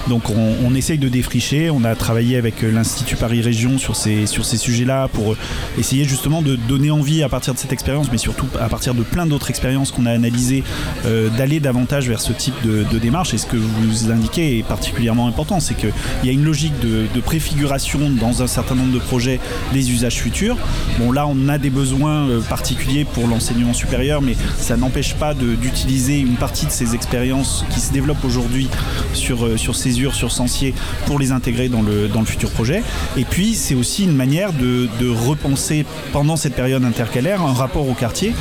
Donc, 0.08 0.30
on, 0.30 0.56
on 0.66 0.76
essaye 0.76 0.98
de 0.98 1.10
défricher. 1.10 1.70
On 1.70 1.84
a 1.84 1.96
travaillé 1.96 2.38
avec 2.38 2.62
l'Institut 2.62 3.16
Paris 3.16 3.42
Région 3.42 3.78
sur 3.78 3.96
ces, 3.96 4.26
sur 4.26 4.46
ces 4.46 4.58
sujets-là 4.58 5.08
pour 5.20 5.34
euh, 5.34 5.38
essayer 5.78 6.06
justement 6.06 6.42
de 6.42 6.56
donner 6.56 6.92
envie 6.92 7.24
à 7.24 7.30
partir 7.30 7.54
de 7.54 7.60
cette 7.60 7.74
expérience, 7.74 8.08
mais 8.12 8.18
surtout 8.18 8.48
à 8.60 8.70
partir 8.70 8.94
de 8.94 9.04
plein 9.04 9.26
d'autres 9.26 9.50
expériences 9.50 9.92
qu'on 9.92 10.06
a 10.06 10.12
analysées, 10.12 10.64
euh, 11.06 11.30
d'aller 11.30 11.60
davantage 11.60 12.08
vers 12.08 12.22
ce 12.22 12.32
type 12.32 12.56
de, 12.64 13.00
démarche. 13.00 13.34
Et 13.34 13.38
ce 13.38 13.46
que 13.46 13.58
vous 13.58 14.12
indiquez 14.12 14.60
est 14.60 14.64
particulièrement 14.64 15.28
important, 15.28 15.60
c'est 15.60 15.74
qu'il 15.74 15.92
y 16.24 16.30
a 16.30 16.32
une 16.32 16.44
logique 16.44 16.78
de, 16.80 17.08
préfiguration 17.20 18.10
dans 18.10 18.42
un 18.42 18.48
certain 18.48 18.76
nombre 18.76 18.94
de 18.94 19.00
projets 19.00 19.40
des 19.74 19.92
usages 19.92 20.16
futurs. 20.16 20.58
Bon, 20.98 21.12
là, 21.12 21.28
on 21.28 21.50
a 21.50 21.58
des 21.58 21.70
besoins 21.70 22.28
euh, 22.30 22.40
particuliers 22.40 23.06
pour 23.06 23.28
l'enseignement 23.28 23.74
supérieur, 23.74 24.22
mais 24.22 24.36
ça 24.58 24.78
n'empêche 24.78 25.16
pas 25.16 25.34
d'utiliser 25.34 26.20
une 26.20 26.36
partie 26.36 26.66
de 26.66 26.72
ces 26.72 26.96
expériences 26.96 27.66
qui 27.72 27.82
se 27.82 27.92
développent 27.92 28.24
aujourd'hui 28.24 28.70
sur, 29.14 29.60
sur 29.60 29.76
Césure, 29.76 30.16
sur 30.16 30.32
Sensier, 30.32 30.74
pour 31.06 31.20
les 31.20 31.32
intégrer 31.32 31.68
dans 31.68 31.82
le, 31.82 32.08
dans 32.08 32.22
le 32.22 32.26
futur 32.26 32.50
projet. 32.52 32.84
Et 33.18 33.26
puis, 33.26 33.54
c'est 33.54 33.76
aussi 33.76 34.06
une 34.06 34.16
manière 34.16 34.54
de 34.54 34.88
repenser 35.10 35.86
pendant 36.12 36.36
cette 36.36 36.56
période 36.56 36.84
intercalaire 36.84 37.42
un 37.42 37.54
rapport 37.54 37.88
au 37.88 37.94
quartier, 37.94 38.34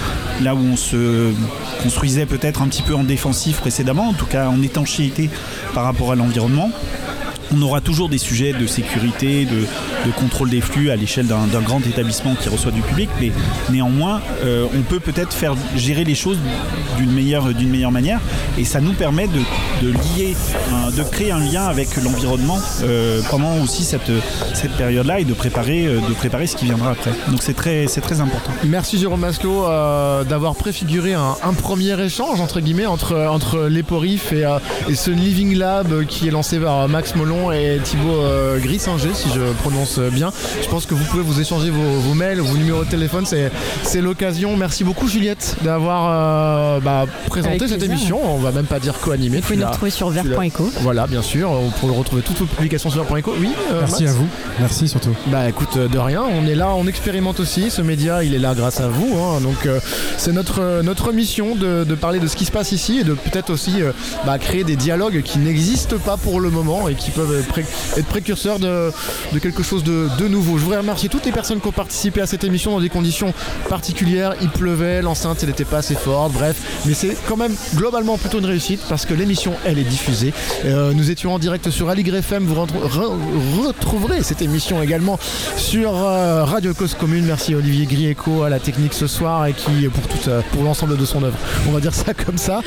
là 0.43 0.55
où 0.55 0.59
on 0.59 0.77
se 0.77 1.33
construisait 1.83 2.27
peut-être 2.27 2.63
un 2.63 2.69
petit 2.69 2.83
peu 2.83 2.95
en 2.95 3.05
défensif 3.05 3.59
précédemment, 3.61 4.09
en 4.09 4.15
tout 4.15 4.27
cas 4.27 4.49
en 4.49 4.63
étanchéité 4.63 5.31
par 5.75 5.85
rapport 5.85 6.13
à 6.13 6.17
l'environnement. 6.17 6.71
On 7.53 7.63
aura 7.63 7.81
toujours 7.81 8.09
des 8.09 8.19
sujets 8.19 8.53
de 8.53 8.67
sécurité, 8.67 9.47
de, 9.47 9.67
contrôle 10.19 10.51
des 10.51 10.61
flux 10.61 10.91
à 10.91 10.97
l'échelle 10.97 11.27
d'un 11.27 11.61
grand 11.61 11.81
établissement 11.87 12.35
qui 12.35 12.49
reçoit 12.49 12.73
du 12.73 12.81
public, 12.81 13.09
mais 13.21 13.31
néanmoins, 13.71 14.21
euh, 14.43 14.67
on 14.77 14.83
peut 14.83 15.01
peut-être 15.01 15.33
faire 15.35 15.55
gérer 15.77 16.05
les 16.05 16.15
choses 16.15 16.39
d'une 16.97 17.13
meilleure, 17.13 17.93
manière, 17.93 18.21
et 18.57 18.65
ça 18.65 18.81
nous 18.81 18.93
permet 18.93 19.29
de, 19.29 19.89
lier, 19.89 20.35
de 20.97 21.03
créer 21.05 21.31
un 21.31 21.41
lien 21.41 21.65
avec 21.67 21.97
l'environnement 22.03 22.59
euh, 22.83 23.21
pendant 23.31 23.59
aussi 23.63 23.85
cette, 23.85 24.11
période-là 24.77 25.21
et 25.21 25.25
de 25.25 25.35
préparer, 25.35 25.87
euh, 25.87 26.01
de 26.01 26.15
préparer 26.15 26.47
ce 26.47 26.57
qui 26.57 26.65
viendra 26.67 26.91
après. 26.91 27.13
Donc 27.29 27.43
c'est 27.43 27.55
très, 27.55 27.87
important. 28.21 28.53
Merci 28.65 28.99
Jérôme 28.99 29.21
Masclo 29.21 29.67
euh, 29.67 30.25
d'avoir 30.25 30.55
préfiguré 30.55 31.15
un, 31.15 31.55
premier 31.55 32.01
échange 32.01 32.41
entre 32.41 32.61
guillemets 32.61 32.87
entre, 32.87 33.17
entre 33.17 33.67
l'Eporif 33.69 34.33
et, 34.33 34.47
et 34.89 34.95
ce 34.95 35.11
Living 35.11 35.57
Lab 35.57 36.05
qui 36.07 36.29
est 36.29 36.31
lancé 36.31 36.59
par 36.59 36.89
Max 36.89 37.15
Molon 37.15 37.38
et 37.53 37.79
Thibaut 37.83 38.21
euh, 38.23 38.59
Grissinger 38.59 39.11
si 39.15 39.29
je 39.35 39.41
prononce 39.63 39.99
bien. 39.99 40.31
Je 40.63 40.69
pense 40.69 40.87
que 40.87 40.95
vous 40.95 41.05
pouvez 41.05 41.23
vous 41.23 41.41
échanger 41.41 41.71
vos, 41.71 42.01
vos 42.01 42.15
mails, 42.15 42.41
vos 42.41 42.57
numéros 42.57 42.85
de 42.85 42.91
téléphone. 42.91 43.25
C'est, 43.27 44.01
l'occasion. 44.01 44.57
Merci 44.57 44.85
beaucoup 44.85 45.09
Juliette 45.09 45.57
d'avoir 45.63 46.07
euh, 46.77 46.81
bah, 46.81 47.07
présenté 47.27 47.57
Avec 47.57 47.69
cette 47.69 47.79
plaisir. 47.79 47.95
émission. 47.95 48.21
On 48.25 48.39
va 48.39 48.53
même 48.53 48.67
pas 48.67 48.79
dire 48.79 48.95
co-animé. 49.01 49.39
Vous 49.39 49.43
pouvez 49.43 49.57
nous 49.57 49.67
retrouver 49.67 49.91
sur 49.91 50.11
vert.eco. 50.11 50.71
Voilà, 50.83 51.07
bien 51.07 51.23
sûr. 51.23 51.51
Vous 51.51 51.71
pouvez 51.81 51.95
retrouver 51.97 52.23
toutes 52.23 52.39
vos 52.39 52.47
publications 52.47 52.91
sur 52.91 53.03
vert.eco. 53.05 53.35
Oui. 53.41 53.51
euh, 53.73 53.81
Merci 53.81 54.05
Max 54.05 54.15
à 54.15 54.19
vous. 54.19 54.29
Merci 54.61 54.89
surtout. 54.89 55.15
Bah 55.29 55.49
écoute, 55.49 55.77
euh, 55.77 55.89
de 55.89 55.99
rien, 55.99 56.23
on 56.23 56.47
est 56.47 56.55
là, 56.55 56.71
on 56.75 56.87
expérimente 56.87 57.41
aussi, 57.41 57.71
ce 57.71 57.83
média 57.83 58.23
il 58.25 58.35
est 58.35 58.39
là 58.39 58.55
grâce 58.55 58.81
à 58.81 58.89
vous, 58.89 59.17
hein. 59.19 59.41
donc 59.41 59.67
euh, 59.67 59.81
c'est 60.17 60.33
notre, 60.33 60.83
notre 60.83 61.13
mission 61.13 61.55
de, 61.55 61.85
de 61.85 61.95
parler 61.95 62.19
de 62.21 62.27
ce 62.27 62.37
qui 62.37 62.45
se 62.45 62.51
passe 62.53 62.73
ici 62.73 62.99
et 63.01 63.05
de 63.05 63.13
peut-être 63.15 63.51
aussi 63.51 63.83
euh, 63.83 63.93
bah, 64.27 64.39
créer 64.39 64.65
des 64.65 64.77
dialogues 64.77 65.23
qui 65.23 65.39
n'existent 65.39 65.99
pas 65.99 66.17
pour 66.17 66.41
le 66.41 66.51
moment 66.51 66.89
et 66.89 66.95
qui 66.95 67.11
peuvent 67.11 67.28
être, 67.35 67.47
pré- 67.49 67.65
être 67.97 68.07
précurseurs 68.07 68.59
de, 68.59 68.91
de 69.33 69.39
quelque 69.39 69.63
chose 69.63 69.83
de, 69.85 70.09
de 70.19 70.29
nouveau. 70.29 70.59
Je 70.59 70.65
voudrais 70.65 70.79
remercier 70.79 71.09
toutes 71.09 71.25
les 71.27 71.33
personnes 71.33 71.61
qui 71.61 71.67
ont 71.69 71.73
participé 71.73 72.21
à 72.21 72.27
cette 72.27 72.45
émission 72.45 72.71
dans 72.73 72.81
des 72.81 72.89
conditions 72.89 73.33
particulières, 73.69 74.35
il 74.41 74.49
pleuvait, 74.49 75.03
l'enceinte 75.03 75.39
elle 75.43 75.49
n'était 75.51 75.65
pas 75.65 75.79
assez 75.79 75.95
forte, 75.95 76.33
bref, 76.33 76.57
mais 76.87 76.95
c'est 76.95 77.17
quand 77.29 77.37
même 77.37 77.55
globalement 77.75 78.17
plutôt 78.19 78.39
une 78.39 78.47
réussite 78.47 78.81
parce 78.89 79.05
que 79.07 79.15
l'émission 79.15 79.53
elle 79.65 79.79
est 79.79 79.85
diffusée. 79.85 80.33
Euh, 80.65 80.93
nous 80.93 81.11
étions 81.11 81.35
en 81.35 81.39
direct 81.39 81.71
sur 81.71 81.89
Aligre 81.89 82.17
FM, 82.17 82.45
vous 82.45 82.55
retro- 82.55 82.81
re- 82.89 83.67
retrouverez 83.67 84.23
cette 84.23 84.43
émission 84.43 84.83
également 84.83 85.19
sur 85.57 85.93
euh, 85.97 86.45
Radio 86.45 86.75
Cause 86.75 86.95
Commune. 86.95 87.25
Merci 87.25 87.55
Olivier 87.55 87.87
Grieco 87.87 88.43
à 88.43 88.49
la 88.51 88.59
technique 88.61 88.95
ce 88.95 89.07
soir 89.07 89.47
et 89.47 89.53
qui 89.53 89.89
pour 89.89 90.07
tout 90.09 90.29
euh, 90.29 90.41
pour 90.53 90.63
l'ensemble 90.63 90.97
de 90.97 91.05
son 91.05 91.23
œuvre. 91.23 91.37
On 91.69 91.73
va 91.73 91.81
dire 91.81 91.95
ça 91.95 92.15
comme 92.15 92.39
ça. 92.39 92.61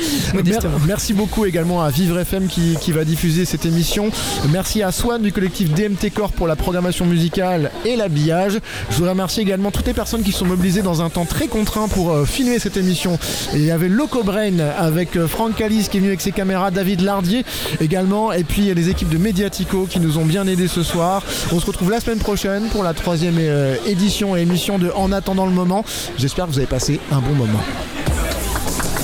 Mer- 0.50 0.60
merci 0.86 1.12
beaucoup 1.14 1.44
également 1.46 1.82
à 1.82 1.90
Vivre 1.90 2.18
FM 2.18 2.46
qui, 2.46 2.76
qui 2.80 2.92
va 2.92 3.04
diffuser 3.04 3.44
cette 3.44 3.66
émission. 3.66 4.10
Merci 4.52 4.82
à 4.82 4.92
Swan 4.92 5.22
du 5.22 5.32
collectif 5.32 5.70
DMT 5.72 6.10
Corps 6.14 6.32
pour 6.32 6.46
la 6.46 6.56
programmation 6.56 7.06
musicale 7.06 7.70
et 7.86 7.96
l'habillage. 7.96 8.58
Je 8.90 8.96
voudrais 8.96 9.12
remercier 9.12 9.42
également 9.42 9.70
toutes 9.70 9.86
les 9.86 9.94
personnes 9.94 10.22
qui 10.22 10.30
sont 10.30 10.44
mobilisées 10.44 10.82
dans 10.82 11.00
un 11.00 11.08
temps 11.08 11.24
très 11.24 11.46
contraint 11.46 11.88
pour 11.88 12.12
euh, 12.12 12.26
filmer 12.26 12.58
cette 12.58 12.76
émission. 12.76 13.18
Il 13.54 13.64
y 13.64 13.70
avait 13.70 13.88
Loco 13.88 14.22
Brain 14.22 14.58
avec 14.58 15.16
euh, 15.16 15.26
Franck 15.26 15.56
Calis 15.56 15.88
qui 15.90 15.96
est 15.96 16.00
venu 16.00 16.10
avec 16.10 16.20
ses 16.20 16.32
caméras, 16.32 16.70
David 16.70 17.00
Lardier 17.00 17.46
également, 17.80 18.30
et 18.30 18.44
puis 18.44 18.74
les 18.74 18.90
équipes 18.90 19.08
de 19.08 19.16
Mediatico 19.16 19.86
qui 19.86 20.00
nous 20.00 20.18
ont 20.18 20.26
bien 20.26 20.46
aidés 20.46 20.68
ce 20.68 20.82
soir. 20.82 21.22
On 21.50 21.58
se 21.58 21.64
retrouve 21.64 21.90
la 21.90 22.00
semaine 22.00 22.18
prochaine 22.18 22.68
pour 22.68 22.82
la 22.82 22.92
troisième 22.92 23.36
euh, 23.38 23.76
édition 23.86 24.36
et 24.36 24.42
émission 24.42 24.78
de 24.78 24.90
En 24.94 25.12
attendant 25.12 25.46
le 25.46 25.52
moment. 25.52 25.82
J'espère 26.18 26.44
que 26.44 26.50
vous 26.50 26.58
avez 26.58 26.66
passé 26.66 27.00
un 27.10 27.20
bon 27.20 27.32
moment. 27.32 27.60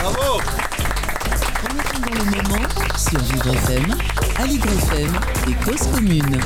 En 0.05 0.11
attendant 1.79 2.19
le 2.19 2.25
moment, 2.37 2.69
sur 2.99 3.19
Vivre 3.19 4.18
Aligre 4.41 4.71
FM 4.71 5.11
et 5.49 5.65
Cause 5.65 5.89
Commune. 5.93 6.39